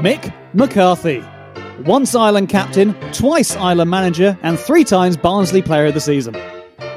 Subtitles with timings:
[0.00, 1.22] Mick McCarthy.
[1.84, 6.34] Once Ireland captain, twice Ireland manager, and three times Barnsley player of the season.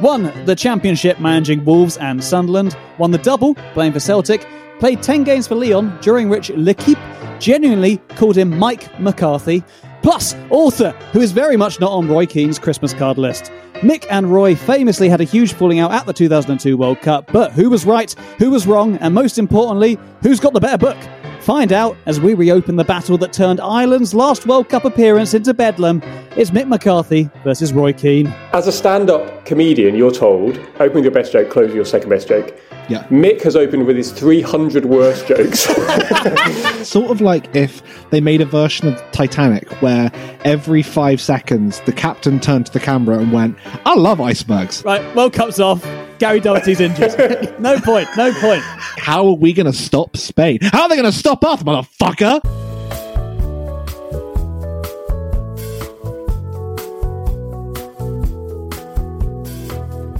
[0.01, 4.47] Won the championship managing Wolves and Sunderland, won the double playing for Celtic,
[4.79, 6.97] played 10 games for Lyon, during which L'Equipe
[7.39, 9.65] genuinely called him Mike McCarthy,
[10.01, 13.51] plus author, who is very much not on Roy Keane's Christmas card list.
[13.81, 17.51] Mick and Roy famously had a huge falling out at the 2002 World Cup, but
[17.51, 20.97] who was right, who was wrong, and most importantly, who's got the better book?
[21.43, 25.53] Find out as we reopen the battle that turned Ireland's last World Cup appearance into
[25.53, 26.01] Bedlam.
[26.37, 28.27] It's Mick McCarthy versus Roy Keane.
[28.53, 32.09] As a stand-up comedian, you're told open with your best joke, close with your second
[32.09, 32.57] best joke.
[32.89, 33.03] Yeah.
[33.07, 35.61] Mick has opened with his 300 worst jokes.
[36.87, 40.11] Sort of like if they made a version of Titanic where
[40.43, 44.83] every five seconds the captain turned to the camera and went, I love icebergs.
[44.83, 45.83] Right, World Cup's off.
[46.19, 47.55] Gary Doherty's injured.
[47.59, 48.61] no point, no point.
[48.63, 50.59] How are we going to stop Spain?
[50.61, 52.62] How are they going to stop us, motherfucker?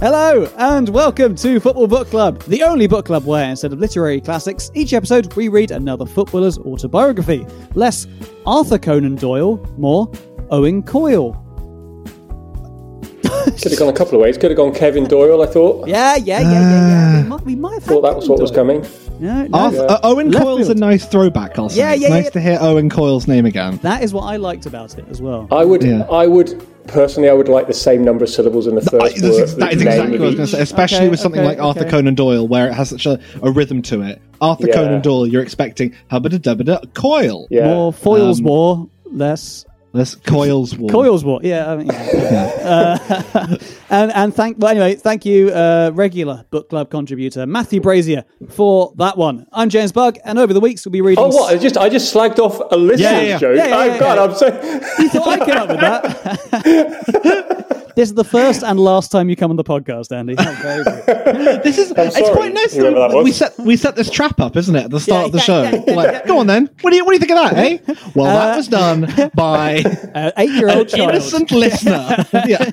[0.04, 4.20] Hello, and welcome to Football Book Club, the only book club where, instead of literary
[4.20, 7.46] classics, each episode we read another footballer's autobiography.
[7.74, 8.06] Less
[8.44, 10.12] Arthur Conan Doyle, more
[10.50, 11.42] Owen Coyle.
[13.62, 14.36] Could have gone a couple of ways.
[14.38, 15.86] Could have gone Kevin Doyle, I thought.
[15.88, 17.22] Yeah, yeah, yeah, yeah, yeah.
[17.22, 18.84] We might, we might have Thought that was what was coming.
[19.20, 19.58] No, no.
[19.58, 21.78] Arthur, uh, Owen Left Coyle's a nice throwback, I'll say.
[21.78, 22.30] Yeah, yeah, nice yeah.
[22.30, 23.78] to hear Owen Coyle's name again.
[23.78, 25.46] That is what I liked about it as well.
[25.52, 26.02] I would, Yeah.
[26.10, 29.16] I would personally, I would like the same number of syllables in the I- first
[29.22, 29.42] this word.
[29.44, 31.40] is- that is name exactly what I was going to say, especially Okay, with something
[31.40, 31.90] okay, like Arthur okay.
[31.90, 34.20] Conan Doyle, where it has such a, a rhythm to it.
[34.40, 34.74] Arthur Yeah.
[34.74, 37.46] Conan Doyle, you're expecting hubba da Coil.
[37.50, 37.68] Yeah.
[37.68, 40.90] More foils, Um, War, less This Coil's War.
[40.90, 41.38] Coils War.
[41.44, 42.98] Yeah, I mean, yeah.
[43.08, 43.56] Uh,
[43.90, 48.92] and and thank well anyway, thank you, uh, regular book club contributor Matthew Brazier for
[48.96, 49.46] that one.
[49.52, 51.22] I'm James Bugg, and over the weeks we'll be reading.
[51.22, 51.54] Oh, what?
[51.54, 53.38] I just, I just slagged off a listener's Yeah, yeah, yeah.
[53.38, 53.56] joke.
[53.56, 54.24] Yeah, yeah, oh, yeah, God, yeah.
[54.24, 54.46] I'm so.
[55.00, 57.44] You thought I came up with that?
[57.96, 60.34] this is the first and last time you come on the podcast, Andy.
[60.36, 61.04] How very good.
[61.64, 62.74] This is it's sorry, quite nice.
[62.74, 65.26] that that we set we set this trap up, isn't it, at the start Yeah,
[65.26, 65.62] of the yeah, show?
[65.62, 66.26] yeah, yeah, like, yeah.
[66.26, 66.70] go on then.
[66.82, 67.78] What do you what do you think of that, eh?
[68.14, 69.82] Well, that was done by
[70.14, 71.10] Uh, eight-year-old child.
[71.10, 72.24] innocent listener.
[72.46, 72.70] yeah.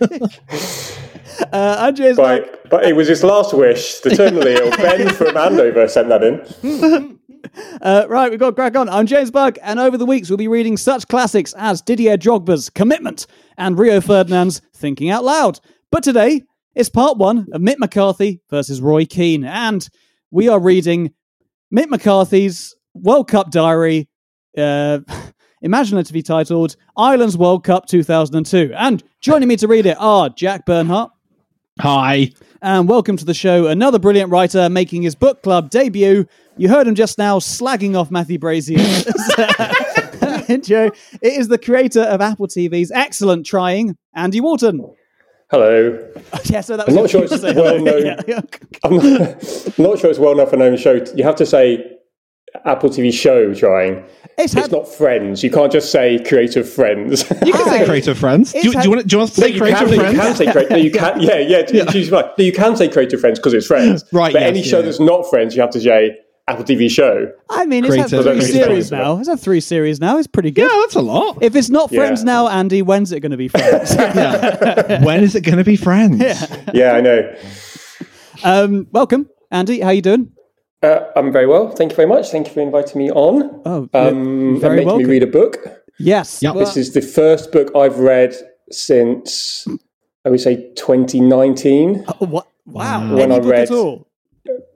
[1.52, 4.00] Uh, I'm James but it was his last wish.
[4.00, 7.20] The terminally ill Ben from Andover sent that in.
[7.82, 8.88] Uh, right, we've got to crack on.
[8.88, 12.70] I'm James Bugg, and over the weeks we'll be reading such classics as Didier Drogba's
[12.70, 13.26] Commitment
[13.58, 15.60] and Rio Ferdinand's Thinking Out Loud.
[15.90, 16.44] But today,
[16.76, 19.88] it's part one of Mick McCarthy versus Roy Keane, and
[20.30, 21.12] we are reading
[21.74, 24.08] Mick McCarthy's World Cup diary,
[24.56, 25.00] uh,
[25.62, 28.74] imaginatively titled Ireland's World Cup 2002.
[28.76, 31.12] And joining me to read it are Jack Bernhardt.
[31.80, 32.32] Hi.
[32.62, 36.28] And welcome to the show, another brilliant writer making his book club debut.
[36.58, 39.06] You heard him just now slagging off Matthew Brazier's
[40.50, 40.92] intro.
[41.22, 44.86] It is the creator of Apple TV's excellent Trying, Andy Wolton.
[45.50, 45.98] Hello.
[46.46, 47.84] Yeah, so that was I'm not sure it's to say well hello.
[48.00, 48.06] known.
[48.06, 48.42] Yeah, yeah.
[48.84, 51.04] I'm not, I'm not sure it's well enough a known show.
[51.16, 51.98] You have to say
[52.66, 54.04] Apple TV show trying.
[54.38, 55.44] It's It's had- not Friends.
[55.44, 57.30] You can't just say creative friends.
[57.46, 58.52] You can say creative friends.
[58.54, 60.14] Do you, do you want to, do you want to say you creative can, friends?
[60.16, 60.72] you can say creative.
[60.72, 61.22] No, you can.
[61.22, 61.64] Yeah, yeah.
[61.72, 61.92] yeah.
[61.92, 62.26] She's right.
[62.38, 64.04] You can say creative friends because it's Friends.
[64.12, 64.86] Right, But yes, any show yeah.
[64.86, 66.18] that's not Friends, you have to say
[66.52, 67.32] Apple TV show.
[67.50, 68.10] I mean, it's had Creative.
[68.10, 69.18] three I don't think series now.
[69.20, 70.18] It's had three series now.
[70.18, 70.70] It's pretty good.
[70.70, 71.38] Yeah, that's a lot.
[71.42, 72.26] If it's not Friends Yeah.
[72.26, 73.96] now, Andy, when's it going to be Friends?
[74.00, 75.04] Yeah.
[75.04, 76.22] when is it going to be friends?
[76.74, 77.36] Yeah, I know.
[78.44, 79.80] um, welcome, Andy.
[79.82, 80.32] How you doing?
[80.84, 81.70] Uh, I'm very well.
[81.72, 82.30] Thank you very much.
[82.30, 83.62] Thank you for inviting me on.
[83.66, 85.04] Oh, Um, very and making welcome.
[85.04, 85.58] me read a book.
[86.00, 86.42] yes.
[86.42, 86.56] Yep.
[86.56, 88.36] This is the first book I've read
[88.72, 89.68] since
[90.26, 92.04] I would say 2019.
[92.08, 92.48] oh, what?
[92.66, 93.12] Wow.
[93.16, 94.08] When Any I book read- at all?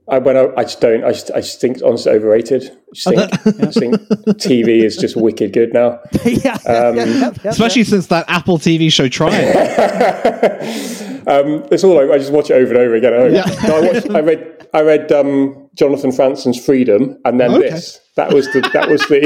[0.08, 1.04] I, when I, I just don't.
[1.04, 2.64] I just, I just think honestly overrated.
[2.64, 3.20] I just think,
[3.60, 3.96] I just think
[4.40, 6.00] TV is just wicked good now.
[6.26, 9.32] yeah, Um, yeah, yeah, yeah, Especially since that Apple TV show Trial.
[11.28, 13.12] Um, it's all I, I just watch it over and over again.
[13.14, 13.32] at.
[13.32, 13.68] Yeah.
[13.68, 17.70] No, I, watched, I read I read um, Jonathan Franzen's Freedom, and then Okay.
[17.72, 18.00] this.
[18.16, 19.24] That was the that was the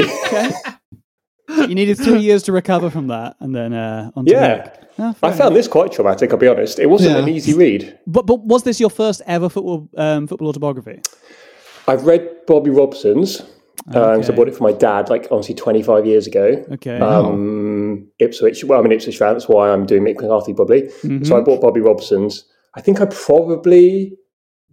[1.56, 4.56] You needed three years to recover from that, and then uh, on to yeah.
[4.56, 4.76] work.
[4.98, 6.32] Oh, I found this quite traumatic.
[6.32, 6.78] I'll be honest.
[6.78, 7.22] It wasn't Yeah.
[7.22, 7.98] an easy read.
[8.06, 11.00] But but was this your first ever football um, football autobiography?
[11.88, 13.42] I've read Bobby Robson's.
[13.94, 16.64] Um, so I bought it for my dad, like honestly, 25 years ago.
[16.72, 16.98] Okay.
[16.98, 18.62] Um, Ipswich.
[18.62, 19.32] Well, I'm an Ipswich fan.
[19.32, 20.82] That's why I'm doing Mick McCarthy probably.
[20.82, 21.24] Mm-hmm.
[21.24, 22.44] So I bought Bobby Robson's.
[22.74, 24.16] I think I probably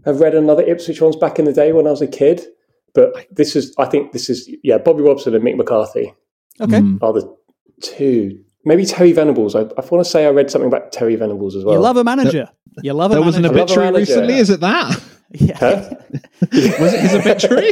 [0.05, 2.45] have read another Ipswich ones back in the day when I was a kid.
[2.93, 6.13] But this is, I think this is, yeah, Bobby Robson and Mick McCarthy
[6.61, 6.79] okay.
[6.79, 7.01] Mm.
[7.01, 7.37] are the
[7.81, 8.43] two.
[8.65, 9.55] Maybe Terry Venables.
[9.55, 11.75] I, I want to say I read something about Terry Venables as well.
[11.75, 12.49] you love a manager.
[12.83, 13.21] You love a manager.
[13.21, 13.59] There was an manager.
[13.59, 14.37] love a obituary recently.
[14.37, 15.01] Is it that?
[15.31, 15.93] yeah.
[16.79, 17.71] Was it his obituary?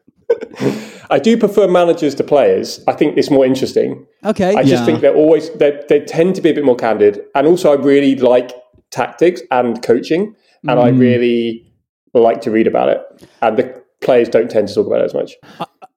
[1.10, 2.82] I do prefer managers to players.
[2.88, 4.06] I think it's more interesting.
[4.24, 4.54] Okay.
[4.54, 4.84] I just Yeah.
[4.84, 7.76] think they're always they they tend to be a bit more candid, and also I
[7.76, 8.52] really like
[8.90, 10.34] tactics and coaching,
[10.68, 10.98] and I mm.
[10.98, 11.72] really
[12.12, 13.02] like to read about it.
[13.40, 15.36] And the players don't tend to talk about it as much.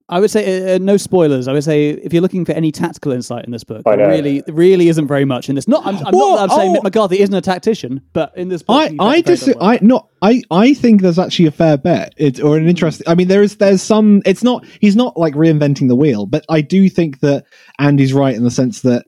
[0.10, 1.48] I would say uh, uh, no spoilers.
[1.48, 4.10] I would say if you're looking for any tactical insight in this book, I there
[4.10, 5.68] really really isn't very much in this.
[5.68, 6.80] Not I'm, I'm Well, not I'm saying oh.
[6.80, 9.64] Mick McCarthy isn't a tactician, but in this book, I, he I very dis- well.
[9.64, 13.16] I not I, I think there's actually a fair bet it, or an interesting I
[13.16, 16.62] mean there is there's some it's not he's not like reinventing the wheel but I
[16.62, 17.46] do think that
[17.78, 19.06] Andy's right in the sense that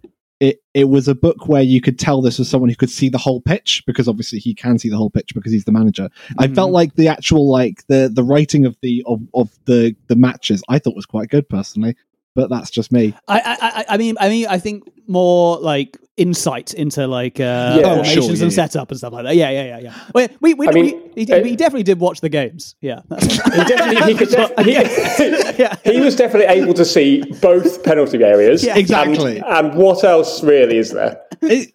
[0.73, 3.17] it was a book where you could tell this was someone who could see the
[3.17, 6.45] whole pitch because obviously he can see the whole pitch because he's the manager I
[6.45, 6.55] Mm-hmm.
[6.55, 10.63] felt like the actual like the the writing of the of, of the the matches
[10.69, 11.95] I thought was quite good personally
[12.35, 15.97] but that's just me I, I, I- I mean, I mean, I think more like
[16.21, 17.81] insight into like uh, Yeah.
[17.85, 19.35] Oh, formations sure, yeah, and setup and stuff like that.
[19.35, 19.93] Yeah, yeah, yeah, yeah.
[20.13, 22.75] Well, we, we, I we, mean, he, did- uh, he definitely did watch the games.
[22.81, 24.71] Yeah, that's- He definitely he could def- he,
[25.61, 25.75] Yeah.
[25.83, 28.63] he was definitely able to see both penalty areas.
[28.63, 28.77] Yeah.
[28.77, 29.37] Exactly.
[29.39, 31.19] And, and what else really is there?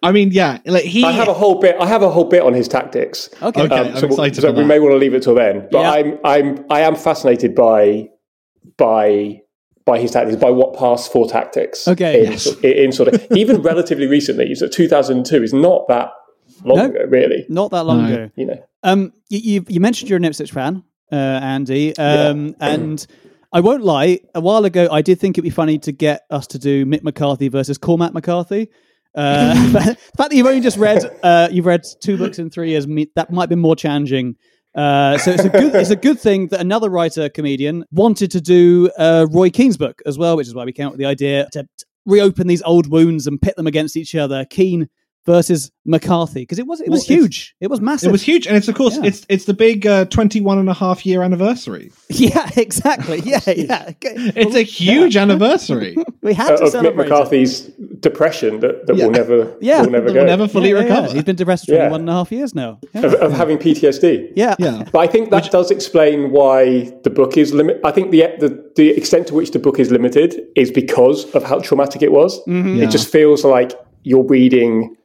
[0.01, 1.75] I mean yeah like he I have a whole bit.
[1.79, 3.29] I have a whole bit on his tactics.
[3.41, 3.63] okay.
[3.63, 3.75] Okay.
[3.77, 5.67] Um, I'm so we'll- excited so for we may want to leave it till then.
[5.71, 5.91] But Yeah.
[5.91, 8.07] I'm I'm I am fascinated by
[8.77, 9.41] by
[9.87, 11.87] by his tactics, by what passed for tactics.
[11.87, 12.25] Okay.
[12.25, 12.45] In, Yes.
[12.61, 16.11] in, in sort of even relatively recently, so 2002 is not that
[16.63, 16.85] long No.
[16.85, 17.45] ago, really.
[17.49, 18.13] Not that long No.
[18.13, 18.29] ago.
[18.35, 23.05] You know, Um, you, you, you mentioned you're an Ipswich fan, uh, Andy, um, and
[23.51, 24.19] I won't lie.
[24.35, 27.01] A while ago, I did think it'd be funny to get us to do Mick
[27.03, 28.69] McCarthy versus Cormac McCarthy.
[29.15, 29.79] Uh, the
[30.17, 32.85] fact that you've only just read, uh, you've read two books in three years,
[33.15, 34.35] that might be more challenging.
[34.77, 38.39] Uh, so it's a good, it's a good thing that another writer comedian wanted to
[38.39, 41.07] do uh, Roy Keane's book as well, which is why we came up with the
[41.07, 44.45] idea to, to reopen these old wounds and pit them against each other.
[44.45, 44.87] Keane
[45.27, 47.55] versus McCarthy because it was it was Well, huge.
[47.61, 48.09] It was massive.
[48.09, 49.05] It was huge, and it's of course Yeah.
[49.09, 51.91] it's it's the big uh, 21 and a half year anniversary.
[52.09, 53.19] Yeah, exactly.
[53.19, 53.91] Yeah, yeah.
[54.01, 55.95] It's a huge anniversary.
[56.23, 57.05] We had of to Mick celebrate.
[57.05, 57.09] it.
[57.09, 57.61] McCarthy's
[57.99, 59.05] depression that, that Yeah.
[59.05, 59.81] will never Yeah.
[59.83, 60.95] will never go will never fully Yeah, yeah, yeah.
[60.95, 61.13] recover.
[61.13, 61.89] He's been depressed for Yeah.
[61.89, 62.79] 21 and a half years now.
[62.95, 63.05] Yeah.
[63.05, 64.31] of, of having PTSD.
[64.35, 64.55] Yeah.
[64.59, 64.83] Yeah.
[64.91, 67.79] But I think that does explain why the book is limit.
[67.83, 71.43] I think the, the the extent to which the book is limited is because of
[71.43, 72.39] how traumatic it was.
[72.45, 72.75] Mm-hmm.
[72.77, 72.83] Yeah.
[72.85, 73.73] It just feels like
[74.03, 74.95] you're reading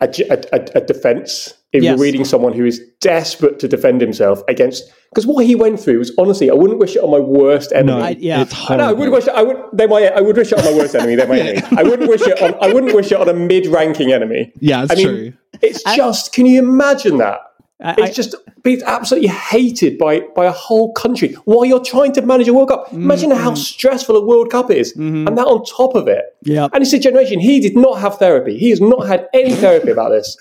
[0.00, 1.54] a, j- a- a- a defense.
[1.72, 1.90] If Yes.
[1.96, 5.98] you're reading someone who is desperate to defend himself against, because what he went through
[5.98, 8.00] was honestly, I wouldn't wish it on my worst enemy.
[8.00, 8.42] I- yeah.
[8.42, 8.88] it's I know.
[8.90, 9.26] I would wish.
[9.26, 9.56] I would.
[9.72, 10.06] They my.
[10.06, 11.16] I would wish it on my worst enemy.
[11.16, 11.62] They're my enemy.
[11.76, 12.54] I wouldn't wish it on.
[12.60, 14.52] I wouldn't wish it on a mid-ranking enemy.
[14.60, 15.32] Yeah, it's I mean, true.
[15.62, 16.32] It's just.
[16.32, 17.40] Can you imagine that?
[17.82, 22.22] I- it's just being absolutely hated by by a whole country while you're trying to
[22.22, 22.92] manage a World Cup.
[22.92, 23.42] Imagine Mm-hmm.
[23.42, 26.24] how stressful a World Cup is, and that on top of it.
[26.42, 26.68] Yeah.
[26.72, 27.40] And it's a generation.
[27.40, 28.56] He did not have therapy.
[28.58, 30.36] He has not had any therapy about this.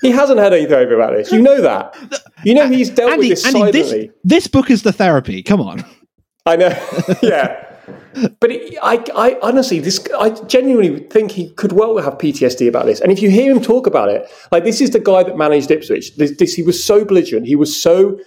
[0.00, 1.32] he hasn't had any therapy about this.
[1.32, 1.94] You know that.
[2.44, 3.82] You know he's dealt Andy, with this Andy, silently.
[3.82, 5.42] this this book is the therapy.
[5.42, 5.84] Come on.
[6.46, 6.68] I know.
[7.22, 7.65] yeah.
[8.40, 12.86] But it, I, I honestly, this, I genuinely think he could well have PTSD about
[12.86, 13.00] this.
[13.00, 15.70] And if you hear him talk about it, like this is the guy that managed
[15.70, 16.16] Ipswich.
[16.16, 17.46] This, this he was so belligerent.
[17.46, 18.18] He was so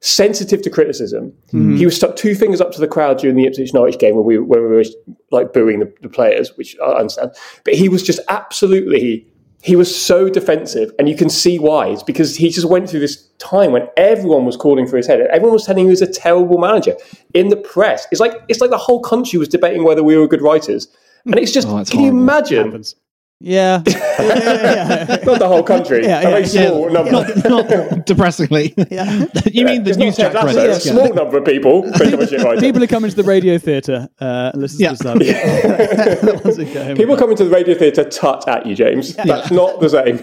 [0.00, 1.32] sensitive to criticism.
[1.48, 1.76] Mm-hmm.
[1.76, 4.24] He was stuck two fingers up to the crowd during the Ipswich Norwich game when
[4.24, 4.84] we when we were
[5.30, 7.32] like booing the, the players, which I understand.
[7.64, 9.26] But he was just absolutely.
[9.64, 11.88] He was so defensive, and you can see why.
[11.88, 15.20] It's because he just went through this time when everyone was calling for his head.
[15.20, 16.94] and Everyone was telling him he was a terrible manager.
[17.32, 20.28] In the press, it's like it's like the whole country was debating whether we were
[20.28, 20.86] good writers.
[21.24, 22.22] And it's just, Oh, it's can you horrible.
[22.22, 22.84] imagine?
[23.40, 23.40] Happens.
[23.40, 23.82] Yeah.
[23.86, 25.24] yeah, yeah, yeah.
[25.24, 26.02] Not the whole country.
[26.04, 26.68] Yeah, a yeah, very yeah.
[26.68, 27.10] small number.
[27.12, 28.74] not, not depressingly.
[28.90, 29.26] Yeah.
[29.52, 30.86] you mean the It's news not chat that's credits?
[30.86, 31.82] a small number of people.
[31.94, 34.90] Pretty much it right People are coming to the radio theatre uh, and listen Yeah.
[34.90, 35.18] to stuff.
[35.18, 38.74] The ones who go home People with coming to the radio theatre tut at you,
[38.74, 39.14] James.
[39.16, 40.22] That's not the same.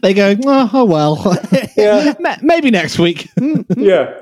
[0.00, 1.38] They go, oh, oh well.
[1.76, 2.14] Yeah.
[2.42, 3.28] Maybe next week.
[3.76, 4.14] yeah.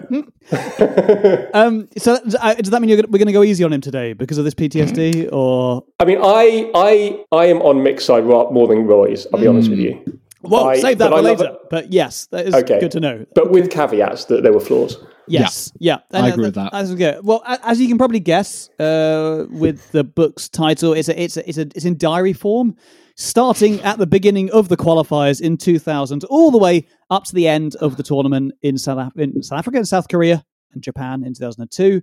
[1.55, 3.81] Um, so uh, does that mean you're gonna, we're going to go easy on him
[3.81, 8.25] today because of this PTSD, or I mean, I, I, I am on Mick's side
[8.25, 9.27] ra- more than Roy's.
[9.33, 10.21] I'll be honest with you.
[10.43, 11.45] well, I- save that but for later.
[11.47, 11.59] it.
[11.71, 12.81] But yes, that is Okay.
[12.81, 13.27] good to know.
[13.35, 14.97] But with caveats that there were flaws.
[15.27, 16.73] Yes, yeah, And, I uh, agree with that.
[16.73, 17.25] That's good.
[17.25, 21.49] Well, as you can probably guess, uh, with the book's title, it's a, it's a,
[21.49, 22.75] it's a, it's in diary form,
[23.21, 27.47] starting at the beginning of the qualifiers in 2000, all the way up to the
[27.47, 31.25] end of the tournament in South Af- in South Africa and South Korea and Japan
[31.25, 32.01] in 2002,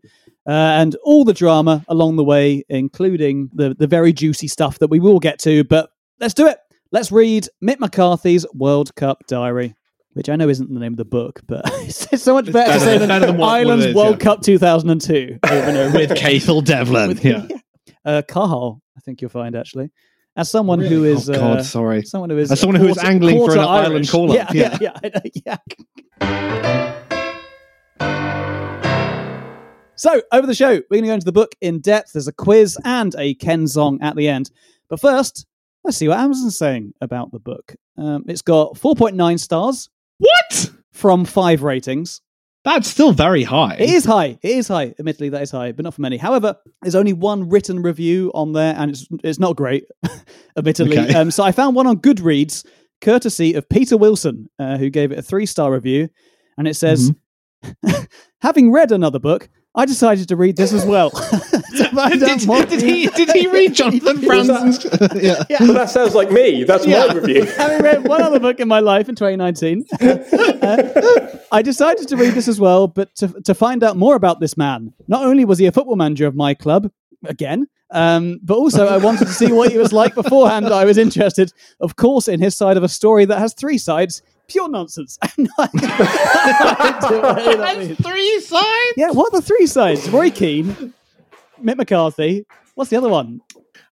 [0.47, 4.89] uh, and all the drama along the way, including the the very juicy stuff that
[4.89, 5.63] we will get to.
[5.63, 6.57] But let's do it.
[6.91, 9.75] Let's read Mick McCarthy's World Cup Diary.
[10.13, 12.79] Which I know isn't the name of the book, but it's so much better, to
[12.79, 14.24] say than- than better than what- what it Ireland's is, World yeah.
[14.24, 15.13] Cup 2002.
[15.13, 15.39] even
[15.75, 17.24] though- With Cathal Dervan.
[17.24, 17.45] yeah.
[18.03, 19.91] uh, Carl, I think you'll find actually,
[20.38, 22.03] as someone who is Oh, God, uh, sorry.
[22.03, 24.12] someone who is As someone who is quarter- angling for an island Irish.
[24.12, 24.98] call-up, Yeah, yeah.
[25.03, 25.58] yeah, yeah,
[26.70, 26.94] yeah.
[30.00, 32.13] So, over the show, we're going to go into the book in depth.
[32.13, 34.51] There's a quiz and a Ken song at the end.
[34.89, 35.48] But first,
[35.84, 37.75] let's see what Amazon's saying about the book.
[37.98, 39.89] Um, it's got 4.9 stars
[40.20, 40.70] What?
[40.94, 42.22] from five ratings.
[42.67, 43.75] That's still very high.
[43.79, 44.38] It is high.
[44.41, 44.93] It is high.
[45.00, 46.17] Admittedly, that is high, but not for many.
[46.17, 49.86] However, there's only one written review on there, and it's it's not great.
[50.57, 51.13] admittedly, Okay.
[51.13, 52.65] um, so I found one on Goodreads,
[53.00, 56.09] courtesy of Peter Wilson, uh, who gave it a three star review,
[56.57, 57.12] and it says,
[57.63, 58.03] Mm-hmm.
[58.41, 61.12] "Having read another book, I decided to read this as well."
[61.78, 63.08] To find out Did, more- did he?
[63.08, 64.86] Did he read Jonathan Franzen's?
[65.50, 65.58] yeah.
[65.60, 66.64] Well, that sounds like me.
[66.64, 67.46] That's my review.
[67.58, 72.34] Having read one other book in my life in 2019, uh, I decided to read
[72.34, 74.94] this as well, but to, to find out more about this man.
[75.08, 76.92] Not only was he a football manager of my club,
[77.26, 80.68] again, um, but also I wanted to see what he was like beforehand.
[80.68, 84.22] I was interested, of course, in his side of a story that has three sides.
[84.48, 85.18] Pure nonsense.
[85.38, 85.72] No that.
[88.02, 88.94] Three sides.
[88.98, 90.10] yeah, what are the three sides?
[90.10, 90.94] Roy Keane,
[91.64, 92.46] Mick McCarthy.
[92.76, 93.42] What's the other one?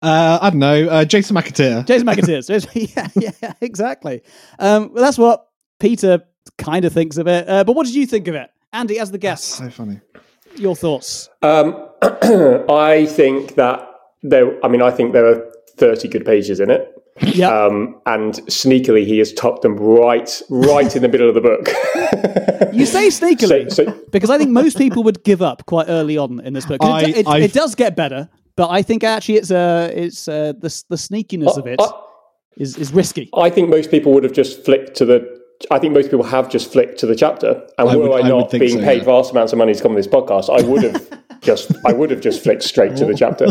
[0.01, 0.87] Uh, I don't know.
[0.89, 1.85] Uh, Jason McAteer.
[1.85, 3.09] Jason McAteer.
[3.15, 4.21] Yeah, yeah, exactly.
[4.59, 5.47] Um, well, that's what
[5.79, 6.23] Peter
[6.57, 7.47] kind of thinks of it.
[7.47, 8.99] Uh, but what did you think of it, Andy?
[8.99, 9.99] As the guest, So funny.
[10.57, 11.29] your thoughts?
[11.41, 13.87] Um, I think that
[14.21, 14.63] there.
[14.65, 19.05] I mean, I think there are thirty good pages in it, Yeah, um, and sneakily
[19.05, 21.67] he has topped them right, right in the middle of the book.
[22.73, 26.17] you say sneakily so, so because I think most people would give up quite early
[26.17, 26.81] on in this book.
[26.81, 30.27] it, I- it, I- it does get better, but I think actually it's uh, it's
[30.27, 31.91] uh, the the sneakiness of it I-
[32.57, 33.29] is is risky.
[33.35, 35.32] I think most people would have just flicked to the.
[35.71, 38.25] I think most people have just flicked to the chapter, and I were would- I
[38.25, 39.05] I not think being so, paid yeah.
[39.05, 41.71] vast amounts of money to come on this podcast, I would have just.
[41.85, 43.47] I would have just flicked straight to the chapter.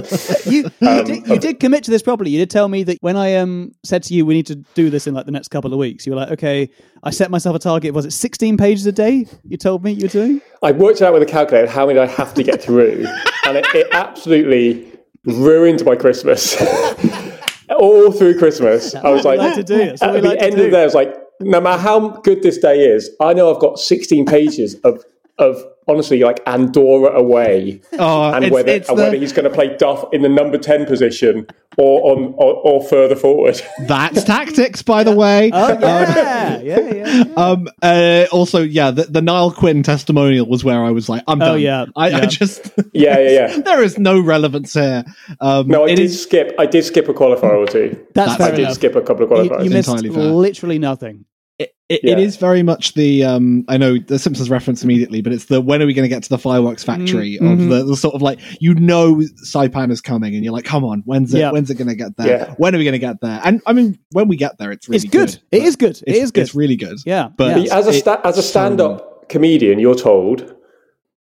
[0.51, 2.31] You, you, did, you did commit to this properly.
[2.31, 4.89] You did tell me that when I um said to you we need to do
[4.91, 6.71] this in like the next couple of weeks, you were like, okay,
[7.03, 7.93] I set myself a target.
[7.95, 9.27] Was it 16 pages a day?
[9.45, 10.41] You told me you were doing.
[10.63, 13.05] I worked it out with a calculator how many I have to get through,
[13.47, 14.91] and it, it absolutely
[15.25, 16.57] ruined my Christmas.
[17.79, 19.95] All through Christmas, I was like, like to do.
[20.01, 20.65] At we the like to end do.
[20.65, 23.53] of the day, I was like, no matter how good this day is, I know
[23.55, 25.05] I've got 16 pages of
[25.39, 29.45] of honestly like Andorra away, Oh, and it's- whether it's and the- whether he's going
[29.49, 31.47] to play Duff in the number 10 position
[31.79, 33.61] or on or, or further forward.
[33.89, 35.51] That's tactics, by the way.
[35.53, 37.25] Oh yeah, yeah, yeah.
[37.35, 37.67] Um.
[37.81, 41.53] Uh, also, yeah, the, the Niall Quinn testimonial was where I was like, I'm Oh,
[41.53, 41.61] done.
[41.61, 43.61] yeah, I, I just yeah, yeah, yeah.
[43.65, 45.03] there is no relevance here.
[45.41, 46.55] Um, No, I did is- skip.
[46.59, 47.89] I did skip a qualifier or two.
[48.15, 48.75] That's That's- fair I did enough.
[48.75, 49.65] skip a couple of qualifiers.
[49.65, 51.25] you missed literally nothing.
[51.63, 52.13] It, it, Yeah.
[52.13, 55.61] it is very much the um I know the Simpsons reference immediately, but it's the
[55.61, 58.15] when are we going to get to the fireworks factory Mm, of the, the sort
[58.15, 61.51] of like you know Saipan is coming and you're like, come on, when's it Yeah.
[61.53, 62.29] when's it going to get there?
[62.29, 62.55] Yeah.
[62.59, 63.41] When are we going to get there?
[63.45, 65.31] And I mean, when we get there, it's really It's good.
[65.31, 66.01] It but is good.
[66.07, 66.41] It's, good.
[66.43, 66.99] It's really good.
[67.07, 67.77] Yeah, but yeah.
[67.77, 70.55] as a sta- as a stand-up comedian, you're told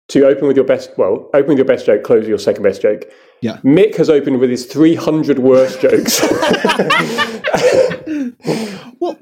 [0.08, 0.90] to open with your best.
[0.98, 3.04] Well, open with your best joke, close with your second best joke.
[3.42, 3.56] Yeah.
[3.64, 6.20] Mick has opened with his 300 worst jokes.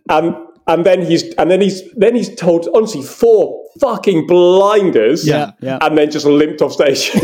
[0.08, 0.36] and
[0.68, 5.26] and then he's and then he's then he's told honestly four fucking blinders.
[5.26, 5.78] Yeah, yeah.
[5.80, 7.10] And then just limped off stage.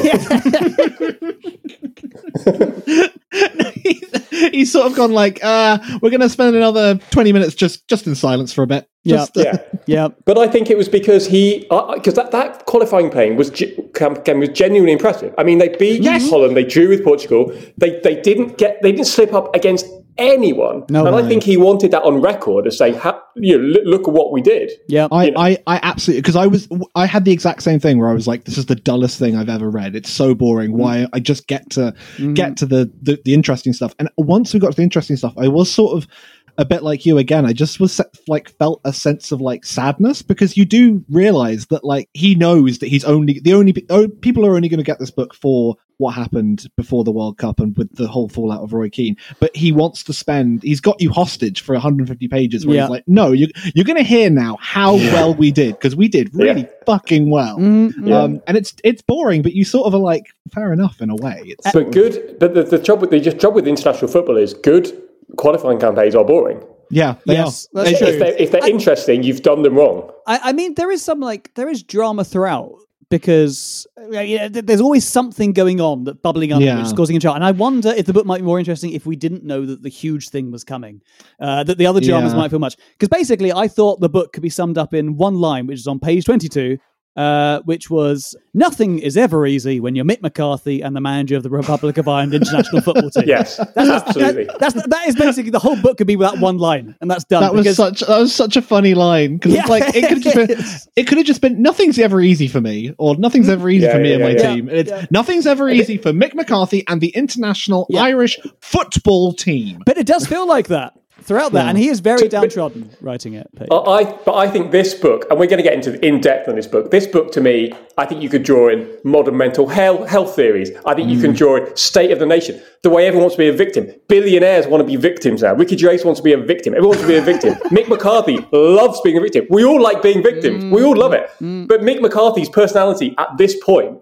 [4.30, 8.06] he's sort of gone like, uh, we're going to spend another twenty minutes just just
[8.06, 8.88] in silence for a bit.
[9.02, 9.22] Yeah.
[9.22, 9.56] Uh, yeah.
[9.86, 10.08] yeah.
[10.24, 14.16] But I think it was because he, because that, that qualifying playing was ge- cam-
[14.22, 15.34] cam- was genuinely impressive.
[15.36, 17.52] I mean, they beat Holland, they drew with Portugal.
[17.76, 19.86] They they didn't get, they didn't slip up against
[20.18, 20.84] anyone.
[20.88, 23.00] No, and I think he wanted that on record as saying,
[23.36, 24.70] you know, look, look at what we did.
[24.88, 25.08] Yeah.
[25.10, 25.40] I, You know.
[25.40, 28.26] I, I absolutely because I was I had the exact same thing where I was
[28.26, 29.96] like, this is the dullest thing I've ever read.
[29.96, 30.72] It's so boring.
[30.72, 30.76] Mm.
[30.76, 31.94] Why I just get to
[32.34, 33.94] get to the, the the interesting stuff.
[33.98, 36.08] And once we got to the interesting stuff, I was sort of
[36.58, 37.44] a bit like you again.
[37.46, 41.66] I just was se- like felt a sense of like sadness because you do realize
[41.66, 44.84] that like he knows that he's only the only oh, people are only going to
[44.84, 48.62] get this book for what happened before the World Cup and with the whole fallout
[48.62, 49.16] of Roy Keane.
[49.38, 50.62] But he wants to spend.
[50.62, 52.66] He's got you hostage for 150 pages.
[52.66, 52.82] Where Yeah.
[52.82, 56.08] he's like, no, you, you're going to hear now how well we did because we
[56.08, 56.68] did really Yeah.
[56.86, 57.58] fucking well.
[57.58, 61.10] Mm, Um, and it's it's boring, but you sort of are like, fair enough in
[61.10, 61.42] a way.
[61.46, 64.52] It's But good, but the, the job with the just job with international football is
[64.54, 65.00] good
[65.36, 66.60] qualifying campaigns are boring.
[66.90, 67.84] yeah, they Yes, are.
[67.84, 68.08] that's They- true.
[68.14, 70.10] If they're, if they're interesting, you've done them wrong.
[70.26, 72.72] I, I mean, there is some like there is drama throughout
[73.10, 76.78] because yeah, th- there's always something going on that bubbling under, Yeah.
[76.78, 77.36] which is causing a chart.
[77.36, 79.82] And I wonder if the book might be more interesting if we didn't know that
[79.82, 81.00] the huge thing was coming,
[81.40, 82.38] uh, that the other dramas Yeah.
[82.38, 82.76] might feel much.
[82.98, 85.86] Because basically, I thought the book could be summed up in one line, which is
[85.86, 86.78] on page twenty-two.
[87.16, 91.44] Uh, which was nothing is ever easy when you're Mick McCarthy and the manager of
[91.44, 93.22] the Republic of Ireland international football team.
[93.28, 94.46] Yes, absolutely.
[94.46, 97.22] That, that's that is basically the whole book could be that one line, and that's
[97.22, 97.42] done.
[97.42, 100.08] That was because- such that was such a funny line because Yeah, it's like it
[100.08, 100.64] could have just been it
[100.96, 103.92] it could have just been nothing's ever easy for me or nothing's ever easy Yeah,
[103.92, 104.54] for me yeah, and my yeah, yeah.
[104.54, 104.68] team.
[104.68, 105.06] And it's Yeah.
[105.12, 108.02] nothing's ever easy for Mick McCarthy and the international Yeah.
[108.02, 109.82] Irish football team.
[109.86, 110.94] But it does feel like that
[111.24, 111.70] throughout that, Yeah.
[111.70, 113.48] and he is very downtrodden writing it.
[113.58, 113.68] Pete.
[113.70, 116.56] I, but I think this book, and we're going to get into in depth on
[116.56, 116.90] this book.
[116.90, 120.70] This book, to me, I think you could draw in modern mental health health theories.
[120.84, 121.36] I think you can mm.
[121.36, 123.88] draw in state of the nation, the way everyone wants to be a victim.
[124.08, 125.54] Billionaires want to be victims now.
[125.54, 126.74] Ricky Gervais wants to be a victim.
[126.74, 127.54] Everyone wants to be a victim.
[127.76, 129.46] Mick McCarthy loves being a victim.
[129.48, 130.64] We all like being victims.
[130.66, 131.30] We all love it.
[131.40, 131.54] Mm.
[131.54, 131.68] Mm.
[131.68, 133.98] But Mick McCarthy's personality at this point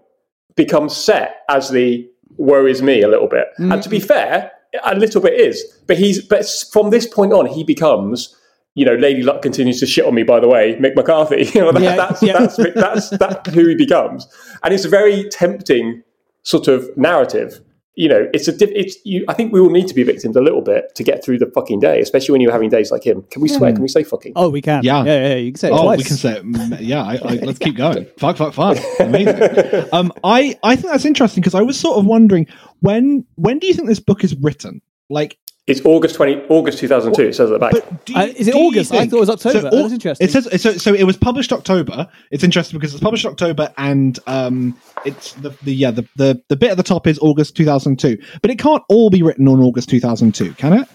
[0.55, 3.47] becomes set as the worries me a little bit.
[3.57, 4.51] And to be fair,
[4.83, 5.63] a little bit is.
[5.87, 8.35] But he's but from this point on, he becomes.
[8.75, 10.23] You know, Lady Luck continues to shit on me.
[10.23, 11.43] By the way, Mick McCarthy.
[11.53, 12.39] You know, that, Yeah, that's, yeah.
[12.39, 14.27] that's that's that's who he becomes,
[14.63, 16.01] and it's a very tempting
[16.41, 17.59] sort of narrative.
[17.95, 19.23] You know, it's a diff- it's you.
[19.27, 21.45] I think we all need to be victims a little bit to get through the
[21.53, 23.21] fucking day, especially when you're having days like him.
[23.29, 23.71] Can we swear?
[23.71, 24.33] Can we say fucking?
[24.35, 24.83] oh, we can.
[24.83, 25.03] Yeah.
[25.05, 25.35] yeah, yeah.
[25.35, 25.97] You can say it Oh, twice.
[25.99, 26.43] we can say it.
[26.43, 28.07] Mm, Yeah, I, I, let's keep going.
[28.17, 28.79] Fuck, fuck, fuck.
[28.99, 29.85] Amazing.
[29.93, 32.47] Um, I, I think that's interesting because I was sort of wondering
[32.83, 34.81] when when do you think this book is written?
[35.09, 37.23] Like, It's August twenty August two thousand two.
[37.23, 37.71] It says at the back.
[37.71, 38.93] but do you, Uh, is it do you August?
[38.93, 39.67] I thought it was October.
[39.71, 40.27] au- That's interesting.
[40.27, 40.73] It says so.
[40.73, 42.07] So it was published October.
[42.31, 46.55] It's interesting because it's published October, and um, it's the, the yeah the, the the
[46.57, 48.17] bit at the top is August two thousand two.
[48.41, 50.87] But it can't all be written on August two thousand two, can it?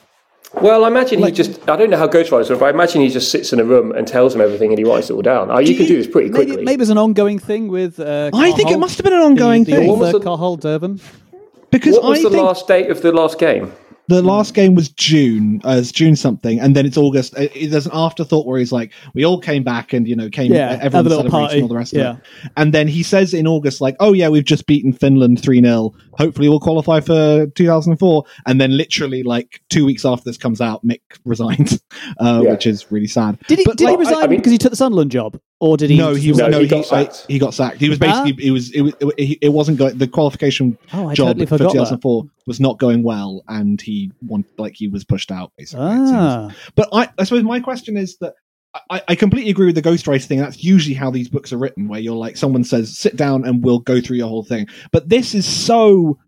[0.62, 1.68] Well, I imagine he just.
[1.68, 3.92] I don't know how ghostwriters work, but I imagine he just sits in a room
[3.92, 5.50] and tells them everything, and he writes it all down.
[5.50, 6.64] Oh, you can do this pretty maybe, quickly.
[6.64, 8.00] maybe it's an ongoing thing with.
[8.00, 10.18] Uh, I think it must have been an ongoing the, the thing What was author
[10.20, 11.00] the- Carl Dervan.
[11.70, 13.72] Because what was I the think last date of the last game?
[14.10, 17.36] the last game was June, uh, it's June something, and then it's August.
[17.36, 20.50] Uh, there's an afterthought where he's like, "We all came back, and you know, came
[20.50, 21.54] Yeah, uh, have a everyone little celebrating party.
[21.56, 22.10] and all the rest Yeah.
[22.12, 22.22] of it."
[22.56, 25.92] And then he says in August, like, "Oh yeah, we've just beaten Finland three 0
[26.12, 30.82] Hopefully, we'll qualify for 2004." And then literally, like two weeks after this comes out,
[30.86, 31.78] Mick resigned,
[32.18, 32.52] uh, Yeah.
[32.52, 33.38] which is really sad.
[33.46, 33.64] Did he?
[33.66, 35.90] But, did he like, resign I mean- because he took the Sunderland job, or did
[35.90, 35.98] he?
[35.98, 37.24] no, he was No, no, he he got I- sacked.
[37.28, 37.78] he got sacked.
[37.78, 41.28] He was basically he was it was it, it wasn't going the qualification Oh, job
[41.28, 41.78] totally for forgot that.
[42.00, 45.84] 2004 was not going well, and he want like he was pushed out basically.
[45.88, 48.34] Ah, But I, I suppose my question is that
[48.90, 50.38] I, I completely agree with the ghostwriter thing.
[50.38, 53.64] That's usually how these books are written, where you're like, someone says, sit down and
[53.64, 54.66] we'll go through your whole thing.
[54.92, 56.18] But this is so,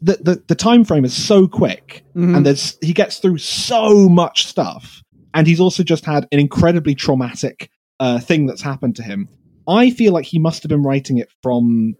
[0.00, 2.36] the, the, the time frame is so quick Mhm.
[2.36, 5.02] and there's, he gets through so much stuff.
[5.34, 7.68] And he's also just had an incredibly traumatic
[8.00, 9.28] uh, thing that's happened to him.
[9.66, 11.96] I feel like he must have been writing it from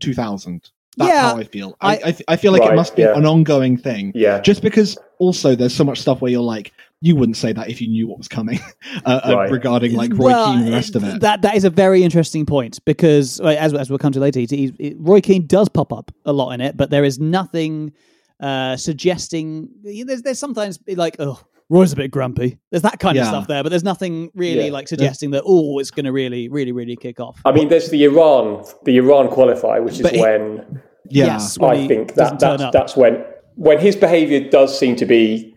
[0.00, 0.70] 2000.
[0.96, 1.76] That's Yeah, how I feel.
[1.80, 3.16] I, I- I, I feel like it must be yeah.
[3.16, 4.40] an ongoing thing Yeah.
[4.40, 7.80] just because also there's so much stuff where you're like you wouldn't say that if
[7.80, 8.58] you knew what was coming
[9.04, 11.20] uh, uh, regarding like Roy Well, Keane and the rest of it.
[11.20, 14.46] That that is a very interesting point because as as we'll come to later, he,
[14.46, 17.92] he, Roy Keane does pop up a lot in it, but there is nothing
[18.40, 19.68] uh, suggesting.
[19.84, 21.40] There's there's sometimes like oh.
[21.70, 22.58] Roy's a bit grumpy.
[22.70, 24.72] There's that kind of stuff there, but there's nothing really Yeah.
[24.72, 27.40] like suggesting that oh, it's going to really, really, really kick off.
[27.44, 31.58] I mean, there's the Iran, the Iran qualifier, which is But he- when yeah, Yes,
[31.58, 33.24] when I he think that that's, that's when
[33.56, 35.54] when his behaviour does seem to be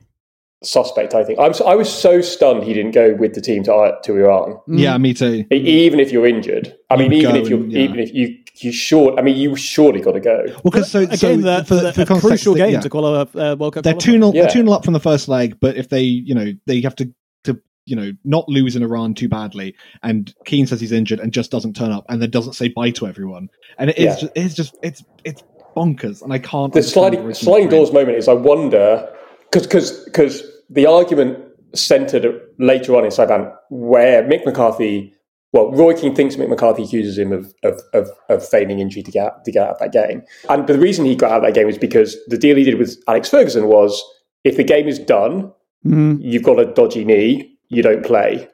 [0.63, 1.13] suspect.
[1.15, 3.97] I think I was I was so stunned he didn't go with the team to
[4.03, 4.59] to Iran.
[4.67, 5.45] yeah, me too.
[5.51, 7.79] E- Even if you're injured, I mean, even if you and- yeah.
[7.81, 10.43] even if you you sure, I mean, you surely got to go.
[10.47, 12.89] Well, because so, Again, so the, for, the, for a context, crucial game yeah, to
[12.89, 13.83] qualify uh, World Cup.
[13.83, 13.99] they're qualifier.
[13.99, 14.41] two 0 Yeah.
[14.43, 16.95] they're two 0 up from the first leg, but if they you know they have
[16.97, 17.11] to
[17.45, 21.31] to you know not lose in Iran too badly, and Keane says he's injured and
[21.33, 24.15] just doesn't turn up, and then doesn't say bye to everyone, and it is Yeah.
[24.19, 25.43] just, it's just it's it's
[25.75, 26.71] bonkers, and I can't.
[26.71, 29.11] The sliding sliding doors moment is I wonder
[29.51, 29.65] because
[30.05, 31.37] because the argument
[31.73, 35.13] centered later on in Saipan where Mick McCarthy,
[35.53, 39.11] well, Roy Keane thinks Mick McCarthy accuses him of of, of, of feigning injury to
[39.11, 41.43] get out, to get out of that game, and the reason he got out of
[41.43, 44.01] that game is because the deal he did with Alex Ferguson was
[44.43, 45.51] if the game is done,
[45.85, 46.17] mm.
[46.21, 48.47] you've got a dodgy knee, you don't play.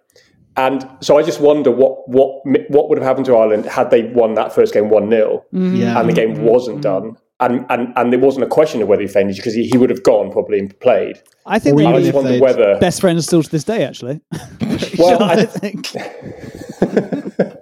[0.57, 4.03] And so I just wonder what what what would have happened to Ireland had they
[4.03, 5.59] won that first game one 0 Yeah.
[5.59, 5.99] Mm.
[5.99, 6.81] and the game wasn't mm.
[6.81, 7.17] done.
[7.39, 9.91] And, and and there wasn't a question of whether he fainted because he, he would
[9.91, 11.21] have gone probably and played.
[11.45, 13.83] I think Or they're I just wonder whether best friends still to this day.
[13.85, 14.21] Actually,
[14.97, 15.87] Well, I I- think.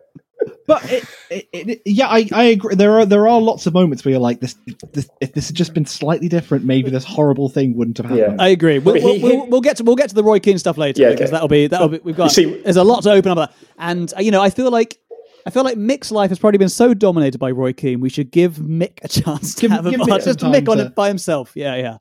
[0.67, 2.73] But it, it, it, yeah, I, I agree.
[2.73, 4.55] There are there are lots of moments where you're like, this,
[4.93, 8.41] this if this had just been slightly different, maybe this horrible thing wouldn't have happened.
[8.41, 8.79] I agree.
[8.79, 10.79] We'll, But we'll, he- we'll, we'll get to we'll get to the Roy Keane stuff
[10.79, 11.31] later Yeah, because okay.
[11.33, 13.37] that'll be that'll be we've got see- there's a lot to open up.
[13.37, 13.53] About.
[13.77, 14.97] And uh, you know, I feel like
[15.45, 17.99] I feel like Mick's life has probably been so dominated by Roy Keane.
[17.99, 20.39] We should give Mick a chance to Give- have a give Mick part- some just
[20.39, 21.51] time Mick on to- it by himself.
[21.55, 21.97] Yeah, yeah.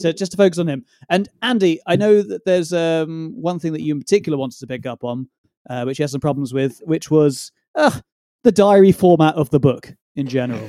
[0.00, 0.84] To, just to focus on him.
[1.08, 4.66] And Andy, I know that there's um, one thing that you in particular wanted to
[4.66, 5.28] pick up on,
[5.70, 8.00] uh, which you had some problems with, which was uh,
[8.44, 10.68] the diary format of the book in general.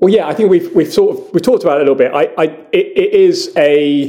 [0.00, 2.12] Well, yeah, I think we've we've sort of we talked about it a little bit.
[2.12, 4.08] I, I it, it is a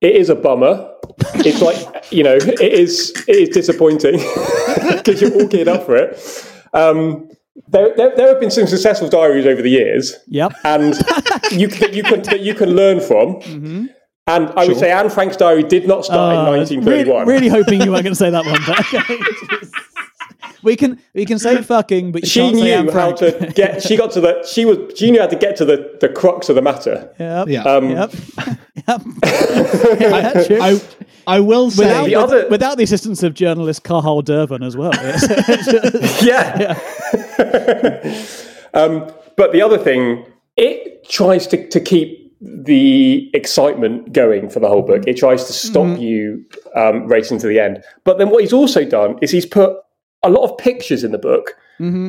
[0.00, 0.89] it is a bummer.
[1.34, 4.14] It's like you know, it is it is disappointing
[4.96, 6.18] because you're all geared up for it.
[6.72, 7.28] Um,
[7.68, 10.52] there, there, there have been some successful diaries over the years, Yep.
[10.64, 10.94] and
[11.52, 13.40] you that you can that you can learn from.
[14.26, 17.26] And I would say Anne Frank's diary did not start Uh, in 1931.
[17.26, 18.60] Really, really hoping you weren't going to say that one.
[18.64, 19.18] But okay.
[20.62, 23.82] we can we can say fucking, but you she can't say knew how to get.
[23.82, 24.46] She got to the.
[24.46, 24.96] She was.
[24.96, 27.12] She knew how to get to the, the crux of the matter.
[27.18, 27.48] Yep.
[27.48, 27.62] Yeah.
[27.64, 28.12] Um, Yep.
[28.88, 29.00] yep.
[30.00, 30.60] Yeah, true.
[30.62, 30.80] I
[31.30, 34.76] I will say without, The with- other- without the assistance of journalist Carl Dervan as
[34.76, 34.92] well.
[36.22, 36.26] Yes.
[38.74, 38.80] yeah.
[38.80, 40.24] um, but the other thing,
[40.56, 45.04] it tries to, to keep the excitement going for the whole book.
[45.06, 47.82] It tries to stop you um, racing to the end.
[48.04, 49.76] But then what he's also done is he's put
[50.22, 51.54] a lot of pictures in the book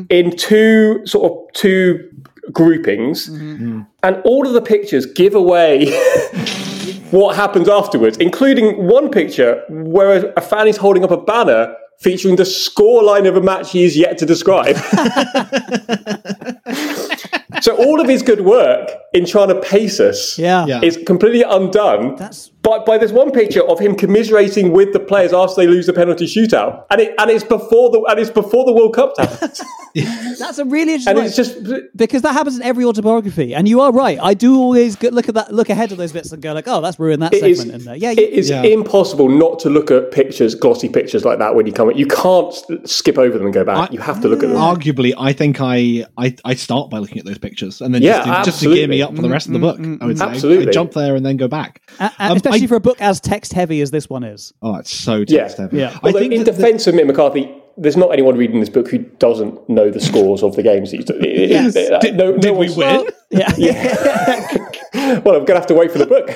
[0.10, 2.10] in two sort of two
[2.52, 3.86] groupings, and
[4.26, 5.86] all of the pictures give away.
[7.12, 11.76] What happens afterwards, including one picture where a, a fan is holding up a banner
[12.00, 14.76] featuring the scoreline of a match he is yet to describe.
[17.62, 20.66] so all of his good work in trying to pace us yeah.
[20.66, 20.82] Yeah.
[20.82, 25.34] is completely undone That's by, by this one picture of him commiserating with the players
[25.34, 28.66] after they lose the penalty shootout, and it and it's before the and it's before
[28.66, 29.14] the World Cup
[30.40, 31.18] that's a really interesting.
[31.18, 31.58] and it's just
[31.96, 34.18] because that happens in every autobiography, and you are right.
[34.22, 36.66] I do always go- look at that, look ahead of those bits, and go like,
[36.68, 37.96] "Oh, that's ruined that it is segment." in there.
[37.96, 38.64] Yeah, it is Yeah.
[38.64, 41.92] impossible not to look at pictures, glossy pictures like that when you come.
[41.92, 42.54] You can't
[42.86, 43.90] skip over them and go back.
[43.90, 44.58] I- you have to look at them.
[44.58, 48.24] arguably, I think I, I I start by looking at those pictures and then Yeah,
[48.24, 49.78] just, to, just to gear me up for the rest of the mm, book.
[49.80, 50.20] Mm, I would mm.
[50.20, 50.68] say Absolutely.
[50.70, 51.82] I jump there and then go back.
[52.00, 54.54] A- a- Um, especially I- for a book as text heavy as this one is.
[54.62, 55.42] Oh, it's so Yeah.
[55.44, 55.78] text heavy.
[55.78, 55.92] Yeah.
[56.04, 58.70] I Although think in that the- defence of Mick McCarthy, there's not anyone reading this
[58.70, 60.92] book who doesn't know the scores of the games.
[60.92, 61.74] He's, Yes.
[62.02, 63.08] Did- no, did no we one's- win?
[63.30, 64.48] Yeah, yeah.
[64.94, 66.30] Well, I'm going to have to wait for the book.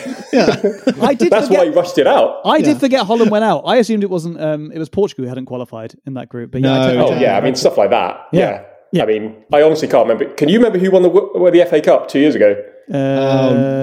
[1.01, 1.30] I did.
[1.32, 2.41] That's forget, why he rushed it out.
[2.45, 3.63] I did forget Holland went out.
[3.65, 4.41] I assumed it wasn't.
[4.41, 6.51] Um, it was Portugal who hadn't qualified in that group.
[6.51, 7.21] But yeah, I No, totally- Oh Okay.
[7.21, 8.28] yeah, I mean stuff like that.
[8.32, 8.39] Yeah.
[8.39, 8.62] Yeah.
[8.91, 9.04] Yeah.
[9.04, 10.34] I mean, I honestly can't remember.
[10.36, 12.56] Can you remember who won the won the FA Cup two years ago?
[12.91, 12.93] Uh,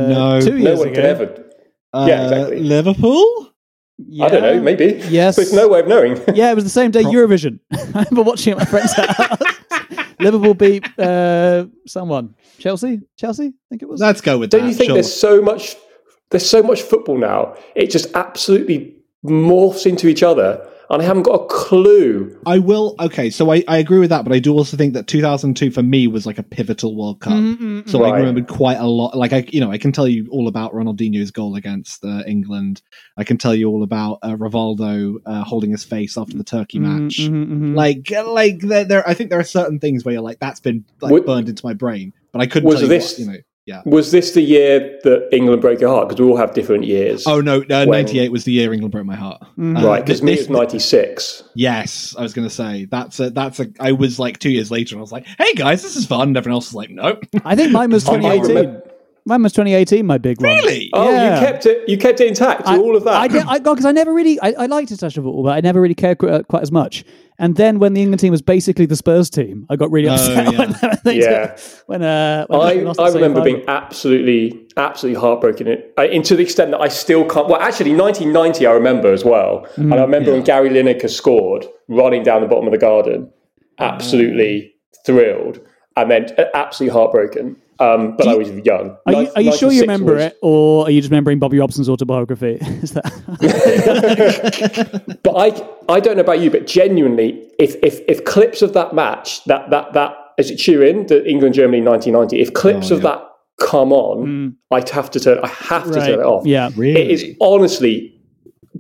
[0.08, 0.40] no.
[0.40, 0.94] two No years one ago.
[0.96, 1.44] can ever.
[1.92, 2.60] Uh, Yeah, exactly.
[2.60, 3.52] Liverpool.
[3.98, 4.24] Yeah.
[4.24, 4.60] I don't know.
[4.60, 5.02] Maybe.
[5.08, 5.36] Yes.
[5.36, 6.20] There's no way of knowing.
[6.34, 7.60] Yeah, it was the same day Eurovision.
[7.72, 9.38] I remember watching it at my friend's house.
[10.18, 12.34] Liverpool beat uh, someone.
[12.58, 13.00] Chelsea?
[13.16, 13.46] Chelsea?
[13.46, 14.00] I think it was.
[14.00, 14.58] Let's go with that.
[14.58, 14.72] Don't that.
[14.72, 14.94] you think sure.
[14.94, 15.76] there's so much?
[16.30, 17.56] There's so much football now.
[17.74, 22.38] It just absolutely morphs into each other, and I haven't got a clue.
[22.46, 22.94] I will.
[23.00, 25.82] Okay, so I, I agree with that, but I do also think that 2002 for
[25.82, 27.32] me was like a pivotal World Cup.
[27.88, 28.18] So I Right.
[28.18, 29.16] remembered quite a lot.
[29.16, 32.82] Like I, you know, I can tell you all about Ronaldinho's goal against uh, England.
[33.16, 36.78] I can tell you all about uh, Rivaldo uh, holding his face after the Turkey
[36.78, 37.18] match.
[37.18, 40.60] Mm-hmm, Like, like there, there, I think there are certain things where you're like, that's
[40.60, 43.18] been like Would- burned into my brain, but I couldn't Was tell you this- what,
[43.26, 43.38] you know.
[43.64, 43.82] Yeah.
[43.86, 46.08] Was this the year that England broke your heart?
[46.08, 47.24] Because we all have different years.
[47.28, 49.40] Oh no, uh, When- 98 was the year England broke my heart.
[49.42, 50.04] Uh, right.
[50.04, 51.44] Because me, this- it's '96.
[51.54, 53.68] Yes, I was going to say that's a that's a.
[53.78, 56.28] I was like two years later, and I was like, "Hey guys, this is fun."
[56.28, 58.82] And everyone else was like, "Nope." I think mine was 2018.
[59.24, 60.50] Mine was 2018, my big one.
[60.50, 60.90] Really?
[60.92, 61.38] Oh, Yeah.
[61.38, 61.88] you kept it.
[61.88, 63.14] You kept it intact I, all of that.
[63.14, 65.80] I did, I because I never really, I, I liked international football, but I never
[65.80, 67.04] really cared quite, quite as much.
[67.42, 70.14] And then when the England team was basically the Spurs team, I got really Oh,
[70.14, 70.58] upset yeah.
[70.58, 71.56] when they Yeah.
[71.58, 73.42] Oh, when uh, when I, I remember semi-final.
[73.44, 75.66] being absolutely, absolutely heartbroken.
[75.66, 77.48] It, uh, and to the extent that I still can't.
[77.48, 79.66] Well, actually, 1990 I remember as well.
[79.76, 83.30] and I remember when Gary Lineker scored, running down the bottom of the garden,
[83.80, 84.74] absolutely
[85.04, 85.60] thrilled,
[85.96, 87.56] and then absolutely heartbroken.
[87.82, 88.96] Um, but I was young.
[89.06, 91.58] Are you, are you sure you remember was- it, or are you just remembering Bobby
[91.58, 92.58] Robson's autobiography?
[92.82, 93.04] Is that
[95.22, 95.46] But I,
[95.94, 99.70] I don't know about you, but genuinely, if if, if clips of that match, that
[99.70, 103.22] that that is it Turin, the England Germany 1990, if clips Oh, of that
[103.60, 105.38] come on, I'd have to turn.
[105.42, 106.06] I have to right?
[106.06, 106.46] turn it off.
[106.46, 106.70] Yeah.
[106.76, 107.00] Really?
[107.00, 108.18] It is honestly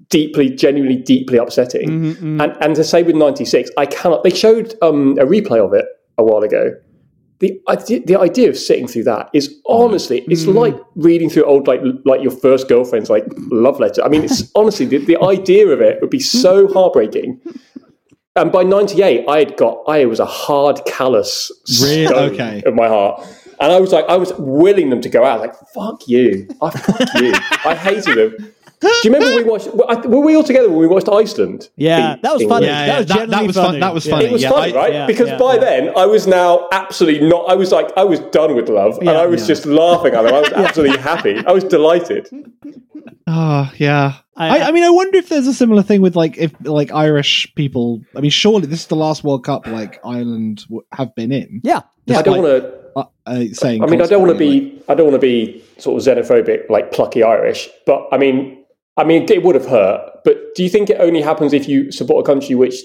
[0.08, 1.88] deeply, genuinely, deeply upsetting.
[1.88, 4.22] Mm-hmm, And and to say with '96, I cannot.
[4.22, 5.86] They showed um, a replay of it
[6.18, 6.72] a while ago.
[7.42, 10.54] The idea, the idea of sitting through that is honestly, it's Mm.
[10.54, 14.00] like reading through old like like your first girlfriend's like love letter.
[14.04, 17.40] I mean, it's honestly the, the idea of it would be so heartbreaking.
[18.36, 21.50] And by '98, I had got I was a hard callous
[21.82, 22.06] Really?
[22.06, 22.62] stone Okay.
[22.64, 23.26] in my heart.
[23.60, 25.40] And I was like, I was willing them to go out.
[25.40, 26.48] Like, fuck you.
[26.62, 27.32] I fuck you.
[27.64, 28.52] I hated them.
[28.82, 29.68] Do you remember we watched?
[30.06, 31.68] Were we all together when we watched Iceland?
[31.76, 32.66] Yeah, beat that was funny.
[32.66, 33.80] Yeah, that was that- that genuinely was fun- funny.
[33.80, 34.24] that was funny.
[34.26, 34.92] It was Yeah, funny, I- right?
[34.92, 35.60] yeah, because yeah, by yeah.
[35.60, 37.48] then I was now absolutely not.
[37.48, 39.46] I was like, I was done with love, and I was Yeah.
[39.48, 40.34] just laughing at them.
[40.34, 41.36] I was absolutely happy.
[41.46, 42.28] I was delighted.
[43.26, 44.14] Oh yeah.
[44.36, 46.90] I- I, I, mean, I wonder if there's a similar thing with like if like
[46.92, 48.00] Irish people.
[48.16, 51.60] I mean, surely this is the last World Cup like Ireland w- have been in.
[51.62, 52.18] Yeah, yeah.
[52.18, 52.82] I don't Like- want to.
[52.94, 53.82] Uh, uh, saying.
[53.82, 54.82] I mean, I don't want to constantly, be.
[54.88, 57.68] I don't want to be sort of xenophobic, like plucky Irish.
[57.86, 58.58] But I mean,
[58.96, 60.20] I mean, it would have hurt.
[60.24, 62.76] But do you think it only happens if you support a country which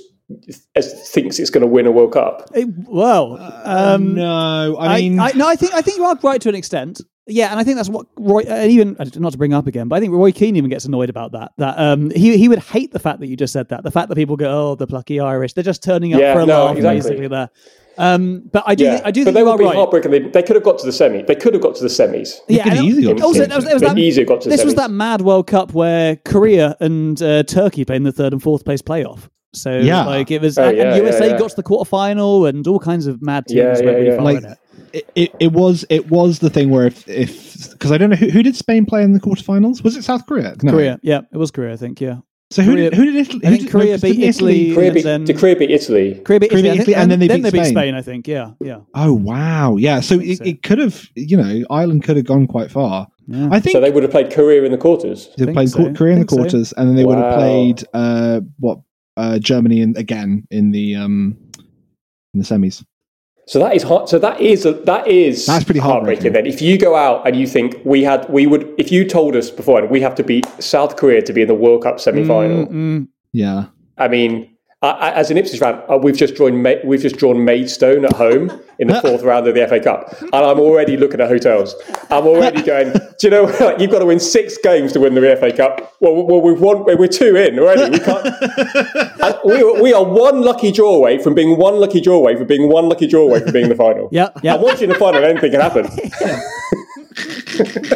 [0.75, 2.49] as- thinks it's going to win a World Cup?
[2.53, 6.17] It- well, um, no, I I, mean, I, no, I think I think you are
[6.23, 7.01] right to an extent.
[7.29, 8.39] Yeah, and I think that's what Roy.
[8.47, 10.85] And even uh, not to bring up again, but I think Roy Keane even gets
[10.85, 11.51] annoyed about that.
[11.57, 13.83] That um, he he would hate the fact that you just said that.
[13.83, 16.39] The fact that people go, "Oh, the plucky Irish," they're just turning up Yeah, for
[16.39, 16.99] a no, laugh, exactly.
[17.01, 17.27] basically.
[17.27, 17.49] There.
[17.97, 19.65] Um, but I do, Yeah, thi- I do but think they you would are be
[19.65, 19.75] right.
[19.75, 20.11] heartbroken.
[20.11, 21.23] They, they could have got to the semi.
[21.23, 22.35] They could have got to the semis.
[22.47, 24.25] Yeah, could and easily it- got to also, the that was, it was that, easily
[24.25, 27.97] got to the this was that mad World Cup where Korea and uh, Turkey played
[27.97, 29.29] in the third and fourth place playoff.
[29.53, 30.05] So Yeah.
[30.05, 31.39] like it was, Oh, and, yeah, and USA yeah, yeah.
[31.39, 34.15] got to the quarterfinal and all kinds of mad teams Yeah, went yeah, really yeah.
[34.15, 34.57] far Like- in it.
[34.93, 38.15] it, it, it was it was the thing where if if because I don't know
[38.15, 39.83] who, who did Spain play in the quarterfinals?
[39.83, 40.55] Was it South Korea?
[40.61, 40.71] No.
[40.71, 42.17] Korea, yeah, it was Korea, I think, yeah.
[42.49, 43.39] So who Korea- did who did Italy?
[43.43, 44.73] Who think did, Korea 'cause beat Italy.
[44.73, 46.21] Korea beat, then- did Korea beat Italy?
[46.23, 47.65] Korea beat Korea Italy, beat I think, Italy, and then they beat beat Spain.
[47.73, 47.93] Spain.
[47.95, 48.77] I think, yeah, yeah.
[48.95, 49.99] Oh wow, yeah.
[49.99, 50.43] So it, so.
[50.45, 53.07] it could have, you know, Ireland could have gone quite far.
[53.27, 53.49] Yeah.
[53.51, 55.29] I think So they would have played Korea in the quarters.
[55.37, 55.91] they played so.
[55.93, 56.35] Korea in the Think so.
[56.37, 58.79] quarters, and then they would have played uh, what
[59.17, 61.35] uh, Germany in, again in the um,
[62.33, 62.81] in the semis.
[63.47, 64.09] So that is hot.
[64.09, 66.33] So that is that is That's pretty heartbreaking.
[66.33, 69.35] Then if you go out and you think we had we would if you told
[69.35, 72.25] us beforehand we have to beat South Korea to be in the World Cup semi
[72.25, 72.67] final.
[72.67, 76.75] Mm, Yeah, I mean, I, I, as an Ipswich fan, uh, we've just drawn Ma-
[76.85, 80.35] we've just drawn Maidstone at home in the fourth round of the FA Cup, and
[80.35, 81.73] I'm already looking at hotels.
[82.11, 82.93] I'm already going.
[82.93, 83.81] Do you know what?
[83.81, 85.95] you've got to win six games to win the FA Cup?
[85.99, 86.85] Well, well we've won.
[86.85, 87.89] We're two in already.
[87.89, 89.43] We can't.
[89.45, 92.69] we, we are one lucky draw away from being one lucky draw away from being
[92.69, 94.09] one lucky draw away from being in the final.
[94.11, 94.53] Yeah, yeah.
[94.53, 95.87] And once you're in the final, anything can happen.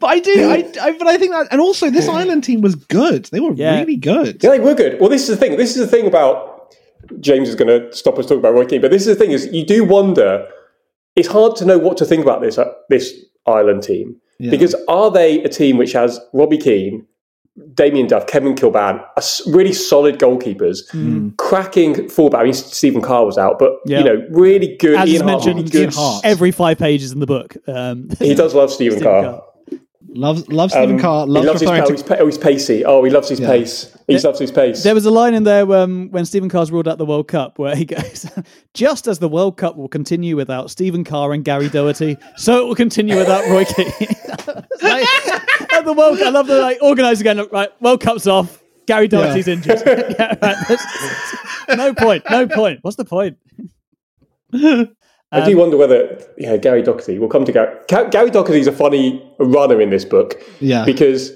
[0.00, 2.74] but I do, I, I, but I think that, and also this Ireland team was
[2.74, 3.26] good.
[3.26, 3.78] They were Yeah.
[3.80, 4.42] really good.
[4.42, 5.00] Yeah, they were good.
[5.00, 5.56] Well, this is the thing.
[5.56, 6.74] This is the thing about
[7.20, 9.30] James is going to stop us talking about Roy Keane, but this is the thing:
[9.32, 10.46] is you do wonder.
[11.16, 13.12] It's hard to know what to think about this uh, this
[13.46, 14.50] Ireland team Yeah.
[14.50, 17.04] because are they a team which has Robbie Keane,
[17.74, 20.78] Damien Duff, Kevin Kilbane, a s- really solid goalkeepers,
[21.36, 22.40] cracking fullback.
[22.40, 23.98] I mean, Stephen Carr was out, but Yeah.
[23.98, 24.94] you know, really good.
[24.96, 25.94] As is Ian Harte, mentioned really good.
[25.94, 26.24] Harte.
[26.24, 27.56] every five pages in the book.
[27.66, 29.22] Um, He does love Stephen, Stephen Carr.
[29.24, 29.42] Carr.
[30.12, 31.26] Loves loves Stephen Carr.
[31.26, 32.84] He Loves, loves his, referring oh, to he's, oh, he's pacey.
[32.84, 33.96] Oh, he loves his pace.
[34.08, 34.82] He loves his pace.
[34.82, 37.60] There was a line in there um, when Stephen Carr's ruled out the World Cup
[37.60, 38.28] where he goes,
[38.74, 42.66] just as the World Cup will continue without Stephen Carr and Gary Doherty, so it
[42.66, 43.86] will continue without Roy Keane.
[44.82, 45.06] like,
[45.72, 48.60] at the World Cup, I love the like, organisers again, look, right, World Cup's off,
[48.86, 49.80] Gary Doherty's injured.
[49.86, 52.80] yeah, right, no point, no point.
[52.82, 53.38] What's the point?
[55.32, 57.18] I do um, wonder whether yeah Gary Doherty.
[57.18, 57.76] We'll come to Gary.
[57.88, 60.42] Ga- Gary Doherty's a funny runner in this book.
[60.60, 60.84] Yeah.
[60.84, 61.32] because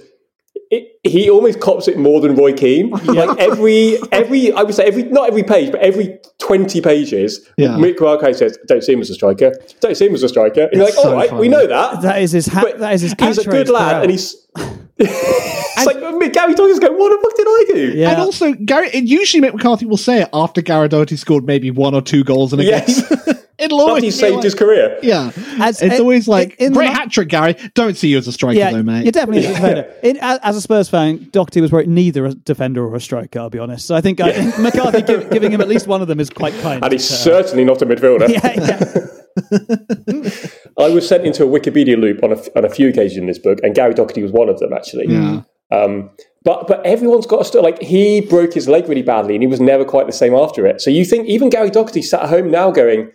[0.71, 2.91] it, he almost cops it more than Roy Keane.
[3.05, 7.69] Like every every I would say every not every page, but every twenty pages, Yeah.
[7.77, 9.53] Mick Marco says, "Don't see him as a striker.
[9.81, 11.43] Don't see him as a striker." And you're like, so "All right, funny.
[11.43, 14.03] we know that." That is his ha- that is his he's a good lad, throughout.
[14.03, 14.35] and he's.
[14.99, 18.11] it's like Mick- Gary Doherty's going, "What the fuck did I do?" Yeah.
[18.13, 18.91] And also, Gary.
[18.95, 22.25] and Usually, Mick McCarthy will say it after Gary Doherty scored maybe one or two
[22.25, 23.09] goals in a Yes.
[23.09, 23.35] game.
[23.65, 24.99] It'll always After he saved like- his career.
[25.03, 27.57] Yeah, As- it's in- always like in the great hat trick, Gary.
[27.75, 29.05] Don't see you as a striker, yeah, though, mate.
[29.05, 29.95] you're definitely a defender.
[30.03, 33.39] In, as, as a Spurs fan, Doherty was right, neither a defender or a striker.
[33.41, 33.87] I'll be honest.
[33.87, 36.31] So I think, I think McCarthy give, giving him at least one of them is
[36.31, 36.83] quite kind.
[36.85, 38.29] And he's certainly not a midfielder.
[38.29, 39.11] yeah, yeah.
[40.79, 43.39] I was sent into a Wikipedia loop on a, on a few occasions in this
[43.39, 45.07] book, and Gary Doherty was one of them, actually.
[45.09, 45.43] Yeah.
[45.73, 46.11] Um,
[46.45, 47.65] but but everyone's got a story.
[47.65, 50.67] Like he broke his leg really badly, and he was never quite the same after
[50.67, 50.81] it.
[50.81, 53.11] So you think even Gary Doherty sat at home now, going,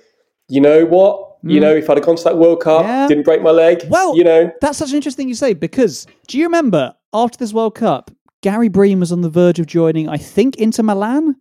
[0.49, 1.37] you know what?
[1.43, 1.61] You mm.
[1.61, 3.07] know, if I'd have gone to that World Cup, Yeah.
[3.07, 3.85] didn't break my leg.
[3.89, 7.37] Well, you know, That's such an interesting thing you say because do you remember after
[7.37, 11.35] this World Cup, Gary Breen was on the verge of joining, I think, Inter Milan,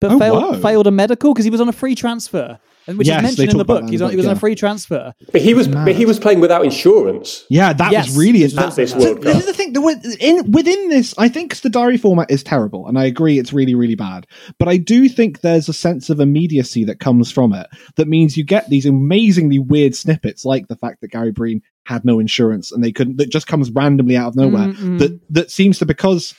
[0.00, 0.60] but Oh, failed, wow.
[0.60, 2.58] failed a medical because he was on a free transfer, and
[2.96, 3.88] which Yes, is mentioned in the book.
[3.90, 5.12] He's the on, he book, was on a free transfer.
[5.32, 8.56] but he was but he was playing without insurance Yeah, that Yes, was really it's
[8.56, 9.40] at this That's World This Cup.
[9.40, 9.72] is the thing.
[9.74, 13.52] that Within, within this, I think the diary format is terrible, and I agree it's
[13.52, 14.26] really, really bad.
[14.58, 18.36] But I do think there's a sense of immediacy that comes from it that means
[18.36, 22.70] you get these amazingly weird snippets, like the fact that Gary Breen had no insurance
[22.72, 23.16] and they couldn't.
[23.16, 24.68] That just comes randomly out of nowhere.
[24.68, 24.98] Mm-mm.
[24.98, 26.34] That that seems to because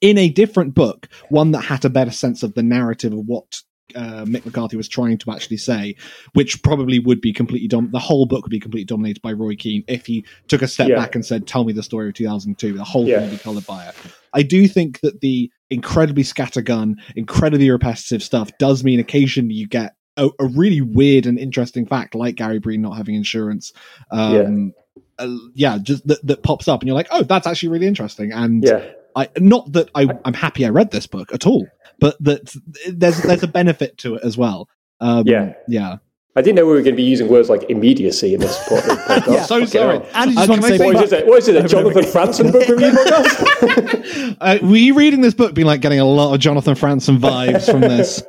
[0.00, 3.60] in a different book, one that had a better sense of the narrative of what.
[3.94, 5.96] Uh, Mick McCarthy was trying to actually say,
[6.32, 9.54] which probably would be completely dom- the whole book would be completely dominated by Roy
[9.54, 10.96] Keane if he took a step Yeah.
[10.96, 13.18] back and said, "Tell me the story of 2002." The whole Yeah.
[13.20, 13.94] thing would be coloured by it.
[14.32, 19.94] I do think that the incredibly scattergun, incredibly repetitive stuff does mean occasionally you get
[20.16, 23.72] a, a really weird and interesting fact, like Gary Breen not having insurance.
[24.10, 24.72] Um,
[25.18, 25.26] yeah.
[25.54, 28.64] yeah, just that, that pops up, and you're like, "Oh, that's actually really interesting." And
[28.64, 28.84] Yeah.
[29.16, 31.66] I not that I, I'm happy I read this book at all,
[31.98, 32.54] but that
[32.86, 34.68] there's there's a benefit to it as well.
[35.00, 35.54] Um, Yeah.
[35.68, 35.96] yeah.
[36.34, 39.26] I didn't know we were going to be using words like immediacy in this podcast.
[39.34, 39.42] Yeah.
[39.42, 39.98] So Fucking sorry.
[39.98, 40.08] hell.
[40.14, 41.26] And you Uh, just want to say, say- What is it?
[41.26, 41.56] What is it?
[41.62, 44.36] A Jonathan Franzen book review podcast?
[44.40, 47.70] Uh, were you reading this book, being like getting a lot of Jonathan Franzen vibes
[47.70, 48.22] from this?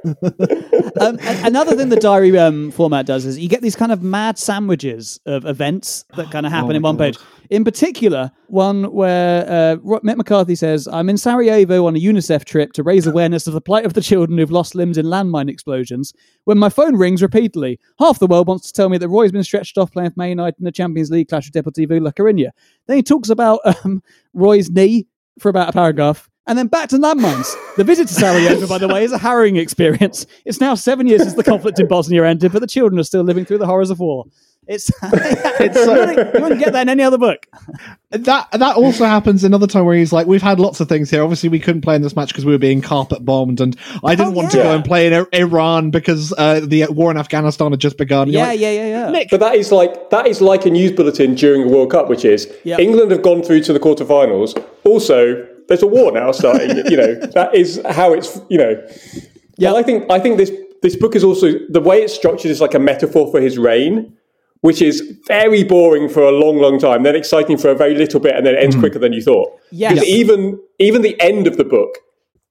[1.00, 4.38] um, another thing the diary um, format does is you get these kind of mad
[4.38, 7.04] sandwiches of events that kind of happen my in one God.
[7.16, 7.18] page.
[7.50, 12.74] In particular, one where uh, Mick McCarthy says, I'm in Sarajevo on a UNICEF trip
[12.74, 16.14] to raise awareness of the plight of the children who've lost limbs in landmine explosions.
[16.46, 19.44] When my phone rings repeatedly, half the world wants to tell me that Roy's been
[19.44, 22.52] stretched off playing for Man United in the Champions League clash with Deportivo La Coruña.
[22.88, 24.02] Then he talks about um,
[24.34, 25.08] Roy's knee
[25.40, 26.30] for about a paragraph.
[26.46, 27.56] And then back to landmines.
[27.78, 30.26] The visit to Sarajevo, by the way, is a harrowing experience.
[30.44, 33.24] It's now seven years since the conflict in Bosnia ended, but the children are still
[33.24, 34.26] living through the horrors of war.
[34.66, 37.48] It's, it's you, wouldn't, you wouldn't get that in any other book.
[38.12, 41.22] that that also happens another time where he's like, "We've had lots of things here.
[41.24, 44.16] Obviously, we couldn't play in this match because we were being carpet bombed, and I
[44.16, 47.18] didn't Oh, want to go and play in I- Iran because uh, the war in
[47.18, 49.10] Afghanistan had just begun." Yeah, like, yeah, yeah, yeah.
[49.12, 52.08] Nick, But that is like that is like a news bulletin during a World Cup,
[52.08, 52.80] which is Yep.
[52.80, 54.58] England have gone through to the quarterfinals.
[54.86, 56.78] Also, there's a war now starting.
[56.90, 58.40] you know, that is how it's.
[58.50, 58.82] You know,
[59.58, 59.72] Yeah.
[59.72, 59.74] yeah.
[59.74, 62.74] I think I think this this book is also the way it's structured is like
[62.74, 64.14] a metaphor for his reign,
[64.64, 68.22] which is very boring for a long, long time, then exciting for a very little
[68.22, 68.80] bit, and then it ends mm.
[68.80, 69.52] quicker than you thought.
[69.72, 69.94] Yes.
[69.94, 71.98] Because even even the end of the book,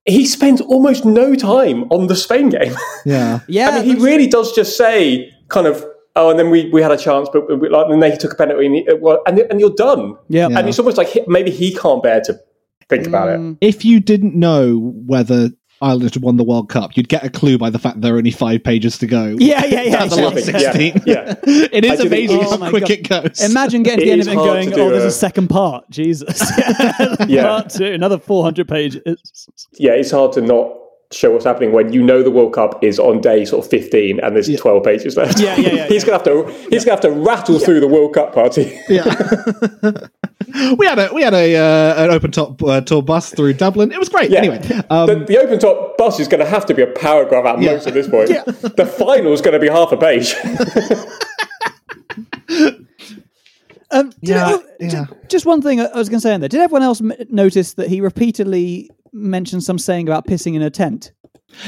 [0.04, 2.74] he spends almost no time on the Spain game.
[3.06, 6.68] yeah, Yeah, I mean, he really does just say kind of, oh, and then we,
[6.68, 8.88] we had a chance, but we, like, and then he took a penalty, and, he,
[8.88, 10.14] uh, well, and, and you're done.
[10.28, 10.48] Yeah.
[10.48, 12.38] And it's almost like he, maybe he can't bear to
[12.90, 13.40] think about it.
[13.40, 13.56] Mm.
[13.62, 15.50] if you didn't know whether
[15.82, 18.18] Ireland had won the World Cup, you'd get a clue by the fact there are
[18.18, 19.36] only five pages to go.
[19.38, 20.02] Yeah, yeah, yeah.
[20.04, 20.86] At the last exactly.
[20.88, 21.02] Yeah, 16.
[21.06, 21.34] yeah.
[21.72, 22.90] it I is think amazing it's- how Oh quick God.
[22.90, 23.50] it goes.
[23.50, 25.08] Imagine getting to the end of it and going, to oh, do oh, there's a-
[25.08, 25.88] a second part.
[25.90, 26.40] Jesus.
[27.28, 27.46] Yeah.
[27.46, 29.02] Part two, another 400 pages.
[29.74, 30.78] Yeah, it's hard to not
[31.12, 34.20] show what's happening when you know the World Cup is on day sort of 15
[34.20, 35.38] and there's 12 pages left.
[35.40, 36.18] Yeah, yeah, yeah, he's yeah.
[36.18, 38.78] gonna have to he's gonna have to rattle through the World Cup party.
[38.88, 40.08] yeah.
[40.78, 43.92] We had a we had a uh, an open top uh, tour bus through Dublin.
[43.92, 44.30] It was great.
[44.30, 44.38] Yeah.
[44.38, 44.58] Anyway,
[44.90, 47.58] um, the, the open top bus is going to have to be a paragraph at
[47.60, 48.28] most at this point.
[48.28, 50.34] The final is going to be half a page.
[53.94, 55.04] Um, did Yeah, it- yeah.
[55.04, 56.48] ju- Just one thing I I was going to say in there.
[56.48, 60.70] Did everyone else m- notice that he repeatedly mentioned some saying about pissing in a
[60.70, 61.12] tent?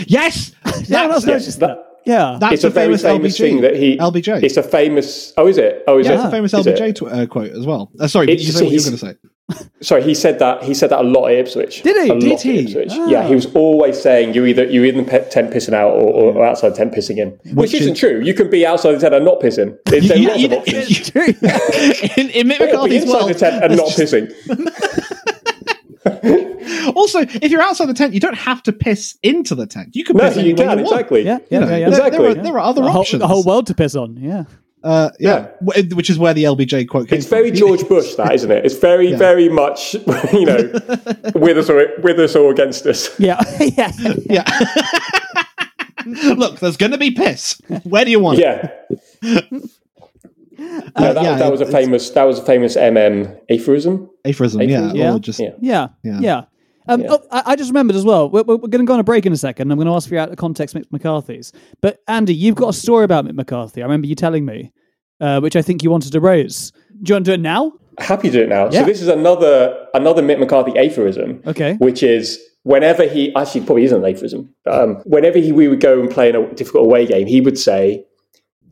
[0.07, 1.67] yes, Everyone else noticed that.
[1.77, 2.37] that- Yeah.
[2.41, 3.39] that's it's a very famous famous LBJ.
[3.39, 4.43] thing that he LBJ.
[4.43, 5.33] It's a famous.
[5.37, 5.85] Oh, is it?
[5.87, 6.17] Oh, is yeah, it?
[6.17, 6.67] it's a famous Is?
[6.67, 7.91] LBJ tw- uh, quote as well.
[7.99, 9.29] Uh, sorry, did It's- you say what you were he's- going to say?
[9.83, 10.63] Sorry, he said that.
[10.63, 11.83] He said that a lot at Ipswich.
[11.83, 12.11] Did he?
[12.11, 12.79] A Did lot he?
[12.81, 13.07] At Ah.
[13.09, 16.01] Yeah, he was always saying you either you in the pe- tent pissing out or,
[16.11, 18.23] or, or outside the tent pissing in, which, Which isn't is- true.
[18.23, 19.77] You can be outside the tent and not pissing.
[19.85, 20.87] There, there are You- lots you- of options.
[20.99, 21.27] It's true.
[22.25, 25.04] in, in Mick Or be McCarthy's inside world, the tent and that's not just- pissing.
[26.97, 29.95] Also, if you're outside the tent, you don't have to piss into the tent.
[29.97, 30.95] You can No, piss you anywhere can you want.
[30.97, 31.23] exactly.
[31.23, 31.91] Yeah, You yeah, know, yeah, yeah.
[31.91, 32.27] there- There, Exactly.
[32.29, 33.23] are, there are other a whole, options.
[33.23, 34.17] a whole world to piss on.
[34.17, 34.45] Yeah.
[34.83, 37.57] Uh, yeah, W- which is where the LBJ quote came It's very from.
[37.59, 38.67] George Bush, that isn't it?
[38.67, 39.95] It's very, very much,
[40.33, 40.73] you know,
[41.35, 43.09] with us or with us or against us.
[43.19, 43.41] Yeah.
[43.61, 43.91] yeah.
[44.29, 44.45] Yeah.
[46.35, 47.61] Look, there's going to be piss.
[47.85, 48.43] Where do you want it?
[49.23, 49.41] Yeah.
[50.99, 52.11] No, that, yeah, that was a famous.
[52.11, 54.09] That was a famous MM aphorism.
[54.25, 54.77] Aphorism, yeah.
[54.79, 54.97] Aphorism.
[54.97, 55.15] Yeah.
[55.15, 55.51] Or just, Yeah.
[55.61, 56.21] Yeah, Yeah.
[56.21, 56.43] yeah.
[56.87, 57.07] Um, Yeah.
[57.11, 58.29] oh, I, I just remembered as well.
[58.31, 59.71] We're, we're going to go on a break in a second.
[59.71, 61.53] I'm going to ask for you out of context, Mick McCarthy's.
[61.81, 63.83] But Andy, you've got a story about Mick McCarthy.
[63.83, 64.73] I remember you telling me,
[65.21, 66.73] uh, which I think you wanted to raise.
[67.03, 67.73] Do you want to do it now?
[67.99, 68.65] Happy to do it now.
[68.71, 68.81] Yeah.
[68.81, 71.43] So this is another another Mick McCarthy aphorism.
[71.47, 71.75] Okay.
[71.75, 74.53] Which is whenever he actually probably isn't an aphorism.
[74.71, 77.59] Um, whenever he we would go and play in a difficult away game, he would
[77.59, 78.05] say,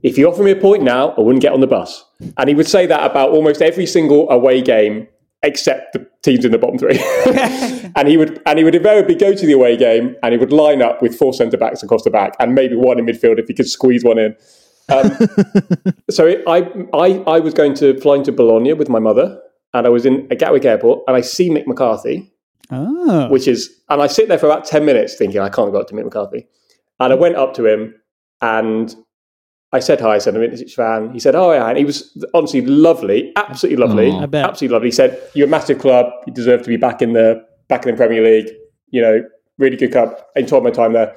[0.03, 2.05] if you offer me a point now, I wouldn't get on the bus.
[2.37, 5.09] And he would say that about almost every single away game
[5.45, 6.99] except the teams in the bottom three.
[7.97, 10.53] and he would and he would invariably go to the away game and he would
[10.53, 13.47] line up with four centre backs across the back and maybe one in midfield if
[13.49, 14.37] he could squeeze one in.
[14.89, 15.11] Um,
[16.11, 16.59] so it, I,
[16.95, 19.41] I I was going to flying to Bologna with my mother
[19.75, 22.33] and I was in at Gatwick Airport and I see Mick McCarthy,
[22.71, 23.29] Oh.
[23.29, 25.89] which is and I sit there for about ten minutes thinking I can't go up
[25.89, 26.47] to Mick McCarthy,
[27.01, 27.95] and I went up to him
[28.41, 28.95] and
[29.75, 30.17] I said hi.
[30.17, 31.13] I said I'm a Ipswich fan.
[31.13, 34.11] He said, "Oh yeah," and he was honestly lovely, absolutely lovely.
[34.11, 34.45] I bet.
[34.45, 34.89] absolutely lovely.
[34.89, 36.07] He said, "You're a massive club.
[36.27, 38.51] You deserve to be back in the back in the Premier League.
[38.91, 39.25] You know,
[39.59, 40.15] really good club.
[40.37, 41.17] Enjoyed my time there.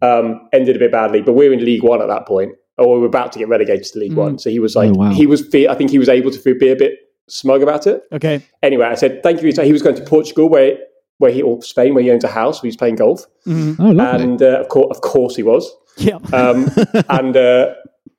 [0.00, 2.94] Um, ended a bit badly, but we were in League One at that point, or
[2.94, 4.38] we were about to get relegated to League One.
[4.38, 5.10] So he was like, Oh, wow.
[5.12, 5.42] he was.
[5.54, 6.94] I think he was able to be a bit
[7.28, 8.02] smug about it.
[8.10, 8.42] Okay.
[8.62, 10.78] Anyway, I said, "Thank you." for your time." He was going to Portugal, where
[11.18, 14.24] where he or Spain, where he owns a house, where he's playing golf, Oh, lovely.
[14.24, 15.70] and uh, of course, of course, he was.
[15.96, 16.18] Yeah.
[16.32, 16.70] Um,
[17.08, 17.74] and uh,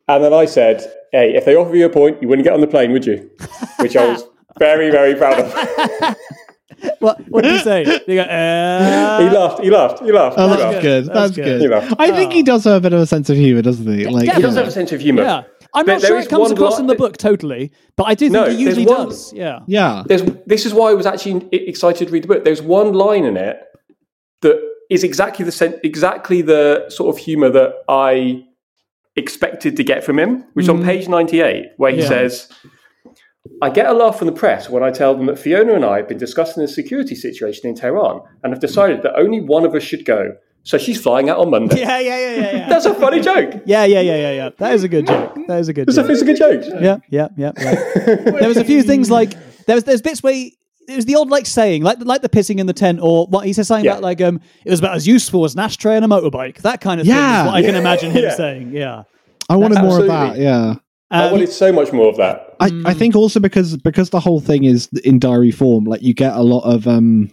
[0.07, 2.61] and then I said, "Hey, if they offer you a point, you wouldn't get on
[2.61, 3.29] the plane, would you?"
[3.79, 4.23] Which I was
[4.59, 5.53] very, very proud of.
[6.99, 7.81] what, what did you say?
[7.81, 9.63] You go, he uh, laughed.
[9.63, 10.03] He laughed.
[10.03, 10.35] He laughed.
[10.37, 10.81] Oh, he that's laughed.
[10.81, 11.05] good.
[11.05, 11.69] That's That's, good.
[11.69, 11.95] good.
[11.99, 14.05] I think he does have a bit of a sense of humor, doesn't he?
[14.07, 14.47] Like, Yeah, He Yeah.
[14.47, 15.23] does have a sense of humour.
[15.23, 15.43] yeah.
[15.75, 18.13] I'm But not there sure it comes across li- in the book totally, but I
[18.13, 19.33] do think No, it usually one- does.
[19.33, 19.59] Yeah.
[19.65, 20.03] yeah.
[20.05, 22.43] There's, this is why I was actually excited to read the book.
[22.43, 23.57] There's one line in it
[24.41, 28.45] that is exactly the exactly the sort of humour that I
[29.15, 30.85] expected to get from him, which is on mm.
[30.85, 32.07] page 98, where he Yeah.
[32.07, 32.49] says,
[33.61, 35.97] I get a laugh from the press when I tell them that Fiona and I
[35.97, 39.75] have been discussing the security situation in Tehran and have decided that only one of
[39.75, 40.35] us should go.
[40.63, 41.81] So she's flying out on Monday.
[41.81, 42.69] Yeah, yeah, yeah, yeah, yeah.
[42.73, 43.61] That's a funny joke.
[43.65, 44.49] yeah, yeah, yeah, yeah, yeah.
[44.57, 45.37] That is a good joke.
[45.47, 46.63] That is a good It's a, it's a good joke.
[46.81, 47.73] Yeah, yeah, yeah, yeah.
[48.39, 50.57] there was a few things like there was there's bits where he,
[50.87, 53.45] it was the old like saying like like the pissing in the tent or what
[53.45, 53.91] he says something Yeah.
[53.93, 56.81] about like um it was about as useful as an ashtray and a motorbike that
[56.81, 57.41] kind of thing Yeah.
[57.41, 58.35] is what I can imagine him Yeah.
[58.35, 59.03] saying yeah
[59.49, 60.37] I wanted more of that.
[60.37, 60.75] Yeah.
[61.11, 62.55] I Um, wanted so much more of that.
[62.59, 66.13] I, I think also because because the whole thing is in diary form, like you
[66.13, 67.29] get a lot of um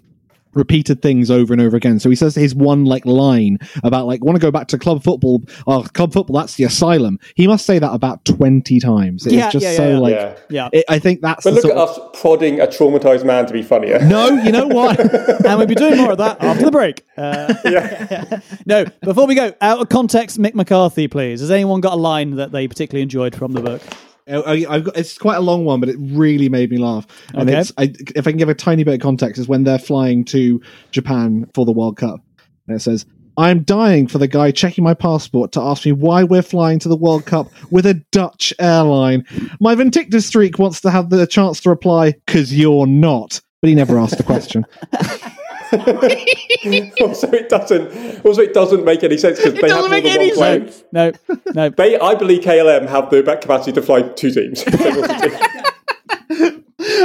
[0.55, 1.99] repeated things over and over again.
[2.01, 5.03] So he says his one like line about like want to go back to club
[5.03, 5.43] football.
[5.67, 7.19] Oh, club football, that's the asylum.
[7.35, 9.27] He must say that about twenty times.
[9.27, 9.99] It's Yeah, just yeah, so yeah, yeah.
[9.99, 10.35] like Yeah.
[10.51, 13.53] yeah it, I think that's But look at of- us prodding a traumatized man to
[13.53, 13.99] be funnier.
[14.11, 14.99] No, you know what?
[15.45, 17.55] and we'll be doing more of that after the break uh,
[18.67, 22.37] no before we go out of context Mick McCarthy please has anyone got a line
[22.37, 23.83] that they particularly enjoyed from the book
[24.31, 27.07] Uh, I, I've got, it's quite a long one, but it really made me laugh.
[27.35, 27.59] And Okay.
[27.61, 30.25] it's I, if I can give a tiny bit of context, is when they're flying
[30.27, 30.61] to
[30.91, 32.21] Japan for the World Cup,
[32.67, 33.07] and it says.
[33.37, 36.89] I'm dying for the guy checking my passport to ask me why we're flying to
[36.91, 39.25] the World Cup with a Dutch airline.
[39.61, 43.41] My Vindictus streak wants to have the chance to reply, because you're not.
[43.63, 44.67] But he never asked the question.
[47.01, 48.25] also, it doesn't.
[48.25, 50.71] Also, it doesn't make any sense because they have doesn't more than one plane.
[50.71, 50.85] sense.
[50.93, 51.13] no
[51.55, 54.63] no They, I believe KLM have the back capacity to fly two teams.
[54.67, 55.31] if they wanted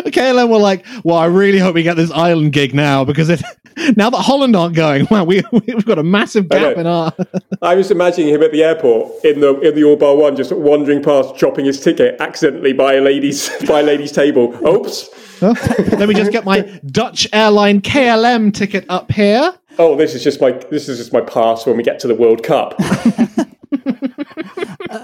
[0.03, 0.11] to.
[0.25, 3.29] KLM were like, well, I really hope we get this island gig now, because
[3.95, 7.13] now that Holland aren't going, wow, we, we've got a massive gap in our.
[7.61, 10.51] I was imagining him at the airport in the in the all bar one, just
[10.51, 14.55] wandering past, dropping his ticket accidentally by a lady's by a lady's table.
[14.67, 15.09] Oops!
[15.41, 15.55] Oh,
[15.97, 19.53] let me just get my Dutch airline KLM ticket up here.
[19.77, 22.15] Oh, this is just my this is just my pass when we get to the
[22.15, 22.75] World Cup.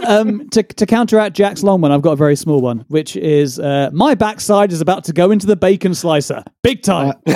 [0.07, 3.59] Um, to, to counteract Jack's long one, I've got a very small one, which is
[3.59, 7.13] uh, my backside is about to go into the bacon slicer, big time.
[7.25, 7.33] yeah,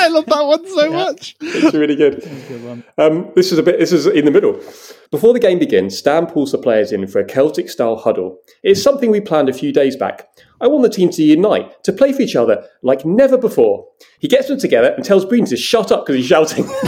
[0.00, 1.36] I love that one so much.
[1.40, 2.22] It's really good.
[2.98, 3.78] Um, this is a bit.
[3.78, 4.60] This is in the middle.
[5.10, 8.38] Before the game begins, Stan pulls the players in for a Celtic-style huddle.
[8.62, 10.28] It's something we planned a few days back.
[10.60, 13.86] I want the team to unite, to play for each other like never before.
[14.18, 16.68] He gets them together and tells Breen to shut up because he's shouting.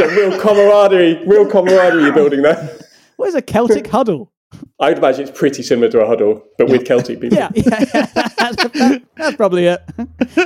[0.00, 2.78] so real camaraderie, real camaraderie you're building there.
[3.16, 4.32] what is a Celtic huddle?
[4.80, 7.38] I would imagine it's pretty similar to a huddle, but with Celtic people.
[7.38, 8.28] Yeah, yeah, yeah.
[8.36, 8.64] That's,
[9.16, 9.80] that's probably it.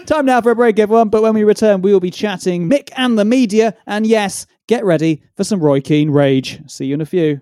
[0.06, 1.08] Time now for a break, everyone.
[1.08, 3.74] But when we return, we will be chatting Mick and the media.
[3.86, 6.60] And yes, get ready for some Roy Keane rage.
[6.70, 7.40] See you in a few.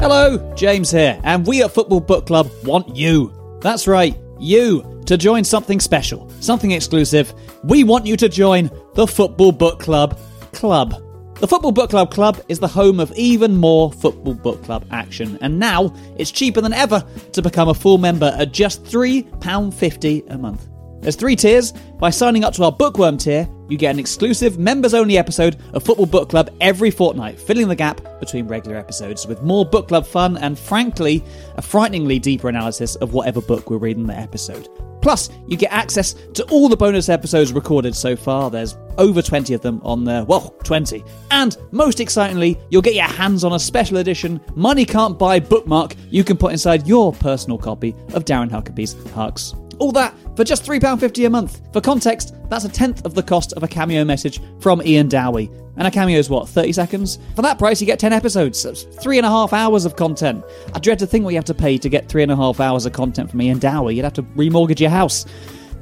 [0.00, 3.32] Hello, James here, and we at Football Book Club want you.
[3.62, 7.34] That's right, you, to join something special, something exclusive.
[7.64, 10.18] We want you to join the Football Book Club
[10.52, 10.94] Club.
[11.38, 15.36] The Football Book Club Club is the home of even more Football Book Club action,
[15.42, 20.38] and now it's cheaper than ever to become a full member at just £3.50 a
[20.38, 20.66] month.
[21.02, 21.72] There's three tiers.
[21.98, 25.82] By signing up to our Bookworm tier, you get an exclusive members only episode of
[25.82, 30.06] Football Book Club every fortnight, filling the gap between regular episodes with more book club
[30.06, 31.22] fun and, frankly,
[31.56, 34.68] a frighteningly deeper analysis of whatever book we're reading that episode.
[35.02, 38.50] Plus, you get access to all the bonus episodes recorded so far.
[38.50, 40.24] There's over 20 of them on there.
[40.24, 41.04] Well, 20.
[41.30, 45.96] And most excitingly, you'll get your hands on a special edition Money Can't Buy bookmark
[46.08, 49.54] you can put inside your personal copy of Darren Huckerby's Hucks.
[49.82, 51.60] All that for just £3.50 a month.
[51.72, 55.50] For context, that's a tenth of the cost of a cameo message from Ian Dowie.
[55.76, 57.18] And a cameo is what, 30 seconds?
[57.34, 58.62] For that price, you get 10 episodes.
[58.62, 60.44] That's three and a half hours of content.
[60.72, 62.60] I dread to think what you have to pay to get three and a half
[62.60, 63.96] hours of content from Ian Dowie.
[63.96, 65.26] You'd have to remortgage your house.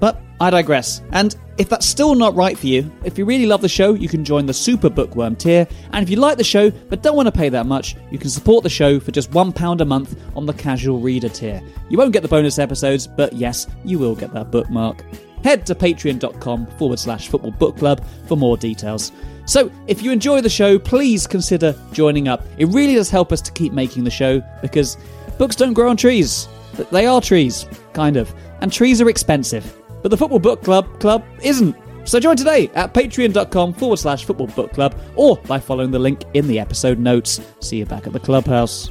[0.01, 1.03] But I digress.
[1.13, 4.09] And if that's still not right for you, if you really love the show, you
[4.09, 5.69] can join the Super Bookworm tier.
[5.93, 8.31] And if you like the show but don't want to pay that much, you can
[8.31, 11.63] support the show for just £1 a month on the Casual Reader tier.
[11.91, 15.05] You won't get the bonus episodes, but yes, you will get that bookmark.
[15.45, 19.13] Head to patreon.com forward slash football book club for more details.
[19.47, 22.45] So, if you enjoy the show, please consider joining up.
[22.57, 24.97] It really does help us to keep making the show because
[25.39, 26.47] books don't grow on trees.
[26.93, 29.80] They are trees, kind of, and trees are expensive.
[30.03, 31.77] But the Football Book Club Club isn't.
[32.05, 36.25] So join today at patreon.com forward slash football book club or by following the link
[36.35, 37.41] in the episode notes.
[37.61, 38.91] See you back at the clubhouse.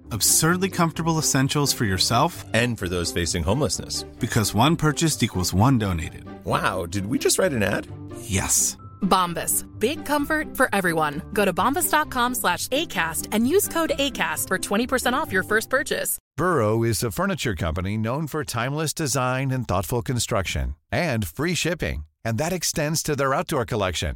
[0.11, 4.03] Absurdly comfortable essentials for yourself And for those facing homelessness.
[4.19, 6.25] because one purchased equals one donated.
[6.45, 7.87] Wow, did we just write an ad?
[8.23, 8.77] Yes.
[9.01, 9.65] Bombas.
[9.79, 11.21] Big comfort for everyone.
[11.33, 16.17] Go to bombas.com slash ACAST and use code ACAST for 20% off your first purchase.
[16.37, 22.05] Burrow is a furniture company known for timeless design and thoughtful construction and free shipping,
[22.23, 24.15] and that extends to their outdoor collection.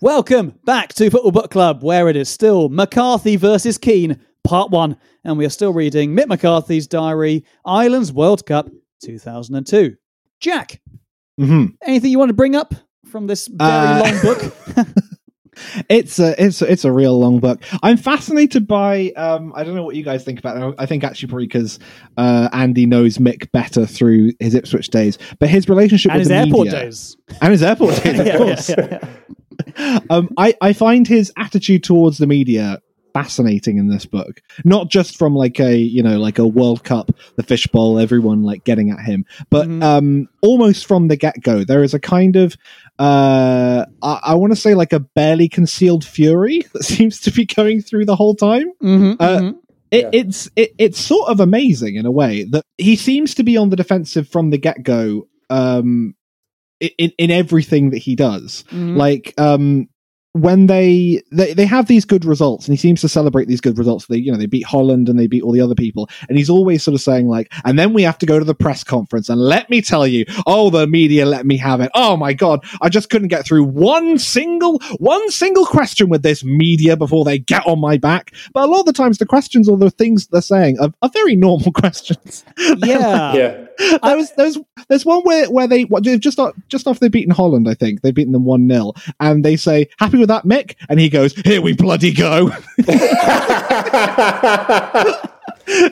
[0.00, 4.96] Welcome back to Football Book Club, where it is still McCarthy versus Keane, part one,
[5.24, 8.70] and we are still reading Mick McCarthy's diary, Ireland's World Cup
[9.02, 9.96] 2002.
[10.40, 10.80] Jack,
[11.40, 11.74] Mhm.
[11.82, 12.74] anything you want to bring up
[13.06, 14.54] from this very Uh, long book?
[15.88, 17.60] It's a it's a, it's a real long book.
[17.82, 20.74] I'm fascinated by um I don't know what you guys think about it.
[20.78, 21.80] I think actually probably because
[22.16, 26.28] uh, Andy knows Mick better through his Ipswich days, but his relationship and with his
[26.28, 27.16] the airport media- days.
[27.42, 28.68] and his airport days, of yeah, course.
[28.68, 29.08] yeah, yeah.
[30.10, 32.80] Um, I, I find his attitude towards the media
[33.14, 34.40] fascinating in this book.
[34.64, 38.64] Not just from like a you know like a World Cup, the fishbowl, everyone like
[38.64, 39.82] getting at him, but Mhm.
[39.82, 42.56] um, almost from the get go, there is a kind of
[42.98, 47.44] uh, I, I want to say like a barely concealed fury that seems to be
[47.44, 48.72] going through the whole time.
[48.82, 49.54] Mhm, Uh, mhm.
[49.90, 50.10] It, Yeah.
[50.12, 53.70] It's it, it's sort of amazing in a way that he seems to be on
[53.70, 55.26] the defensive from the get go.
[55.48, 56.17] Um, i-
[56.80, 58.96] in in everything that he does, Mhm.
[58.96, 59.88] like um
[60.42, 63.78] when they, they they have these good results and he seems to celebrate these good
[63.78, 64.06] results.
[64.06, 66.08] They you know they beat holland and they beat all the other people.
[66.28, 68.54] And he's always sort of saying like and then we have to go to the
[68.54, 71.90] press conference and let me tell you oh the media let me have it.
[71.94, 76.44] Oh my god i just couldn't get through one single one single question with this
[76.44, 78.32] media before they get on my back.
[78.52, 81.10] But a lot of the times the questions or the things they're saying are, are
[81.10, 82.44] very normal questions.
[82.78, 83.28] Yeah.
[83.38, 83.66] Yeah.
[84.02, 84.58] there was there's
[84.88, 88.00] there's one where where they what, just not just after they've beaten Holland, I think
[88.00, 90.76] they've beaten them one 0 and they say happy with with that, Mick?
[90.88, 92.44] And he goes, "Here we bloody go."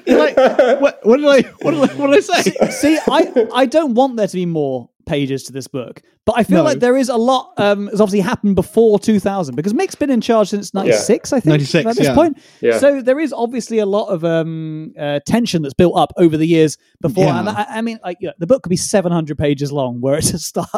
[0.07, 0.37] like,
[0.80, 2.70] what, what did I what did I, what did I say?
[2.70, 6.02] See, I, I don't want there to be more pages to this book.
[6.26, 6.64] But I feel no.
[6.64, 10.20] like there is a lot um, has obviously happened before 2000 because Mick's been in
[10.20, 11.36] charge since 96, yeah.
[11.36, 12.14] I think, 96, at this yeah.
[12.14, 12.38] point.
[12.61, 12.78] Yeah.
[12.78, 16.46] So there is obviously a lot of um, uh, tension that's built up over the
[16.46, 17.26] years before.
[17.26, 20.18] And I, I, mean, like you know, the book could be 700 pages long where
[20.18, 20.68] it to start,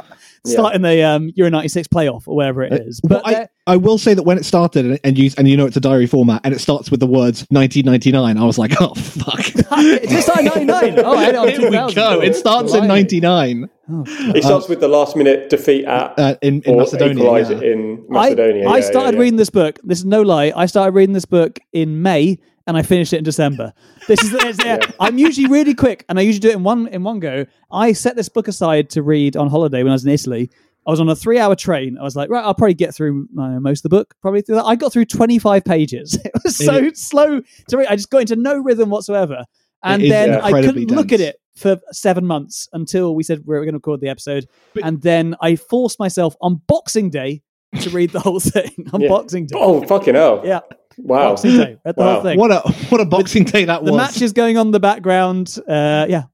[0.44, 3.00] start in the um, Euro 96 playoff or wherever it uh, is.
[3.00, 5.64] But well, I, I, will say that when it started and you, and you know
[5.64, 8.92] it's a diary format and it starts with the words 1999, I was like, oh,
[8.94, 9.40] fuck.
[9.54, 10.98] it just started 99.
[10.98, 12.20] Oh, I know, Here we go.
[12.20, 13.70] It starts in 99.
[13.90, 17.24] Oh, it starts with the last minute defeat at uh, in, in Macedonia.
[17.24, 17.72] Yeah.
[17.72, 18.62] in Macedonia.
[18.62, 19.78] I, yeah, I started yeah, reading this book.
[19.82, 20.52] This is no lie.
[20.54, 23.72] I started reading this book in May and I finished it in December.
[24.06, 24.58] This is
[25.00, 27.46] I'm usually really quick and I usually do it in one in one go.
[27.70, 30.50] I set this book aside to read on holiday when I was in Italy.
[30.86, 31.96] I was on a three hour train.
[31.98, 34.14] I was like, right, I'll probably get through most of the book.
[34.20, 34.64] Probably through that.
[34.64, 36.18] I got through 25 pages.
[36.24, 37.88] It was so slow to read.
[37.88, 39.46] I just got into no rhythm whatsoever.
[39.82, 40.90] And is, then I couldn't dense.
[40.90, 44.08] look at it for seven months until we said we were going to record the
[44.08, 44.46] episode.
[44.82, 47.42] and then I forced myself on Boxing Day
[47.80, 48.70] to read the whole thing.
[48.92, 49.08] on Yeah.
[49.08, 49.56] Boxing Day.
[49.58, 50.42] Oh fucking hell!
[50.44, 50.60] Yeah.
[50.96, 51.30] Wow.
[51.30, 51.76] Boxing Day.
[51.84, 52.12] Read the Wow.
[52.14, 52.38] whole thing.
[52.38, 53.88] What a what a boxing day that was.
[53.88, 53.98] the was.
[54.14, 55.56] match is going on in the background.
[55.68, 56.24] Uh, yeah.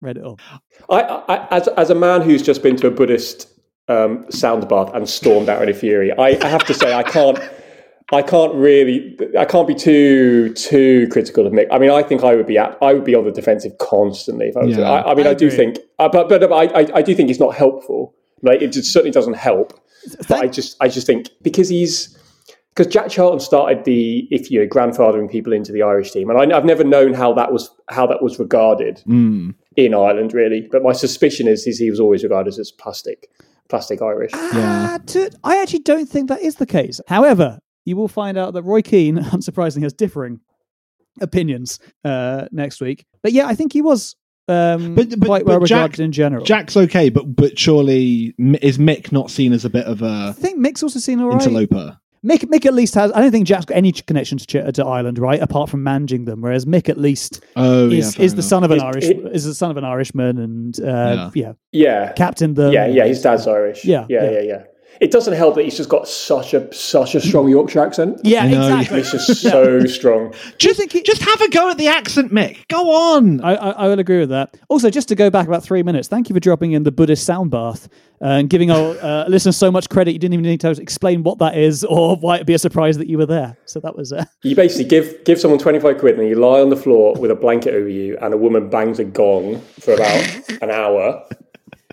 [0.00, 0.38] Read it all.
[0.90, 3.48] I, I as as a man who's just been to a Buddhist
[3.88, 7.02] um, sound bath and stormed out in a fury, I, I have to say I
[7.04, 7.38] can't.
[8.12, 11.66] I can't really, I can't be too too critical of Mick.
[11.70, 14.48] I mean, I think I would be at, I would be on the defensive constantly
[14.48, 14.76] if I was.
[14.76, 14.90] Yeah.
[14.90, 17.30] I, I mean, I I, do think, uh, but but I, I I do think
[17.30, 18.14] it's not helpful.
[18.42, 19.78] Like it just certainly doesn't help.
[20.28, 22.18] But I just I just think because he's
[22.74, 26.38] because Jack Charlton started the if you know grandfathering people into the Irish team, and
[26.52, 30.68] I, I've never known how that was how that was regarded Mm, in Ireland, really.
[30.70, 33.30] But my suspicion is, is he was always regarded as plastic,
[33.68, 34.32] plastic Irish.
[34.34, 34.96] yeah.
[34.96, 37.00] Uh, to, I actually don't think that is the case.
[37.06, 40.40] However, you will find out that Roy Keane, unsurprisingly, has differing
[41.20, 43.04] opinions uh, next week.
[43.22, 44.16] But yeah, I think he was
[44.48, 46.44] um, But- but- quite well but Jack- regarded in general.
[46.44, 50.28] Jack's okay, but but surely is Mick not seen as a bit of a?
[50.30, 51.40] I think Mick's also seen all right.
[51.42, 51.98] interloper?
[52.24, 53.10] Mick, Mick at least has.
[53.12, 55.40] I don't think Jack's got any connection to, to Ireland, right?
[55.42, 58.70] Apart from managing them, whereas Mick at least Oh, is, fair is the son of
[58.70, 61.54] an It- Irish it- is the son of an Irishman and uh, yeah.
[61.72, 63.06] Yeah, captain the yeah, yeah.
[63.06, 63.84] His dad's Irish.
[63.84, 64.30] Yeah, yeah, yeah.
[64.30, 64.62] yeah, yeah.
[65.02, 68.20] It doesn't help that he's just got such a such a strong Yorkshire accent.
[68.22, 69.00] yeah I know, exactly.
[69.00, 70.32] It's just so strong.
[70.58, 72.68] Just just have a go at the accent, Mick.
[72.68, 73.40] Go on.
[73.40, 74.56] I, I, I will agree with that.
[74.68, 77.26] Also, just to go back about three minutes, thank you for dropping in the Buddhist
[77.26, 77.88] sound bath
[78.20, 80.12] uh, and giving our uh, listeners so much credit.
[80.12, 82.96] You didn't even need to explain what that is or why it'd be a surprise
[82.98, 83.56] that you were there.
[83.64, 86.60] So that was uh, You basically give give someone twenty five quid and you lie
[86.60, 89.94] on the floor with a blanket over you, and a woman bangs a gong for
[89.94, 91.26] about an hour.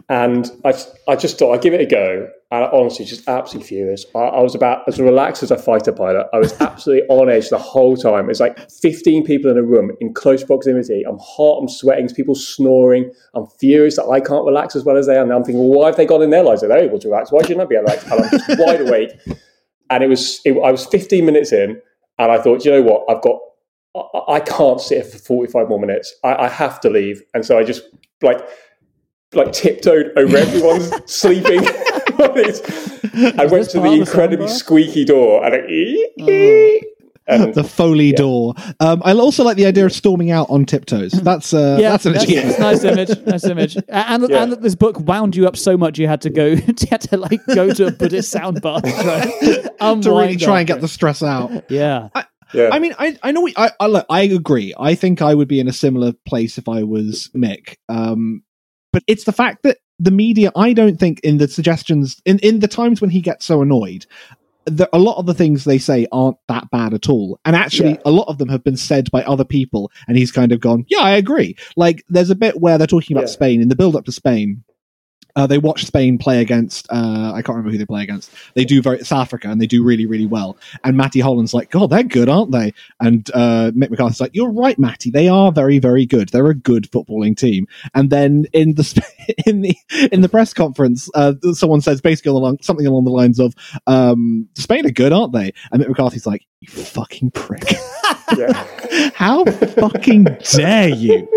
[0.09, 0.73] And I,
[1.07, 2.29] I just thought I'd give it a go.
[2.51, 4.05] And I honestly, just absolutely furious.
[4.15, 6.27] I, I was about as relaxed as a fighter pilot.
[6.33, 8.27] I was absolutely on edge the whole time.
[8.27, 11.03] It's like 15 people in a room in close proximity.
[11.07, 13.11] I'm hot, I'm sweating, there's people snoring.
[13.35, 15.21] I'm furious that I can't relax as well as they are.
[15.21, 16.63] And I'm thinking, well, why have they got in their lives?
[16.63, 17.31] Are they able to relax?
[17.31, 18.11] Why shouldn't I be able to relax?
[18.11, 19.11] And I'm just wide awake.
[19.91, 21.79] And it was, it, I was 15 minutes in,
[22.17, 23.05] and I thought, you know what?
[23.09, 23.39] I've got,
[23.95, 26.15] I, I can't sit here for 45 more minutes.
[26.23, 27.21] I, I have to leave.
[27.35, 27.83] And so I just
[28.23, 28.39] like,
[29.33, 31.63] like tiptoed over everyone's sleeping.
[32.19, 36.85] I went this to the of the incredibly squeaky door and it,
[37.29, 38.55] and the Foley door.
[38.79, 41.11] Um, I also like the idea of storming out on tiptoes.
[41.11, 42.57] That's uh, yeah, that's an that's, achievement.
[42.57, 43.77] that's nice image, nice image.
[43.89, 44.43] And Yeah.
[44.43, 47.01] and that this book wound you up so much you had to go, you had
[47.01, 50.81] to like go to a Buddhist sound bath to try, to really try and get
[50.81, 51.51] the stress out.
[51.51, 51.65] it.
[51.69, 52.09] yeah.
[52.53, 52.69] yeah.
[52.71, 54.73] I mean, I, I know we, I, I look, I agree.
[54.79, 57.75] I think I would be in a similar place if I was Mick.
[57.87, 58.43] Um,
[58.91, 62.59] but it's the fact that the media, I don't think in the suggestions, in, in
[62.59, 64.05] the times when he gets so annoyed,
[64.65, 67.39] the, a lot of the things they say aren't that bad at all.
[67.43, 68.01] And actually, Yeah.
[68.05, 70.85] a lot of them have been said by other people, and he's kind of gone,
[70.89, 71.55] yeah, I agree.
[71.75, 73.33] Like, there's a bit where they're talking about Yeah.
[73.33, 74.63] Spain, in the build up to Spain.
[75.35, 78.31] Uh, they watch Spain play against, uh, I can't remember who they play against.
[78.55, 80.57] They do very, South Africa, and they do really, really well.
[80.83, 82.73] And Matty Holland's like, God, they're good, aren't they?
[82.99, 85.11] And uh, Mick McCarthy's like, You're right, Matty.
[85.11, 86.29] They are very, very good.
[86.29, 87.67] They're a good footballing team.
[87.93, 89.03] And then in the
[89.45, 89.75] in the
[90.11, 93.53] in the press conference, uh, someone says basically along, something along the lines of,
[93.87, 97.63] um, "Spain are good, aren't they?" And Mick McCarthy's like, "You fucking prick."
[98.37, 98.65] yeah.
[99.13, 101.27] How fucking dare you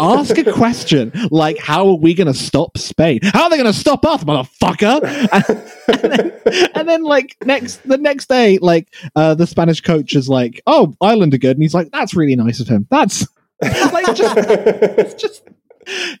[0.00, 3.20] ask a question like, "How are we going to stop Spain?
[3.22, 5.02] How are they going to stop us, motherfucker?"
[5.32, 5.62] And,
[6.02, 10.28] and then, and then, like next the next day, like uh, the Spanish coach is
[10.28, 12.86] like, "Oh, Ireland are good," and he's like, "That's really nice of him.
[12.90, 13.26] That's
[13.62, 15.42] like just, just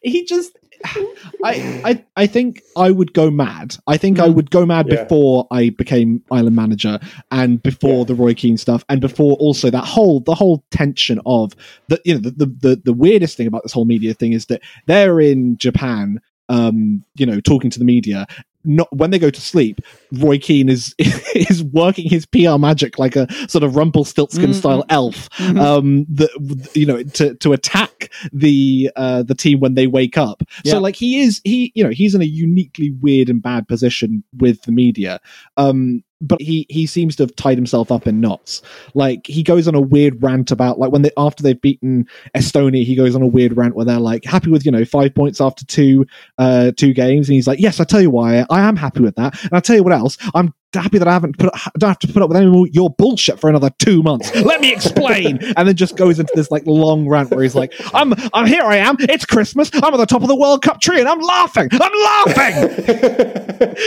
[0.02, 0.56] he just."
[1.44, 3.76] I, I I think I would go mad.
[3.86, 4.34] I think I Mm.
[4.34, 5.02] would go mad Yeah.
[5.04, 6.98] before I became island manager
[7.30, 8.04] and before Yeah.
[8.04, 11.52] the Roy Keane stuff and before also that whole the whole tension of
[11.88, 14.46] the you know the, the the the weirdest thing about this whole media thing is
[14.46, 18.26] that they're in Japan um you know talking to the media
[18.64, 19.80] not when they go to sleep
[20.12, 20.94] Roy Keane is
[21.34, 24.54] is working his PR magic like a sort of Rumpelstiltskin Mhm.
[24.54, 25.58] style elf Mhm.
[25.60, 26.30] um that
[26.74, 30.72] you know to to attack the uh the team when they wake up Yeah.
[30.72, 34.22] so like he is he you know he's in a uniquely weird and bad position
[34.38, 35.20] with the media
[35.56, 38.62] um but he he seems to have tied himself up in knots.
[38.94, 42.06] Like he goes on a weird rant about like when they after they've beaten
[42.36, 45.14] estonia he goes on a weird rant where they're like happy with you know five
[45.14, 46.06] points after two
[46.38, 47.28] uh two games.
[47.28, 49.40] And he's like yes i tell you why i am happy with that.
[49.42, 50.16] And i'll tell you what else.
[50.34, 52.88] I'm happy that i haven't put don't have to put up with any more your
[52.88, 54.34] bullshit for another two months.
[54.36, 55.40] Let me explain.
[55.56, 58.62] And then just goes into this like long rant where he's like i'm i'm here
[58.62, 58.96] i am.
[59.00, 59.70] It's christmas.
[59.74, 61.68] I'm at the top of the world cup tree and i'm laughing.
[61.72, 62.84] I'm laughing.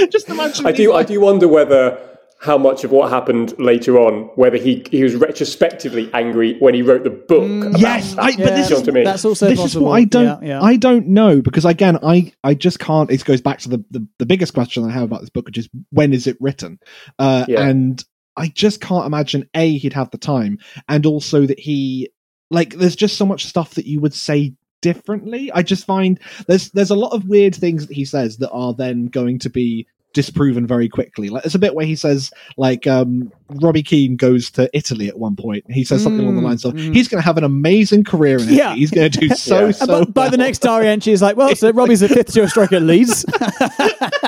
[0.11, 0.93] Just imagine I do.
[0.93, 1.97] I do wonder whether
[2.39, 6.81] how much of what happened later on, whether he he was retrospectively angry when he
[6.81, 7.43] wrote the book.
[7.63, 8.21] about Mm, yes, that.
[8.23, 9.03] I, Yeah, but this You know is what I?
[9.03, 9.85] That's also this possible.
[9.87, 10.61] is what I don't Yeah, yeah.
[10.61, 14.07] I don't know because again I I just can't it goes back to the, the
[14.19, 16.79] the biggest question I have about this book which is when is it written
[17.19, 17.67] uh Yeah.
[17.67, 18.03] and
[18.37, 20.59] I just can't imagine a he'd have the time
[20.89, 22.09] and also that he
[22.51, 26.69] like there's just so much stuff that you would say differently I just find there's
[26.71, 29.87] there's a lot of weird things that he says that are then going to be
[30.15, 34.49] disproven very quickly like there's a bit where he says like um Robbie Keane goes
[34.51, 36.95] to Italy at one point he says something along the Mm, lines of mm.
[36.95, 38.73] he's going to have an amazing career in it Yeah.
[38.73, 39.71] he's going to do so Yeah.
[39.71, 42.33] so And by, by the next diary entry is like, well, so Robbie's a fifth
[42.33, 43.23] tier striker at Leeds.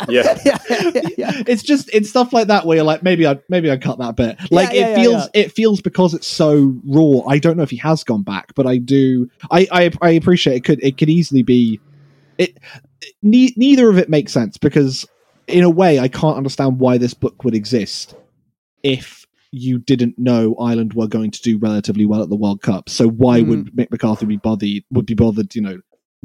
[0.09, 0.37] Yeah.
[0.45, 1.31] yeah, yeah, yeah.
[1.47, 4.15] it's just it's stuff like that where you're like maybe I maybe I cut that
[4.15, 4.37] bit.
[4.51, 7.21] Like yeah, it yeah, feels it feels because it's so raw.
[7.27, 9.29] I don't know if he has gone back, but I do.
[9.51, 10.63] I I, I appreciate it.
[10.63, 11.79] Could it could easily be
[12.37, 12.57] it.
[13.21, 15.05] Ne- neither of it makes sense because
[15.47, 18.15] in a way I can't understand why this book would exist
[18.83, 22.89] if you didn't know Ireland were going to do relatively well at the World Cup.
[22.89, 23.47] So why Mm.
[23.47, 25.79] would Mick McCarthy be bothered would be bothered, you know,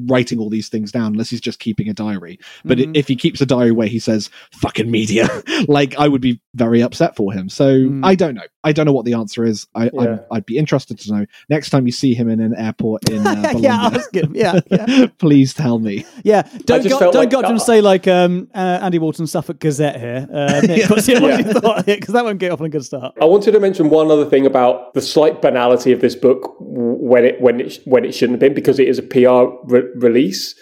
[0.06, 2.38] writing all these things down unless he's just keeping a diary.
[2.64, 2.96] But i Mhm.
[2.96, 5.28] if he keeps a diary where he says "fucking media,"
[5.68, 7.48] like I would be very upset for him.
[7.48, 8.04] So Mm.
[8.04, 8.42] I don't know.
[8.64, 9.66] I don't know what the answer is.
[9.74, 10.00] I, Yeah.
[10.02, 13.26] I'd, I'd be interested to know next time you see him in an airport in
[13.26, 14.32] uh, yeah, ask him.
[14.34, 15.06] Yeah, yeah.
[15.18, 16.04] Please tell me.
[16.24, 18.98] Yeah, don't go, don't like go up to him and say like um, uh, Andy
[18.98, 20.28] Wolton Suffolk Gazette here.
[20.32, 21.60] Uh, Nick, what's your, what's your Yeah.
[21.60, 23.14] thought Because that won't get off on a good start.
[23.20, 27.24] I wanted to mention one other thing about the slight banality of this book when
[27.24, 29.44] it when it when it shouldn't have been because it is a PR
[29.82, 30.54] re- release.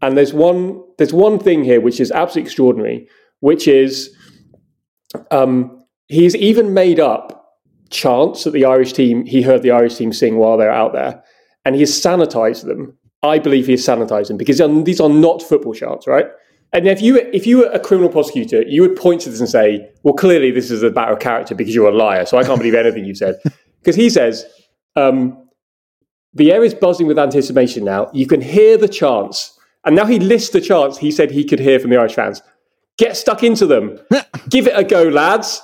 [0.00, 3.08] And there's one there's one thing here which is absolutely extraordinary,
[3.40, 4.14] which is
[5.30, 7.58] um, he's even made up
[7.90, 11.22] chants that the Irish team he heard the Irish team sing while they're out there,
[11.64, 12.96] and he has sanitized them.
[13.22, 16.26] I believe he has sanitized them because these are not football chants, right?
[16.72, 19.48] And if you if you were a criminal prosecutor, you would point to this and
[19.48, 22.44] say, "Well, clearly this is a matter of character because you're a liar." So I
[22.44, 23.36] can't believe anything you've said.
[23.82, 24.46] Because he says,
[24.94, 25.41] um,
[26.34, 28.10] "The air is buzzing with anticipation now.
[28.12, 31.58] You can hear the chants." And now he lists the chants he said he could
[31.58, 32.42] hear from the Irish fans.
[32.98, 33.98] Get stuck into them.
[34.48, 35.62] Give it a go, lads.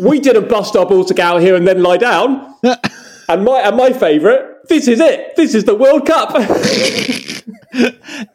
[0.00, 2.54] we didn't bust our balls to get out here and then lie down.
[3.28, 5.34] and my and my favourite, this is it.
[5.36, 6.32] This is the World Cup.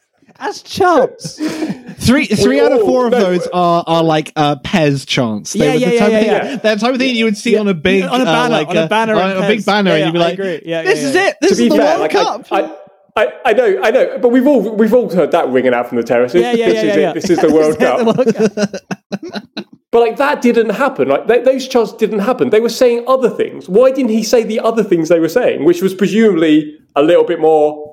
[0.46, 1.36] As chance.
[2.00, 5.54] Three three out of four of those are are like uh, Pez chants.
[5.54, 6.56] They Yeah, were yeah, the yeah, type yeah, of thing, yeah.
[6.58, 7.60] They're type of thing you would see Yeah.
[7.62, 9.48] on a big On a uh, banner, like, on a uh, banner on in a
[9.48, 9.66] big Pez.
[9.66, 10.62] banner, Yeah, and you'd be I like, agree.
[10.66, 11.28] Yeah, yeah, "This yeah, is yeah.
[11.30, 11.38] it.
[11.42, 14.18] This to is the fair, World like Cup." I, I, I, I know, I know,
[14.20, 16.42] but we've all we've all heard that ringing out from the terraces.
[16.42, 17.00] Yeah, yeah, this yeah, is yeah, it.
[17.02, 17.14] yeah.
[17.14, 18.06] This is the World Cup.
[18.06, 19.64] World Cup.
[19.92, 21.08] But like that didn't happen.
[21.08, 22.50] Like th- those chants didn't happen.
[22.50, 23.70] They were saying other things.
[23.70, 27.24] Why didn't he say the other things they were saying, which was presumably a little
[27.24, 27.93] bit more?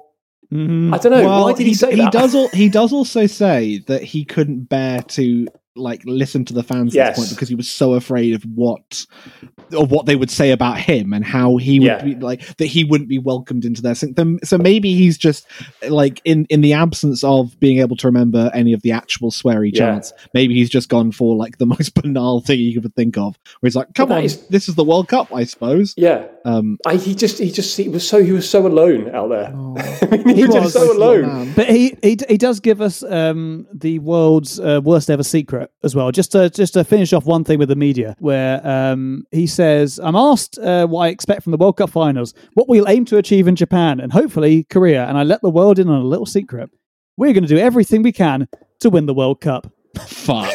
[0.53, 0.92] Mm-hmm.
[0.94, 1.24] I don't know.
[1.24, 2.12] Well, Why did he, say he that?
[2.12, 2.34] does.
[2.34, 5.46] Al- he does also say that he couldn't bear to
[5.77, 9.07] like listen to the fans at this point because he was so afraid of what
[9.73, 12.03] of what they would say about him and how he would Yeah.
[12.05, 15.47] be like that he wouldn't be welcomed into their sing- so maybe he's just
[15.89, 19.71] like in in the absence of being able to remember any of the actual sweary
[19.73, 19.79] Yeah.
[19.93, 23.39] chants maybe he's just gone for like the most banal thing you could think of
[23.61, 26.27] where he's like come that on is- this is the world cup i suppose Yeah.
[26.45, 29.47] um I, he just he just he was so he was so alone out there.
[30.03, 30.62] I mean, he, He was, was.
[30.73, 31.53] just so alone.
[31.55, 35.95] But he, he he does give us um, the world's uh, worst ever secret as
[35.95, 36.11] well.
[36.11, 39.99] Just to just to finish off one thing with the media, where um, he says,
[40.03, 43.16] "I'm asked uh, what I expect from the World Cup finals, what we'll aim to
[43.16, 46.27] achieve in Japan, and hopefully Korea, and I let the world in on a little
[46.27, 46.71] secret.
[47.16, 48.49] We're going to do everything we can
[48.81, 50.55] to win the World Cup." fuck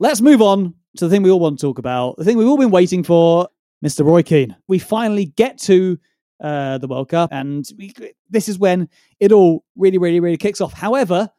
[0.00, 2.48] Let's move on to the thing we all want to talk about, the thing we've
[2.48, 3.48] all been waiting for.
[3.84, 4.04] Mr.
[4.04, 4.56] Roy Keane.
[4.66, 5.98] We finally get to
[6.40, 7.92] uh, the World Cup, and we,
[8.30, 8.88] this is when
[9.20, 10.72] it all really, really, really kicks off.
[10.72, 11.30] However,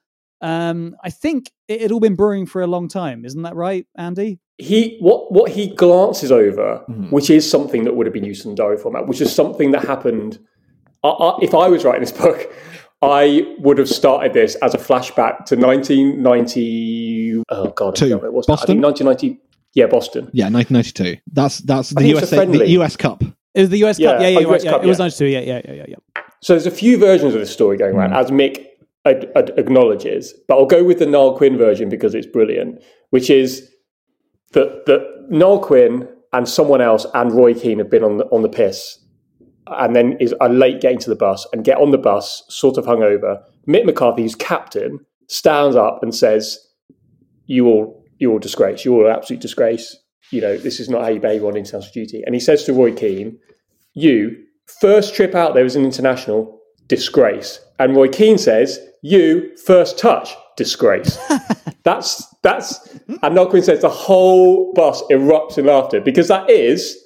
[0.42, 3.26] um, I think it had all been brewing for a long time.
[3.26, 4.40] Isn't that right, Andy?
[4.58, 7.12] He what what he glances over, Mm-hmm.
[7.12, 9.72] which is something that would have been used in the diary format, which is something
[9.72, 10.40] that happened.
[11.04, 12.54] I, I, if I was writing this book,
[13.02, 15.56] I would have started this as a flashback to
[16.34, 17.44] 1990.
[17.50, 18.16] Oh God, Two.
[18.18, 18.46] what it was.
[18.46, 18.82] Boston?
[18.82, 19.40] 1990.
[19.74, 20.30] Yeah, Boston.
[20.34, 21.22] Yeah, 1992.
[21.32, 22.68] That's that's the think USA the.
[22.82, 23.24] US Cup.
[23.56, 24.20] It was the US Cup.
[24.22, 24.56] Yeah, Yeah, yeah, oh, right.
[24.56, 24.72] US yeah.
[24.72, 25.04] Cup, It was yeah.
[25.06, 25.26] 92.
[25.26, 25.96] Yeah, yeah, yeah, yeah, yeah.
[26.42, 28.16] So there's a few versions of the story going around, Hmm.
[28.18, 28.66] as Mick
[29.06, 33.30] ad- ad- acknowledges, but I'll go with the Niall Quinn version because it's brilliant, which
[33.30, 33.70] is
[34.54, 38.42] that that Niall Quinn and someone else and Roy Keane have been on the on
[38.42, 39.00] the piss,
[39.68, 42.78] and then is are late getting to the bus and get on the bus, sort
[42.78, 43.42] of hungover.
[43.68, 46.58] Mick McCarthy, who's captain, stands up and says,
[47.48, 48.86] "You all, you all disgrace.
[48.86, 49.98] You all an absolute disgrace.
[50.32, 52.74] You know this is not how you behave on international duty." And he says to
[52.74, 53.38] Roy Keane,
[53.94, 54.38] "You
[54.82, 60.36] first trip out there as an international disgrace." And Roy Keane says, "You first touch
[60.58, 61.18] disgrace."
[61.84, 66.98] that's that's and Niall Quinn says the whole bus erupts in laughter because that is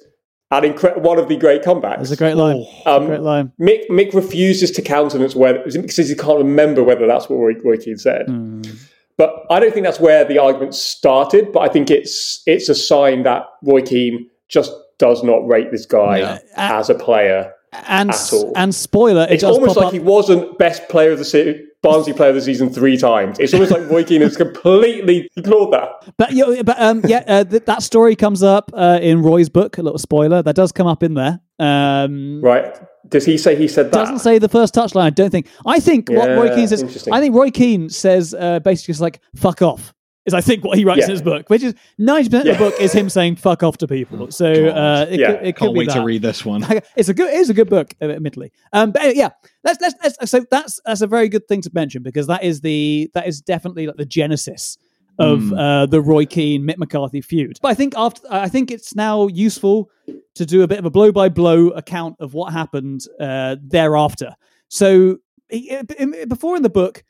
[0.50, 2.02] an incre- one of the great comebacks.
[2.02, 2.64] It's a great line.
[2.86, 3.52] Um, great line.
[3.60, 7.76] Mick, Mick refuses to countenance whether says he can't remember whether that's what Roy, Roy
[7.76, 8.26] Keane said.
[8.26, 8.62] Hmm.
[9.16, 11.52] But I don't think that's where the argument started.
[11.52, 15.86] But I think it's it's a sign that Roy Keane just does not rate this
[15.86, 17.52] guy as a player.
[17.88, 18.52] And at all.
[18.54, 19.92] and spoiler, it It's does almost pop like up.
[19.92, 23.38] he wasn't best player of the se- Barnsley player of the season three times.
[23.38, 26.12] It's almost like Roy Keane has completely ignored that.
[26.16, 29.78] But yeah, but um, yeah, uh, th- that story comes up uh, in Roy's book.
[29.78, 31.40] A little spoiler that does come up in there.
[31.58, 32.76] Um, Right?
[33.08, 33.92] Does he say he said that?
[33.92, 35.04] doesn't say the first touchline.
[35.04, 35.48] I don't think.
[35.66, 37.06] I think what Roy Keane says.
[37.12, 39.92] I think Roy Keane says uh, basically just like "fuck off."
[40.26, 41.04] Is I think what he writes Yeah.
[41.04, 43.76] in his book, which is ninety percent of the book is him saying "fuck off"
[43.78, 44.30] to people.
[44.30, 45.32] So uh, it, Yeah.
[45.34, 46.64] could, it Can't be wait to read this one.
[46.96, 49.30] it's a good it is a good book admittedly um but anyway, yeah
[49.64, 52.62] let's, let's let's so that's that's a very good thing to mention because that is
[52.62, 54.78] the that is definitely like the genesis
[55.18, 57.58] of uh, the Roy Keane Mick McCarthy feud.
[57.62, 59.88] But I think after I think it's now useful
[60.34, 64.34] to do a bit of a blow by blow account of what happened uh, thereafter.
[64.68, 65.18] So
[65.48, 65.80] he,
[66.26, 67.04] before in the book,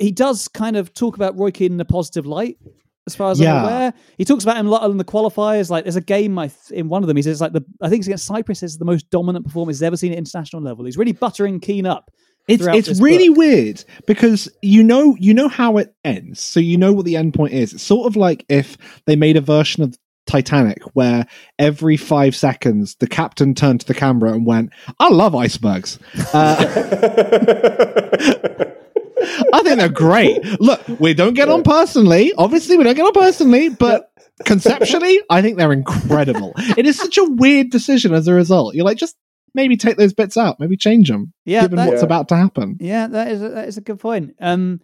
[0.00, 2.58] he does kind of talk about Roy Keane in a positive light.
[3.06, 5.70] As far as I'm aware, he talks about him a lot in the qualifiers.
[5.70, 7.16] Like, there's a game I th- in one of them.
[7.16, 9.82] He says like the I think it's against Cyprus is the most dominant performance he's
[9.82, 10.84] ever seen at international level.
[10.84, 12.10] He's really buttering Keane up.
[12.46, 13.38] It's it's really book.
[13.38, 17.34] weird because you know you know how it ends, so you know what the end
[17.34, 17.72] point is.
[17.72, 18.76] It's sort of like if
[19.06, 19.96] they made a version of
[20.26, 21.26] Titanic where
[21.58, 25.98] every five seconds the captain turned to the camera and went, "I love icebergs."
[26.32, 26.64] Uh,
[29.20, 30.42] I think they're great.
[30.60, 32.32] Look, we don't get on personally.
[32.38, 34.10] Obviously, we don't get on personally, but
[34.44, 36.52] conceptually, I think they're incredible.
[36.76, 38.74] It is such a weird decision as a result.
[38.74, 39.16] You're like, just
[39.54, 42.06] maybe take those bits out, maybe change them, Yeah, given that- what's Yeah.
[42.06, 42.76] about to happen.
[42.80, 44.34] Yeah, that is a, that is a good point.
[44.40, 44.80] Um,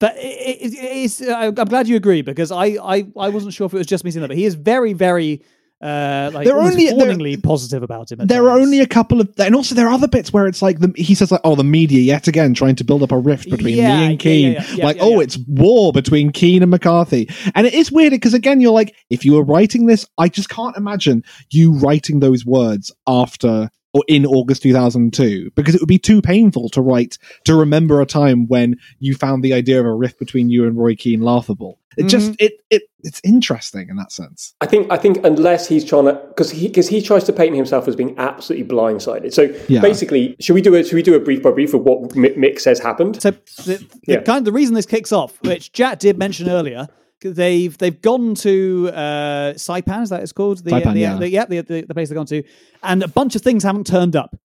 [0.00, 3.74] but it, it, it's I'm glad you agree because I, I I wasn't sure if
[3.74, 5.42] it was just me seeing that, but he is very very
[5.80, 8.18] uh like There are almost only- warningly positive about him.
[8.26, 10.80] There are only a couple of, and also there are other bits where it's like
[10.80, 13.48] the, he says like, "Oh, the media yet again trying to build up a rift
[13.48, 17.28] between Yeah, me and Keane." yeah, yeah, like, oh, it's war between Keane and McCarthy,
[17.54, 20.48] and it is weird because again, you're like, if you were writing this, I just
[20.48, 25.98] can't imagine you writing those words after or in August 2002 because it would be
[25.98, 29.94] too painful to write to remember a time when you found the idea of a
[29.94, 31.78] rift between you and Roy Keane laughable.
[31.96, 32.44] It just Mm-hmm.
[32.44, 34.54] it it it's interesting in that sense.
[34.60, 37.56] I think I think unless he's trying to because he because he tries to paint
[37.56, 39.32] himself as being absolutely blindsided.
[39.32, 39.80] So Yeah.
[39.80, 42.28] basically, should we do a should we do a brief by brief of what Mi-
[42.30, 43.20] Mick says happened?
[43.22, 44.20] So the, the Yeah.
[44.20, 48.00] kind of the reason this kicks off, which Jack did mention earlier, 'cause they've they've
[48.00, 50.64] gone to uh, Saipan, is that it's called?
[50.64, 51.16] The, Saipan, the, yeah.
[51.16, 52.42] the, yeah, the, the, the place they've gone to,
[52.82, 54.36] and a bunch of things haven't turned up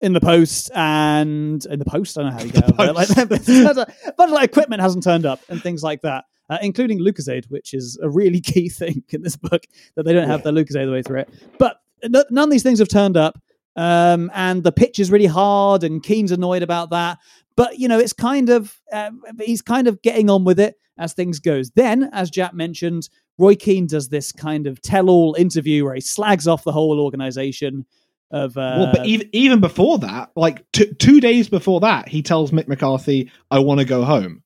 [0.00, 2.18] in the post and in the post.
[2.18, 2.92] I don't know how you get over.
[2.92, 6.24] Like, a bunch of like, equipment hasn't turned up and things like that.
[6.50, 9.62] Uh, including Lucozade, which is a really key thing in this book
[9.96, 11.30] that they don't have their Lucozade the way through it.
[11.58, 13.40] But n- none of these things have turned up,
[13.76, 17.18] um, and the pitch is really hard, and Keane's annoyed about that
[17.56, 19.10] but you know it's kind of uh,
[19.40, 23.54] he's kind of getting on with it as things goes then as jack mentioned roy
[23.54, 27.86] keane does this kind of tell-all interview where he slags off the whole organization
[28.30, 32.22] of uh, Well, but even even before that, like t- two days before that, he
[32.22, 34.42] tells Mick McCarthy, "I want to go home."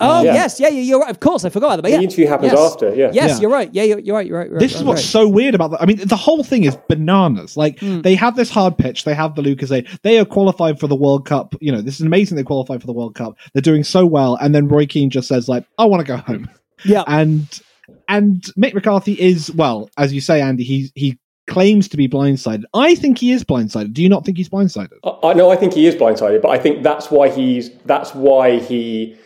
[0.00, 0.34] Oh Yeah.
[0.34, 2.02] yes yeah, yeah you're right of course i forgot about that but The yeah.
[2.02, 2.72] interview happens Yes.
[2.72, 3.10] after, yeah.
[3.12, 3.38] yes Yeah.
[3.40, 5.06] you're right yeah you're, you're right you're right you're This right, is what's right.
[5.10, 5.82] so weird about that.
[5.82, 7.56] I mean, the whole thing is bananas.
[7.56, 8.02] Like Hmm.
[8.02, 11.26] they have this hard pitch, they have the Lucozade, they are qualified for the World
[11.26, 11.54] Cup.
[11.60, 12.36] You know, this is amazing.
[12.36, 13.36] They qualified for the World Cup.
[13.54, 16.16] They're doing so well, and then Roy Keane just says like, "I want to go
[16.16, 16.48] home."
[16.84, 17.60] yeah and
[18.08, 20.62] and Mick McCarthy is well, as you say, Andy.
[20.64, 21.18] He he
[21.48, 22.64] claims to be blindsided.
[22.74, 23.94] I think he is blindsided.
[23.94, 24.98] Do you not think he's blindsided?
[25.04, 25.50] I, I know.
[25.50, 29.16] I think he is blindsided, but I think that's why he's that's why he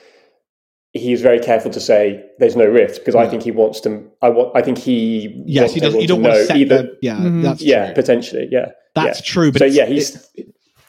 [0.94, 4.04] he is very careful to say there's no rift because I think he wants to.
[4.20, 4.54] I want.
[4.54, 5.42] I think he.
[5.46, 6.00] Yes, wants he doesn't.
[6.00, 6.82] everyone You don't want to know set either.
[6.82, 7.42] the, yeah, Mhm.
[7.42, 7.94] that's yeah, true.
[7.94, 8.48] potentially.
[8.50, 9.24] Yeah, That's yeah.
[9.24, 9.52] true.
[9.52, 10.28] But so it's- yeah, he's.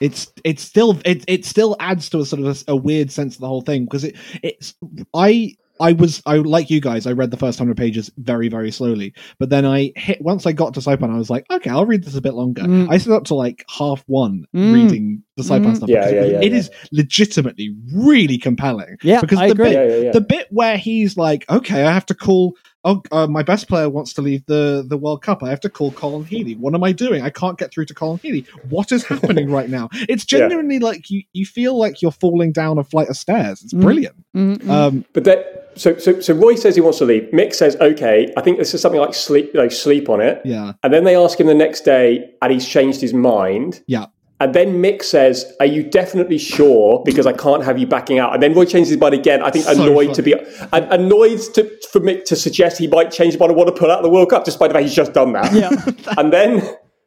[0.01, 3.36] it's it's still it it still adds to a sort of a, a weird sense
[3.36, 4.74] of the whole thing because it it's
[5.14, 8.72] I I was I like you guys I read the first hundred pages very very
[8.72, 11.86] slowly but then I hit once I got to Saipan I was like okay I'll
[11.86, 12.88] read this a bit longer Mm.
[12.92, 14.74] I stood up to like half one Mm.
[14.74, 15.76] reading the Saipan Mm.
[15.78, 16.58] stuff Yeah, yeah, it, yeah, it yeah.
[16.60, 19.66] is legitimately really compelling Yeah, because I the agree.
[19.70, 20.12] bit yeah, yeah, yeah.
[20.12, 22.54] the bit where he's like, okay, I have to call.
[22.86, 25.42] Oh, uh, my best player wants to leave the the World Cup.
[25.44, 26.56] I have to call Colin Healy.
[26.56, 27.24] What am I doing?
[27.24, 28.46] I can't get through to Colin Healy.
[28.70, 29.90] What is happening right now?
[30.10, 30.40] It's Yeah.
[30.40, 33.62] genuinely like you you feel like you're falling down a flight of stairs.
[33.64, 33.82] It's Mm.
[33.82, 34.16] brilliant.
[34.36, 34.70] Mm-mm.
[34.70, 37.24] Um, But that, so, so, so Roy says he wants to leave.
[37.32, 40.42] Mick says, okay, I think this is something like sleep, like sleep on it.
[40.46, 43.82] yeah, And then they ask him the next day, and he's changed his mind.
[43.88, 44.06] yeah,
[44.44, 47.02] And then Mick says, "Are you definitely sure?
[47.06, 49.41] Because I can't have you backing out." And then Roy changes his mind again.
[49.41, 50.34] I think So annoyed to be
[50.74, 53.89] annoyed to, for Mick to suggest he might change his mind and want to pull
[53.89, 55.54] out of the World Cup, despite the fact he's just done that.
[55.54, 55.70] yeah.
[56.18, 56.62] And then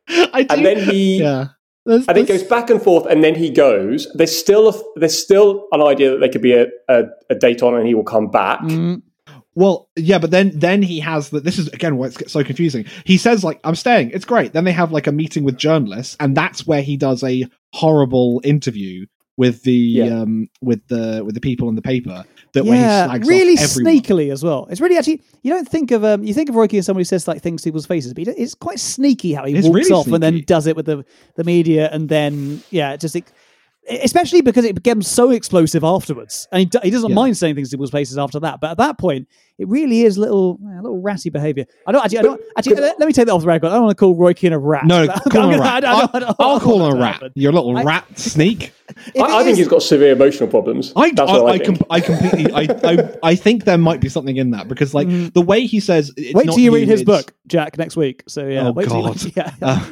[0.08, 1.48] and then he yeah.
[2.08, 4.08] And it goes back and forth, and then he goes.
[4.14, 7.62] There's still a, there's still an idea that there could be a, a, a date
[7.62, 8.60] on, and he will come back.
[8.60, 9.02] Mm.
[9.56, 11.42] Well, yeah, but then then he has that.
[11.42, 12.84] This is again why it's so confusing.
[13.04, 14.52] He says like, "I'm staying." It's great.
[14.52, 18.42] Then they have like a meeting with journalists, and that's where he does a horrible
[18.44, 19.06] interview
[19.38, 20.20] with the Yeah.
[20.20, 22.24] um with the with the people in the paper.
[22.52, 24.66] That where yeah, he slags really sneakily as well.
[24.70, 27.00] It's really actually you don't think of um you think of Roy Keane as somebody
[27.02, 29.74] who says like things to people's faces, but it's quite sneaky how he It's walks
[29.74, 31.04] really off and then does it with the
[31.36, 33.16] the media and then yeah, just.
[33.16, 33.24] It,
[33.88, 37.14] Especially because it became so explosive afterwards, and he, he doesn't Yeah.
[37.14, 38.60] mind saying things to people's faces after that.
[38.60, 39.28] But at that point,
[39.58, 41.66] it really is little, a little ratty behavior.
[41.86, 42.18] I don't actually.
[42.18, 42.76] I don't actually.
[42.76, 43.68] Let, let me take that off the record.
[43.68, 44.86] I don't want to call Roy Keane a rat.
[44.86, 45.84] No, But call I'm a rat.
[45.84, 47.12] I, I I'll, I don't I'll want call him a rat.
[47.14, 47.32] happen.
[47.36, 48.72] You're a little I- rat sneak.
[49.16, 50.92] I, I think he's got severe emotional problems.
[50.96, 51.78] I, That's I, what I, I, think.
[51.78, 55.08] com- I completely, I, I, I think there might be something in that because, like,
[55.32, 58.22] the way he says, it's Wait not till you read his book, Jack, next week.
[58.28, 59.36] So yeah, Oh, wait till you- God.
[59.36, 59.54] yeah.
[59.62, 59.84] Uh,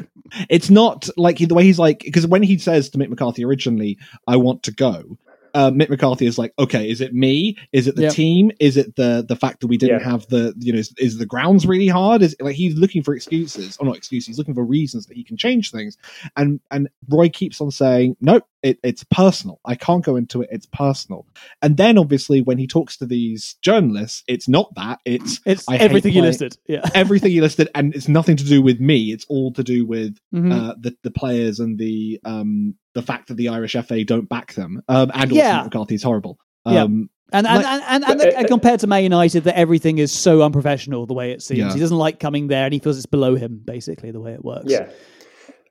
[0.49, 3.45] it's not like he, the way he's like because when he says to Mick McCarthy
[3.45, 5.19] originally, "I want to go,"
[5.55, 7.57] uh, Mick McCarthy is like, "Okay, is it me?
[7.73, 8.13] Is it the Yep.
[8.13, 8.51] team?
[8.61, 10.11] Is it the the fact that we didn't Yeah.
[10.11, 12.23] have the you know is, is the grounds really hard?
[12.23, 14.27] Is like he's looking for excuses or not excuses?
[14.29, 15.97] He's looking for reasons that he can change things,
[16.37, 19.61] and and Roy keeps on saying, "Nope, it, it's personal.
[19.65, 20.49] I can't go into it.
[20.53, 21.27] It's personal."
[21.63, 24.99] And then obviously when he talks to these journalists, it's not that.
[25.05, 26.57] It's It's I everything you listed.
[26.67, 26.83] Yeah.
[26.95, 29.13] everything you listed, and it's nothing to do with me.
[29.13, 30.53] It's all to do with Mhm.
[30.53, 34.55] uh, the the players and the um the fact that the Irish FA don't back
[34.55, 35.61] them, um, and also Yeah.
[35.61, 36.39] Mick McCarthy's horrible.
[36.67, 36.83] Yeah.
[36.85, 39.59] Um, And and, Like- and, and, and, But, uh, and compared to Man United, that
[39.59, 41.59] everything is so unprofessional the way it seems.
[41.59, 41.73] Yeah.
[41.73, 44.45] He doesn't like coming there, and he feels it's below him, basically the way it
[44.45, 44.67] works.
[44.69, 44.89] Yeah,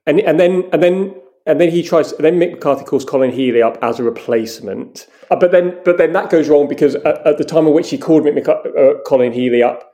[0.06, 1.14] and and then and then
[1.46, 2.12] and then he tries.
[2.18, 5.06] Then Mick McCarthy calls Colin Healy up as a replacement.
[5.30, 7.88] Uh, but then but then that goes wrong because at, at the time in which
[7.88, 9.90] he called Mick McCar- uh, Colin Healy up,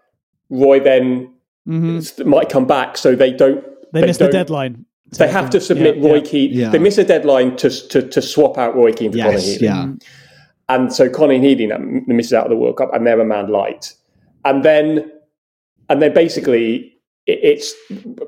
[0.49, 1.33] Roy then
[1.69, 2.25] Mhm.
[2.27, 3.63] might come back, so they don't.
[3.93, 4.87] They missed the don't- deadline.
[5.19, 6.23] They have to submit Yeah, Roy yeah.
[6.23, 6.51] Keane.
[6.53, 6.69] Yeah.
[6.71, 9.65] They miss a deadline to, to to swap out Roy Keane for Colin yes, Healy.
[9.65, 9.87] yeah,
[10.69, 11.67] And so Colin Healy
[12.07, 13.93] misses out of the World Cup, and they're a man light.
[14.45, 15.11] And then,
[15.89, 16.95] and then basically,
[17.27, 17.75] it's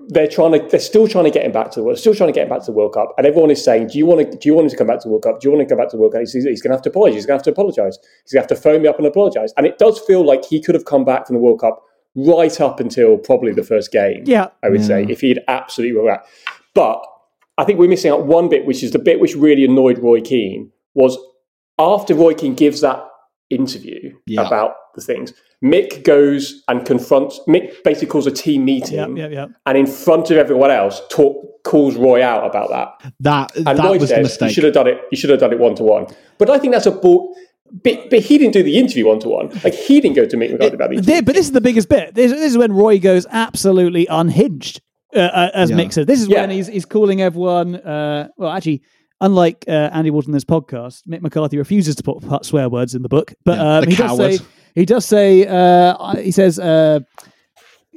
[0.08, 2.28] they're trying to they're still trying to get him back to the world, still trying
[2.28, 3.14] to get him back to the World Cup.
[3.16, 4.36] And everyone is saying, "Do you want to?
[4.36, 5.40] Do you want him to come back to the World Cup?
[5.40, 6.76] Do you want him to come back to the World Cup?" He's, he's going to
[6.76, 7.14] have to apologize.
[7.14, 7.98] He's going to have to apologize.
[8.24, 9.52] He's going to have to phone me up and apologize.
[9.56, 11.82] And it does feel like he could have come back from the World Cup
[12.14, 14.22] right up until probably the first game.
[14.26, 14.48] Yeah.
[14.62, 16.20] I would say if he'd absolutely were.
[16.74, 17.02] But
[17.58, 20.20] I think we're missing out one bit, which is the bit which really annoyed Roy
[20.20, 21.18] Keane, was
[21.78, 23.04] after Roy Keane gives that
[23.50, 24.46] interview Yeah.
[24.46, 29.28] about the things, Mick goes and confronts Mick basically calls a team meeting Yeah, yeah,
[29.28, 29.46] yeah.
[29.66, 33.12] and in front of everyone else talk calls Roy out about that.
[33.20, 35.38] that And that Roy was the says you should have done it you should have
[35.40, 36.06] done it one to one.
[36.38, 37.34] But I think that's a ball
[37.84, 39.48] but, but he didn't do the interview one to one.
[39.64, 41.22] Like he didn't go to Mick McCarthy about the interview.
[41.22, 42.14] But this is the biggest bit.
[42.14, 44.82] This, this is when Roy goes absolutely unhinged,
[45.14, 45.76] uh, uh, as Yeah.
[45.76, 46.06] Mick said.
[46.06, 46.40] This is Yeah.
[46.42, 47.76] when he's he's calling everyone.
[47.76, 48.82] Uh, well, actually,
[49.20, 53.02] unlike uh, Andy Wolton in this podcast, Mick McCarthy refuses to put swear words in
[53.02, 53.34] the book.
[53.44, 54.38] But Yeah, um, the he does say
[54.74, 56.58] he does say uh, he says.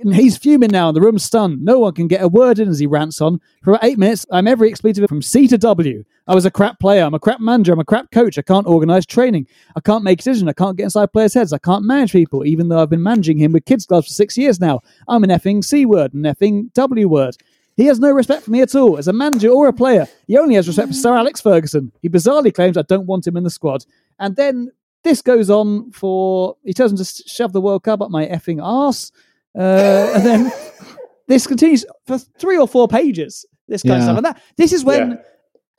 [0.04, 1.62] Uh, He's fuming now, and the room's stunned.
[1.62, 3.39] No one can get a word in as he rants on.
[3.64, 6.04] For about eight minutes, I'm every expletive from C to W.
[6.28, 7.04] I was a crap player.
[7.04, 7.74] I'm a crap manager.
[7.74, 8.38] I'm a crap coach.
[8.38, 9.48] I can't organise training.
[9.76, 10.50] I can't make decisions.
[10.50, 11.54] I can't get inside players' heads.
[11.54, 14.38] I can't manage people, even though I've been managing him with kids' gloves for six
[14.38, 14.82] years now.
[15.08, 17.38] I'm an effing C word, an effing W word.
[17.78, 18.98] He has no respect for me at all.
[18.98, 21.91] As a manager or a player, he only has respect for Sir Alex Ferguson.
[22.02, 23.86] He bizarrely claims I don't want him in the squad.
[24.18, 24.72] And then
[25.04, 26.56] this goes on for.
[26.64, 29.12] He tells him to shove the World Cup up my effing arse.
[29.58, 30.51] Uh, and then
[31.28, 33.45] this continues for three or four pages.
[33.68, 34.06] This kind of Yeah.
[34.06, 35.16] stuff, and that this is when, Yeah.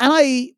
[0.00, 0.50] and I,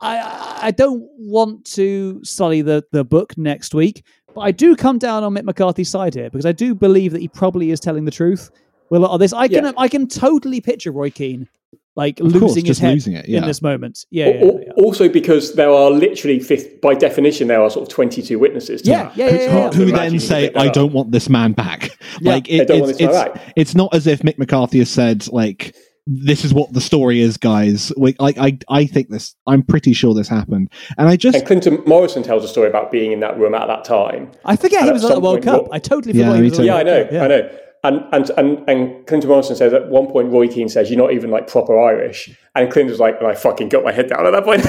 [0.00, 4.98] I, I don't want to sully the the book next week, but I do come
[4.98, 8.04] down on Mick McCarthy's side here because I do believe that he probably is telling
[8.04, 8.50] the truth
[8.90, 9.32] with a lot of this.
[9.32, 9.72] I can Yeah.
[9.76, 11.48] I can totally picture Roy Keane
[11.94, 14.04] like Of losing course, his just head losing it, in this moment.
[14.10, 14.72] Yeah, Al- yeah, yeah.
[14.84, 18.82] Also, because there are literally, fifth, by definition, there are sort of 22 witnesses.
[18.82, 19.16] To Yeah, that.
[19.16, 19.78] yeah, yeah, It's yeah, hard yeah.
[19.80, 21.90] to who then say, "I don't want this man back."
[22.20, 22.32] Yeah.
[22.32, 23.52] like They it, don't want it's this it's, back.
[23.56, 25.74] it's not as if Mick McCarthy has said like
[26.06, 27.90] this is what the story is, guys.
[27.96, 29.34] Like, like I I think this.
[29.46, 32.92] I'm pretty sure this happened, and I just And Clinton Morrison tells a story about
[32.92, 34.30] being in that room at that time.
[34.44, 35.62] I forget And he was at the World Cup.
[35.62, 36.66] Ro- I totally Yeah, he was at the too.
[36.66, 37.24] Yeah, I know, yeah.
[37.24, 37.50] I know.
[37.86, 41.12] And, and and and Clinton Morrison says at one point Roy Keane says you're not
[41.12, 44.32] even like proper Irish, and Clinton's like, and I fucking got my head down at
[44.32, 44.62] that point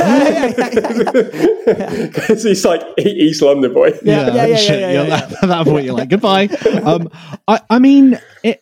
[2.13, 3.97] because he's like East London boy.
[4.03, 6.45] Yeah, yeah, yeah, shit, yeah, you're- yeah, At that point, you're like goodbye.
[6.83, 7.09] um,
[7.47, 8.61] I I mean, it.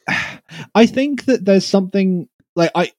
[0.73, 2.91] I think that there's something like I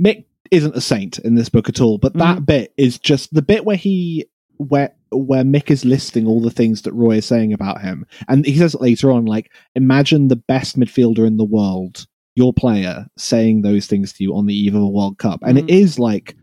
[0.00, 2.44] Mick isn't a saint in this book at all, but that Mm-hmm.
[2.44, 4.26] bit is just the bit where he
[4.58, 8.44] where where Mick is listing all the things that Roy is saying about him, and
[8.44, 12.06] he says it later on, like imagine the best midfielder in the world,
[12.36, 15.58] your player, saying those things to you on the eve of a World Cup, and
[15.58, 15.82] it Mm-hmm.
[15.84, 16.36] is like.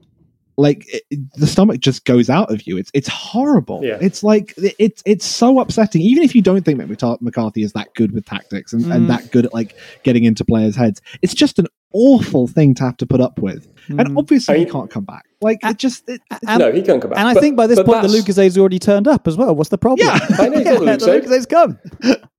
[0.60, 1.04] Like it,
[1.36, 2.78] the stomach just goes out of you.
[2.78, 3.82] It's it's horrible.
[3.84, 4.00] Yeah.
[4.02, 6.02] It's like it- it's it's so upsetting.
[6.02, 8.96] Even if you don't think Mick McCarthy is that good with tactics and, Mm.
[8.96, 12.84] and that good at like getting into players' heads, it's just an awful thing to
[12.84, 13.68] have to put up with.
[13.88, 14.00] Mm.
[14.06, 15.26] And obviously, I he can't come back.
[15.42, 17.20] Like it just it, And, no, he can't come back.
[17.20, 19.38] and I But- think by this but point the that's- Lucozade's already turned up as
[19.38, 19.56] well.
[19.56, 20.08] What's the problem?
[20.08, 20.20] Yeah.
[20.40, 21.80] I know, he's the the Lucozades come.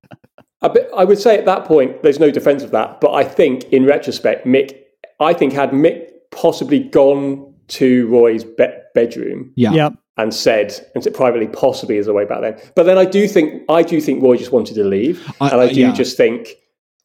[0.61, 2.99] I, I would say at that point, there's no defense of that.
[2.99, 4.77] But I think, in retrospect, Mick,
[5.19, 9.71] I think had Mick possibly gone to Roy's be- bedroom yeah.
[9.71, 9.89] Yeah.
[10.17, 12.59] and said, and said privately, possibly as a way back then.
[12.75, 15.61] But then I do think, I do think Roy just wanted to leave, I- and
[15.61, 15.93] I I- do yeah.
[15.93, 16.49] just think.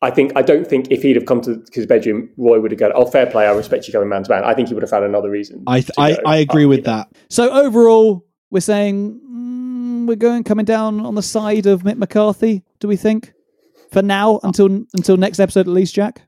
[0.04, 2.78] I think I don't think if he'd have come to his bedroom, Roy would have
[2.78, 2.92] gone.
[2.94, 3.46] Oh, fair play.
[3.46, 4.44] I respect you going man to man.
[4.44, 5.64] I think he would have found another reason.
[5.66, 7.10] I th- I, I agree with that.
[7.10, 7.18] that.
[7.30, 12.62] So overall, we're saying mm, we're going coming down on the side of Mick McCarthy.
[12.80, 13.32] Do we think
[13.92, 16.20] for now until until next episode at least, Jack?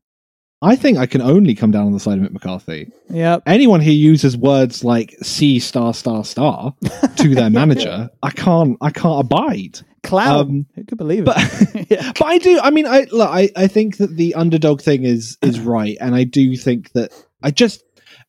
[0.67, 2.91] I think I can only come down on the side of Mick McCarthy.
[3.09, 3.39] Yeah.
[3.47, 6.75] Anyone who uses words like "C star star star"
[7.17, 9.81] to their manager, I can't I can't abide.
[10.03, 10.41] Clown.
[10.41, 11.25] Um, Who could believe it?
[11.27, 12.13] but- yeah.
[12.19, 12.59] But I do.
[12.63, 13.31] I mean, I look.
[13.31, 17.13] I, I think that the underdog thing is is right, and I do think that
[17.43, 17.85] I just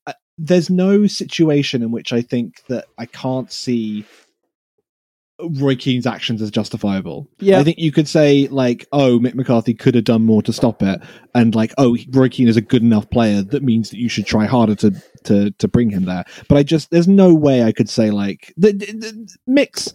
[0.05, 4.05] uh, there's no situation in which I think that I can't see
[5.39, 7.27] Roy Keane's actions as justifiable.
[7.39, 7.59] Yeah.
[7.59, 10.81] I think you could say like, oh, Mick McCarthy could have done more to stop
[10.81, 11.01] it,
[11.35, 14.25] and like, oh, Roy Keane is a good enough player that means that you should
[14.25, 14.91] try harder to
[15.25, 16.25] to to bring him there.
[16.49, 19.93] But I just there's no way I could say like the, the, the Mick's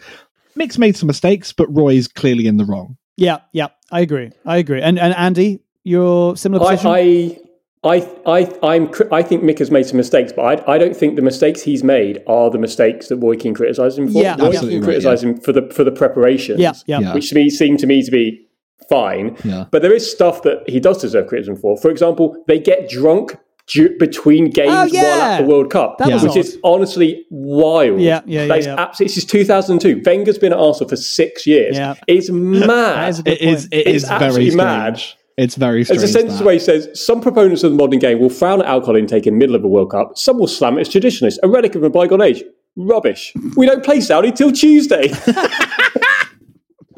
[0.56, 2.96] Mick's made some mistakes, but Roy's clearly in the wrong.
[3.16, 4.30] Yeah, yeah, I agree.
[4.46, 4.80] I agree.
[4.80, 6.90] And and Andy, your similar position.
[6.90, 7.38] I, I,
[7.84, 11.16] I, I, I'm, I think Mick has made some mistakes, but I, I don't think
[11.16, 14.22] the mistakes he's made are the mistakes that Roy Keane criticised him for.
[14.22, 17.14] Yeah, Roy absolutely Keane right, criticised him for the for the preparations, yeah, yeah, Yeah.
[17.14, 18.46] which to me seem to me to be
[18.88, 19.36] fine.
[19.44, 19.64] Yeah.
[19.70, 21.76] But there is stuff that he does deserve criticism for.
[21.76, 25.02] For example, they get drunk du- between games Oh, yeah.
[25.02, 26.36] while at the World Cup, That was which odd.
[26.38, 28.00] is honestly wild.
[28.00, 28.80] Yeah, yeah, That yeah, yeah.
[28.80, 29.06] absolutely.
[29.14, 30.02] This is 2002.
[30.06, 31.76] Wenger's been at Arsenal for six years.
[31.76, 31.94] Yeah.
[32.06, 32.66] It's mad.
[32.96, 33.62] That is a good It is.
[33.62, 33.72] point.
[33.74, 34.56] It It's is very absolutely strange.
[34.56, 35.02] mad.
[35.38, 36.00] It's very strange.
[36.00, 36.44] There's a sentence that.
[36.44, 39.34] where he says, Some proponents of the modern game will frown at alcohol intake in
[39.34, 40.16] the middle of a World Cup.
[40.18, 42.42] Some will slam it as traditionalist, a relic of a bygone age.
[42.76, 43.32] Rubbish.
[43.56, 45.08] We don't play Saudi till Tuesday.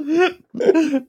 [0.05, 1.07] the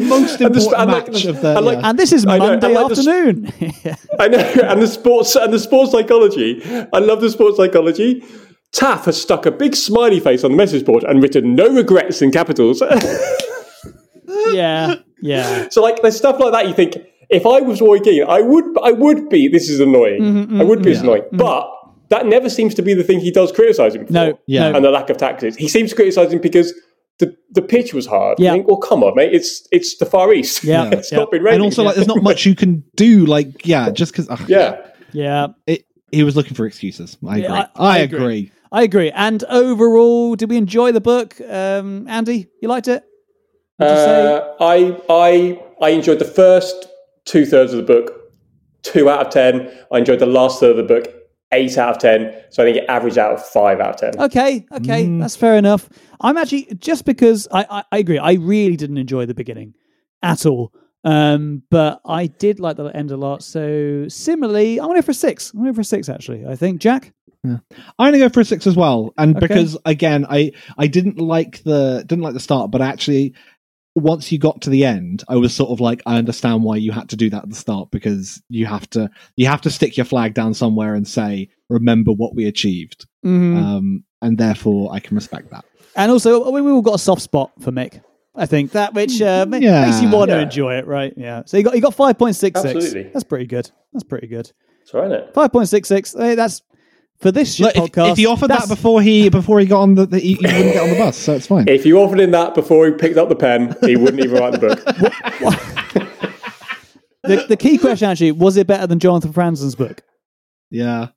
[0.00, 1.56] most And the important and like- match of the.
[1.56, 1.88] and like- yeah.
[1.90, 3.52] and this is I know, Monday and like afternoon.
[3.84, 3.96] Yeah.
[4.18, 4.38] I know.
[4.38, 6.62] And the sports and the sports psychology.
[6.92, 8.24] I love the sports psychology.
[8.72, 12.22] Taff has stuck a big smiley face on the message board and written no regrets
[12.22, 12.82] in capitals.
[14.52, 15.68] yeah, yeah.
[15.70, 16.96] so like there's stuff like that you think
[17.28, 20.20] if I was Roy Keane, I would I would be this is annoying.
[20.22, 21.22] Mm-hmm, I would be this annoying.
[21.32, 21.70] But
[22.08, 24.12] that never seems to be the thing he does criticise him for.
[24.12, 24.70] No, Yeah.
[24.70, 24.76] no.
[24.76, 25.56] and the lack of tactics.
[25.56, 26.74] He seems to criticise him because
[27.20, 28.40] the, the pitch was hard.
[28.40, 28.50] Yeah.
[28.50, 29.32] I think, well, come on, mate.
[29.32, 30.64] It's it's the Far East.
[30.64, 31.18] Yeah, it's yeah.
[31.18, 31.56] not been raining.
[31.60, 33.26] and also, like, there's not much you can do.
[33.26, 34.28] Like, yeah, just because.
[34.48, 34.80] yeah.
[35.12, 37.16] Yeah, It, he was looking for excuses.
[37.26, 37.42] I agree.
[37.42, 38.18] Yeah, I, I agree.
[38.18, 38.52] agree.
[38.72, 39.10] I agree.
[39.10, 41.34] And overall, did we enjoy the book?
[41.48, 43.02] Um, Andy, you liked it?
[43.80, 44.36] Would you say?
[44.36, 46.86] Uh, I I I enjoyed the first
[47.24, 48.32] two thirds of the book,
[48.82, 49.70] two out of ten.
[49.92, 51.12] I enjoyed the last third of the book,
[51.52, 52.34] eight out of ten.
[52.50, 54.22] So I think it averaged out of five out of ten.
[54.22, 55.20] Okay, okay, Mm.
[55.20, 55.88] that's fair enough.
[56.20, 58.18] I'm actually just because I, I, I agree.
[58.18, 59.74] I really didn't enjoy the beginning
[60.22, 60.72] at all,
[61.04, 63.42] um, but I did like the end a lot.
[63.42, 65.52] So similarly, I'm going for a six.
[65.54, 66.44] I'm going for a six actually.
[66.46, 67.12] I think Jack.
[67.42, 67.56] Yeah.
[67.98, 69.46] I'm gonna go for a six as well, and Okay.
[69.46, 73.32] because again, I I didn't like the didn't like the start, but actually,
[74.02, 76.92] once you got to the end, I was sort of like, I understand why you
[76.92, 79.96] had to do that at the start because you have to you have to stick
[79.96, 83.56] your flag down somewhere and say, remember what we achieved, Mhm.
[83.56, 85.64] um, and therefore I can respect that.
[85.96, 88.00] And also, we- we've all got a soft spot for Mick.
[88.34, 89.84] I think that which uh, Yeah.
[89.86, 91.12] makes you want to enjoy it, right?
[91.16, 91.42] Yeah.
[91.46, 92.74] So you got you got five point six six.
[92.76, 93.10] Absolutely.
[93.12, 93.70] That's pretty good.
[93.92, 94.50] That's pretty good.
[94.80, 95.34] That's right, isn't it?
[95.34, 96.12] Five point six six.
[96.12, 96.62] That's
[97.20, 98.12] for this shit Look, if, podcast.
[98.12, 100.72] if he offered that before he before he got on the, the he, he wouldn't
[100.72, 101.68] get on the bus, so it's fine.
[101.68, 104.52] If you offered him that before he picked up the pen, he wouldn't even write
[104.52, 104.84] the book.
[107.22, 110.02] the, the key question actually was it better than Jonathan Franzen's book?
[110.70, 111.08] Yeah.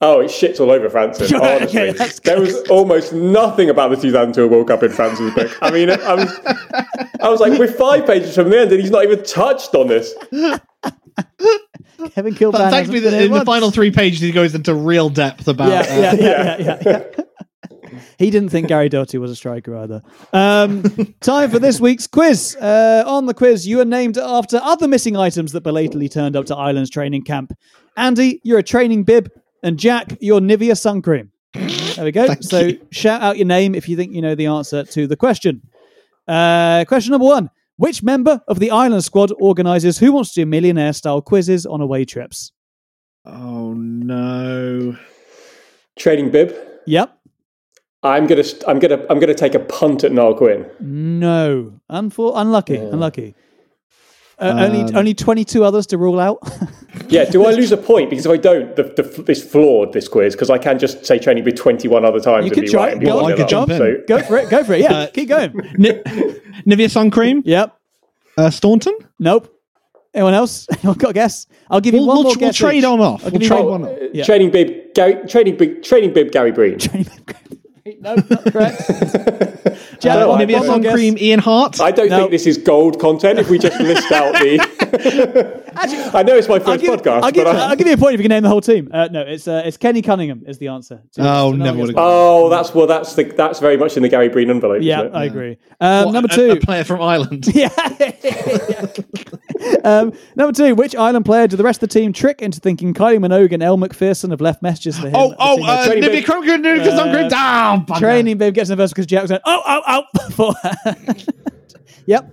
[0.00, 1.22] Oh, it shits all over Franzen.
[1.38, 5.50] Okay, Honestly, that's there was almost nothing about the 2002 World Cup in Franzen's book.
[5.60, 6.40] I mean, I was,
[7.20, 9.88] I was like, we're five pages from the end, and he's not even touched on
[9.88, 10.14] this.
[12.10, 12.52] Kevin Kilbane.
[12.52, 15.08] But hasn't thankfully, been the, here in the final three pages, he goes into real
[15.08, 15.68] depth about.
[15.68, 17.04] Yeah, yeah, yeah, yeah.
[18.18, 20.02] He didn't think Gary Doherty was a striker either.
[20.32, 20.82] Um,
[21.20, 22.56] time for this week's quiz.
[22.56, 26.46] Uh, on the quiz, you are named after other missing items that belatedly turned up
[26.46, 27.52] to Ireland's training camp.
[27.96, 29.30] Andy, you're a training bib,
[29.62, 31.30] and Jack, you're Nivea sun cream.
[31.54, 32.34] There we go.
[32.40, 35.62] so shout out your name if you think you know the answer to the question.
[36.26, 40.46] Uh, question number one: Which member of the Ireland squad organises Who Wants to Do
[40.46, 42.50] Millionaire style quizzes on away trips?
[43.24, 44.96] Oh no!
[45.96, 46.54] Trading bib.
[46.86, 47.14] Yep.
[48.02, 50.66] I'm gonna, I'm gonna, I'm gonna take a punt at Niall Quinn.
[50.80, 53.34] No, Unfor- unlucky, unlucky.
[54.40, 56.38] Uh, Um, only only twenty two others to rule out.
[57.08, 58.10] Yeah, do I lose a point?
[58.10, 61.18] Because if I don't, the, the, it's flawed, this quiz, because I can just say
[61.18, 63.02] training bib 21 other times You and could be try right.
[63.02, 63.04] it.
[63.06, 63.78] Go one on, nil I could jump in.
[63.78, 64.80] So, go for it, go for it.
[64.80, 65.52] Yeah, Uh, keep going.
[65.78, 66.02] Ni-
[66.66, 67.42] Nivea sun cream.
[67.44, 67.76] Yep.
[68.36, 68.94] Uh, Staunton.
[69.18, 69.54] Nope.
[70.14, 70.66] Anyone else?
[70.78, 71.46] Anyone got a guess?
[71.70, 72.56] I'll give you We'll, one we'll, more we'll guess.
[72.56, 72.84] trade each.
[72.84, 73.24] on off.
[73.24, 73.98] I'll We'll trade one- one off.
[74.12, 74.24] Yeah.
[74.24, 76.78] Training bib, Gary, training bib, training bib, Gary Breen.
[78.00, 78.82] no, not correct.
[80.00, 81.16] Jack, Uh, one, Nivea sun cream.
[81.18, 81.80] Ian Harte.
[81.80, 82.18] I don't No.
[82.18, 84.58] think this is gold content if we just list out the.
[84.94, 87.94] I know it's my I'll first give, podcast, I'll, give, but I, I'll give you
[87.94, 88.90] a point if you can name the whole team.
[88.92, 91.02] Uh, no, it's uh, it's Kenny Cunningham is the answer.
[91.12, 91.58] to Oh, this.
[91.58, 94.50] Never one would've oh, that's well, that's the that's very much in the Gary Breen
[94.50, 94.82] envelope.
[94.82, 95.18] Yeah, isn't it?
[95.18, 95.58] I agree.
[95.80, 96.50] Um, What, number two.
[96.52, 97.46] a player from Ireland.
[97.54, 97.68] Yeah.
[99.84, 102.94] um, number two, which Ireland player did the rest of the team trick into thinking
[102.94, 105.16] Kylie Minogue and Elle Macpherson have left messages for him?
[105.16, 106.24] Oh, oh, team uh, Training Nivea bib.
[106.24, 106.62] cream.
[106.62, 107.26] Nivea sun cream.
[107.26, 107.86] Uh, Down.
[107.86, 107.98] bugger.
[107.98, 110.96] Training babe gets nervous because Jack's going, oh, oh, oh, for her.
[112.06, 112.30] yep,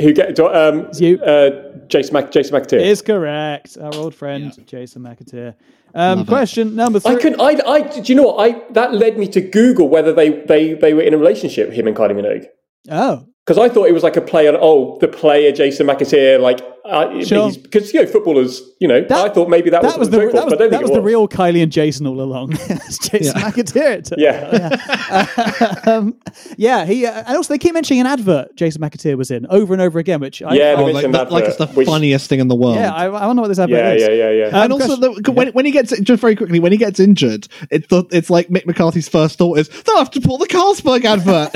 [0.00, 1.20] Who get do- um, you.
[1.20, 2.80] Uh, Jason Mac, Jason McAteer.
[2.80, 3.76] is correct.
[3.80, 5.54] Our old friend Jason McAteer.
[5.94, 7.16] Um, question number three.
[7.16, 7.40] I could.
[7.40, 7.60] I.
[7.66, 7.80] I.
[7.80, 8.50] Do you know what?
[8.50, 11.72] I that led me to Google whether they they they were in a relationship.
[11.72, 12.46] Him and Kylie Minogue.
[12.90, 16.38] oh, Because I thought it was like a play on oh the player Jason McAteer
[16.38, 17.50] like uh, Sure.
[17.52, 20.18] because you know footballers you know That- I thought maybe that, that was was, the
[20.18, 22.20] what that was, but I don't that think was the real Kylie and Jason all
[22.20, 22.52] along.
[22.68, 23.50] It's Jason Yeah.
[23.50, 23.90] McAteer.
[23.96, 24.18] it took.
[24.18, 26.14] yeah um,
[26.58, 29.72] yeah, he uh, and also they keep mentioning an advert Jason McAteer was in over
[29.72, 31.66] and over again, which I, Yeah, they Oh, like, mentioned that- that like it's the
[31.68, 32.76] which- funniest thing in the world.
[32.76, 34.02] yeah, I, I wonder what this advert yeah is.
[34.02, 34.46] yeah yeah yeah.
[34.48, 37.00] Um, and also, question- the, when, when he gets just very quickly, when he gets
[37.00, 40.46] injured, it's the, it's like Mick McCarthy's first thought is they'll have to pull the
[40.46, 41.50] Carlsberg advert.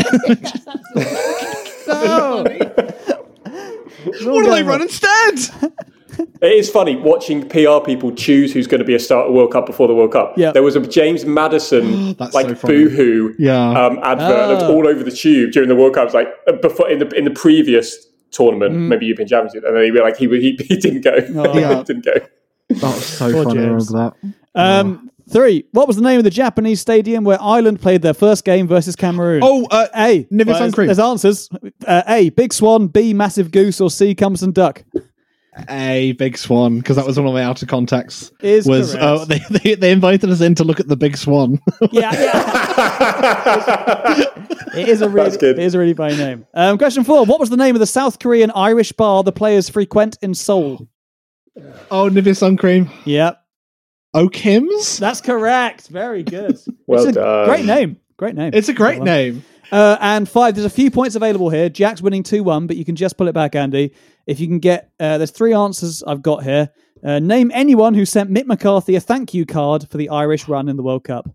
[1.88, 2.44] Oh.
[4.24, 5.34] what do they run instead?
[6.42, 9.50] It is funny watching PR people choose who's going to be a star at World
[9.50, 10.34] Cup before the World Cup.
[10.36, 10.52] Yeah.
[10.52, 12.74] There was a James Maddison That's so like funny.
[12.84, 13.70] boohoo Yeah.
[13.70, 14.74] um, advert that Oh.
[14.74, 16.02] all over the tube during the World Cup.
[16.02, 17.96] It was like uh, before in the in the previous
[18.30, 18.88] tournament, Mm.
[18.88, 21.14] maybe European Championship, and then he be like he he, he didn't go.
[21.58, 21.78] Yeah.
[21.78, 22.12] he didn't go.
[22.68, 23.60] That was so Poor funny.
[23.60, 23.90] I James.
[23.90, 24.34] remember that.
[24.54, 25.64] Um, three.
[25.72, 28.94] What was the name of the Japanese stadium where Ireland played their first game versus
[28.94, 29.40] Cameroon?
[29.44, 30.24] Oh, uh, A.
[30.24, 30.86] Nivea well, Sun there's, Cream.
[30.86, 31.48] there's answers.
[31.86, 32.30] Uh, a.
[32.30, 32.88] Big Swan.
[32.88, 33.14] B.
[33.14, 33.80] Massive Goose.
[33.80, 34.14] Or C.
[34.14, 34.84] Cumberson Duck.
[35.68, 38.32] a big swan because that was one of my outer contacts.
[38.40, 39.04] Is was correct.
[39.04, 41.58] uh, they, they they invited us in to look at the big swan.
[41.92, 42.54] Yeah, yeah.
[44.76, 45.58] it is a really, good.
[45.58, 46.46] it is a really funny name.
[46.54, 47.26] Um, question four.
[47.26, 50.88] What was the name of the South Korean Irish bar the players frequent in Seoul?
[51.90, 52.88] oh, Nivea sun cream.
[53.04, 53.41] Yep,
[54.14, 54.98] Oh, Kim's.
[54.98, 55.88] that's correct.
[55.88, 56.58] Very good.
[56.86, 57.46] Well it's a done.
[57.46, 57.96] Great name.
[58.18, 58.50] Great name.
[58.52, 59.44] It's a great Well name.
[59.70, 61.70] Uh, and five, there's a few points available here.
[61.70, 63.94] Jack's winning 2 1, but you can just pull it back, Andy.
[64.26, 66.70] If you can get, uh, there's three answers I've got here.
[67.02, 70.68] Uh, name anyone who sent Mick McCarthy a thank you card for the Irish run
[70.68, 71.30] in the World Cup.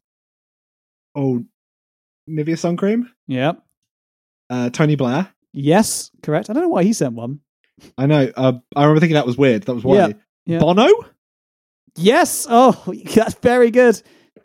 [1.15, 1.43] Oh,
[2.29, 3.09] Nivea sun cream.
[3.27, 3.59] Yep.
[4.49, 5.29] Uh, Tony Blair.
[5.53, 6.49] Yes, correct.
[6.49, 7.39] I don't know why he sent one.
[7.97, 8.31] I know.
[8.35, 9.63] Uh, I remember thinking that was weird.
[9.63, 9.95] That was why.
[9.95, 10.09] Yeah,
[10.45, 10.59] yeah.
[10.59, 10.87] Bono.
[11.97, 12.47] Yes.
[12.49, 12.81] Oh,
[13.15, 14.01] that's very good.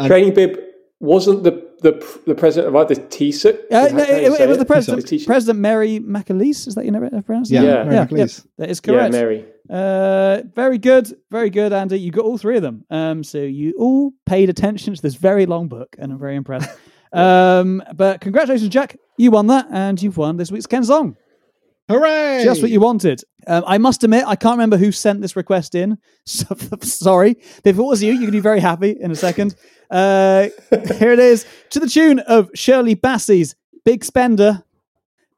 [0.06, 0.58] Training bib
[1.00, 3.54] wasn't the the the president of like the TSIC.
[3.70, 5.26] Uh, no, it, it was the president, T-shirt.
[5.26, 6.66] President Mary McAleese.
[6.68, 7.22] Is that your name?
[7.22, 7.84] pronounce Yeah, Yeah.
[7.84, 8.46] Mary yeah, McLeese.
[8.58, 9.12] that is Yeah, correct.
[9.12, 9.44] Mary.
[9.68, 11.98] Uh, very good, very good, Andy.
[11.98, 12.84] You got all three of them.
[12.90, 16.70] Um, so you all paid attention to this very long book, and I'm very impressed.
[17.12, 18.96] um, but congratulations, Jack.
[19.16, 21.16] You won that, and you've won this week's Ken Song.
[21.92, 22.42] Hooray!
[22.44, 23.22] Just what you wanted.
[23.46, 25.98] Um, I must admit, I can't remember who sent this request in.
[26.24, 27.36] So, sorry.
[27.64, 29.56] If it was you, you can be very happy in a second.
[29.90, 30.48] Uh,
[30.96, 34.62] here it is to the tune of Shirley Bassey's Big Spender.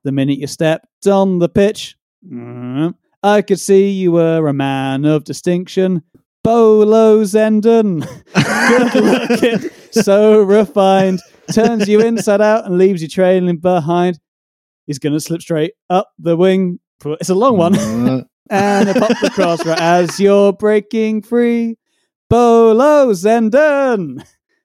[0.05, 1.97] The minute you stepped on the pitch,
[2.31, 6.03] mm, I could see you were a man of distinction.
[6.43, 8.07] Bolo Zenden.
[8.69, 11.21] Good looking, so refined.
[11.51, 14.19] Turns you inside out and leaves you trailing behind.
[14.87, 16.79] He's going to slip straight up the wing.
[17.05, 17.75] It's a long one.
[17.77, 21.77] Uh, and a pop the cross right as you're breaking free.
[22.31, 24.25] Bolo Zenden.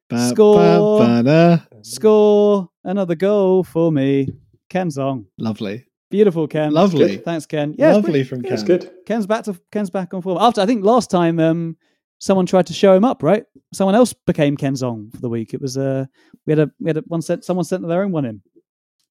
[0.10, 1.00] ba- Score.
[1.00, 1.80] ba- ba- da.
[1.82, 4.28] Score another goal for me.
[4.70, 5.26] Ken Song.
[5.38, 5.86] Lovely.
[6.12, 6.72] Beautiful, Ken.
[6.74, 7.08] Lovely.
[7.18, 7.26] Good.
[7.26, 7.76] Thanks, Ken.
[7.78, 8.80] Yeah, Lovely pretty- from That's Ken.
[8.80, 8.92] good.
[9.06, 10.38] Ken's back to Ken's back on form.
[10.42, 11.78] After I think last time um
[12.20, 13.44] someone tried to show him up, right?
[13.74, 15.54] Someone else became Ken Song for the week.
[15.54, 16.06] It was uh
[16.46, 18.42] we had a we had a one sent someone sent their own one in.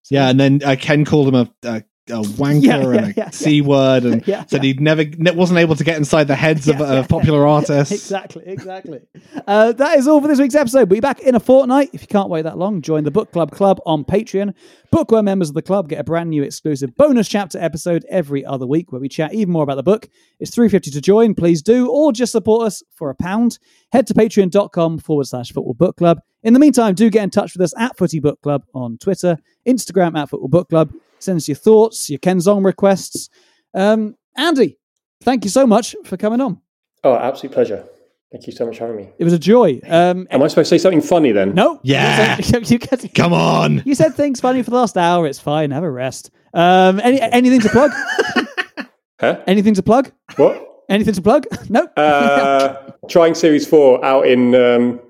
[0.03, 3.07] So- Yeah, and then uh, Ken called him a, a, a wanker Yeah, and yeah,
[3.09, 6.35] a yeah, c word, and said he'd never ne- wasn't able to get inside the
[6.37, 7.93] heads of uh, popular artists.
[7.93, 9.01] exactly, exactly.
[9.47, 10.89] Uh, that is all for this week's episode.
[10.89, 11.91] We'll be back in a fortnight.
[11.93, 14.55] If you can't wait that long, join the Book Club Club on Patreon.
[14.91, 18.66] Bookworm members of the club get a brand new exclusive bonus chapter episode every other
[18.66, 20.09] week where we chat even more about the book.
[20.41, 21.35] It's three fifty to join.
[21.35, 23.59] Please do, or just support us for a pound.
[23.93, 26.20] Head to patreon.com forward slash football book club.
[26.44, 29.36] In the meantime, do get in touch with us at Footy Book Club on Twitter,
[29.66, 30.93] Instagram at Football Book Club.
[31.19, 33.28] Send us your thoughts, your Ken Song requests.
[33.74, 34.78] Um, Andy,
[35.23, 36.60] thank you so much for coming on.
[37.02, 37.85] Oh, absolute pleasure.
[38.31, 39.09] Thank you so much for having me.
[39.19, 39.81] It was a joy.
[39.89, 41.55] Um, Am I supposed to say something funny then?
[41.55, 42.36] no, Yeah.
[42.36, 42.70] you said,
[43.02, 43.82] you, Come on.
[43.85, 45.27] you said things funny for the last hour.
[45.27, 45.70] It's fine.
[45.73, 46.31] Have a rest.
[46.55, 47.90] Um, any anything to plug?
[49.20, 49.43] Huh?
[49.48, 50.12] anything to plug?
[50.36, 50.85] What?
[50.89, 51.44] Anything to plug?
[51.69, 51.86] No.
[51.97, 55.01] Uh, trying Series 4 out in um,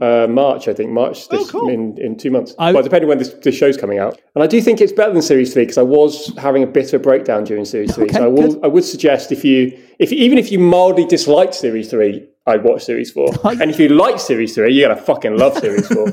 [0.00, 0.90] uh, March, I think.
[0.90, 1.68] March this, cool.
[1.68, 2.54] in, in two months.
[2.58, 4.20] I- well, depending when this, this show's coming out.
[4.34, 6.92] And I do think it's better than Series 3 because I was having a bit
[6.92, 8.04] of a breakdown during Series 3.
[8.04, 8.64] Okay, so I, will, good.
[8.64, 12.84] I would suggest if you, if even if you mildly disliked Series 3, I'd watch
[12.84, 13.26] Series 4.
[13.44, 16.12] and if you like Series 3, you're going to fucking love Series 4.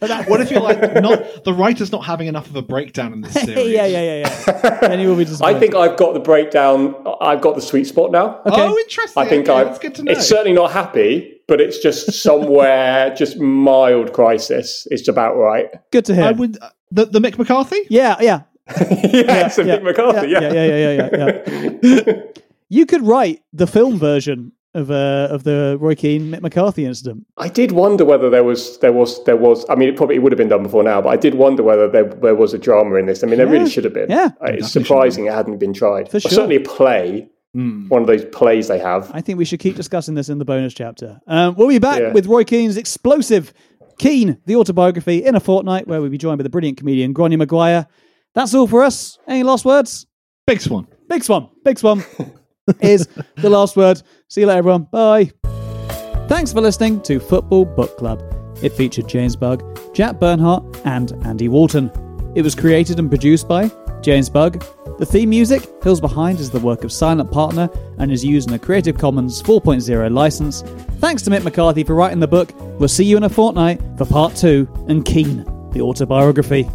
[0.00, 3.32] What if you're like not the writer's not having enough of a breakdown in this
[3.44, 3.70] series?
[3.70, 4.78] yeah, yeah, yeah, yeah.
[4.80, 6.94] then you will be I think I've got the breakdown.
[7.20, 8.40] I've got the sweet spot now.
[8.46, 8.62] Okay.
[8.62, 9.22] Oh, interesting.
[9.22, 9.64] I think okay, I.
[9.64, 10.12] that's good to know.
[10.12, 14.86] It's certainly not happy, but it's just somewhere, just mild crisis.
[14.90, 15.68] It's about right.
[15.90, 16.24] Good to hear.
[16.24, 17.80] I would uh, the the Mick McCarthy.
[17.90, 18.42] yeah, yeah.
[18.68, 20.28] yeah, it's a yeah, Mick McCarthy.
[20.28, 22.22] Yeah, yeah, yeah, yeah, yeah, yeah.
[22.68, 27.26] you could write the film version of uh, of the Roy Keane Mick McCarthy incident.
[27.36, 29.64] I did wonder whether there was, there was, there was.
[29.68, 31.88] I mean, it probably would have been done before now, but I did wonder whether
[31.88, 33.22] there, there was a drama in this.
[33.22, 33.52] I mean, there Yeah.
[33.52, 34.08] really should have been.
[34.10, 34.26] Yeah.
[34.40, 36.08] Uh, it's Definitely surprising it hadn't been tried.
[36.10, 36.30] For sure.
[36.30, 37.88] certainly a play, Hmm.
[37.88, 39.10] one of those plays they have.
[39.12, 41.20] I think we should keep discussing this in the bonus chapter.
[41.26, 42.12] Um, we'll be back Yeah.
[42.12, 43.52] with Roy Keane's explosive
[43.98, 47.36] Keane, the autobiography, in a fortnight, where we'll be joined by the brilliant comedian Grainne
[47.36, 47.88] Maguire.
[48.36, 49.18] That's all for us.
[49.26, 50.06] Any last words?
[50.46, 50.86] Big Swan.
[51.08, 51.48] Big Swan.
[51.64, 52.04] Big Swan
[52.80, 54.00] is the last word.
[54.30, 54.84] See you later, everyone.
[54.84, 55.32] Bye.
[56.28, 58.22] Thanks for listening to Football Book Club.
[58.62, 61.90] It featured James Bugg, Jack Bernhardt, and Andy Wolton.
[62.36, 64.64] It was created and produced by James Bugg.
[64.98, 68.54] The theme music, Hills Behind, is the work of Silent Partner and is used in
[68.54, 70.62] a Creative Commons 4.0 license.
[71.00, 72.52] Thanks to Mick McCarthy for writing the book.
[72.78, 76.70] We'll see you in a fortnight for part two and Keane, the autobiography.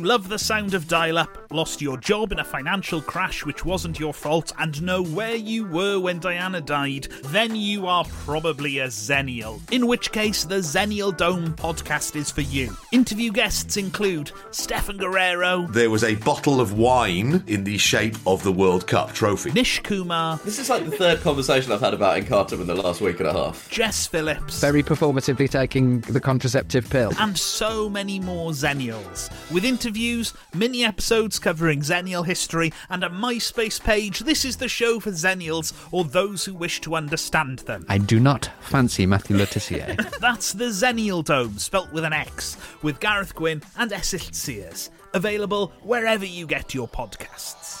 [0.00, 3.66] You love the sound of dial up, lost your job in a financial crash which
[3.66, 8.78] wasn't your fault, and know where you were when Diana died, then you are probably
[8.78, 9.60] a Xennial.
[9.70, 12.74] In which case, the Xennial Dome podcast is for you.
[12.92, 18.42] Interview guests include Stefan Guerrero, There was a bottle of wine in the shape of
[18.42, 19.52] the World Cup trophy.
[19.52, 23.02] Nish Kumar, This is like the third conversation I've had about Encarta in the last
[23.02, 23.68] week and a half.
[23.68, 27.12] Jess Phillips, Very performatively taking the contraceptive pill.
[27.18, 29.28] and so many more Xennials.
[29.52, 29.89] With interviews,
[30.54, 35.72] mini episodes covering Xennial history, and a MySpace page, this is the show for Xennials
[35.90, 37.84] or those who wish to understand them.
[37.88, 39.96] I do not fancy Matthew Le Tissier.
[40.20, 44.90] That's the Xennial Dome, spelt with an X, with Gareth Gwynn and Esyllt Sears.
[45.14, 47.80] Available wherever you get your podcasts.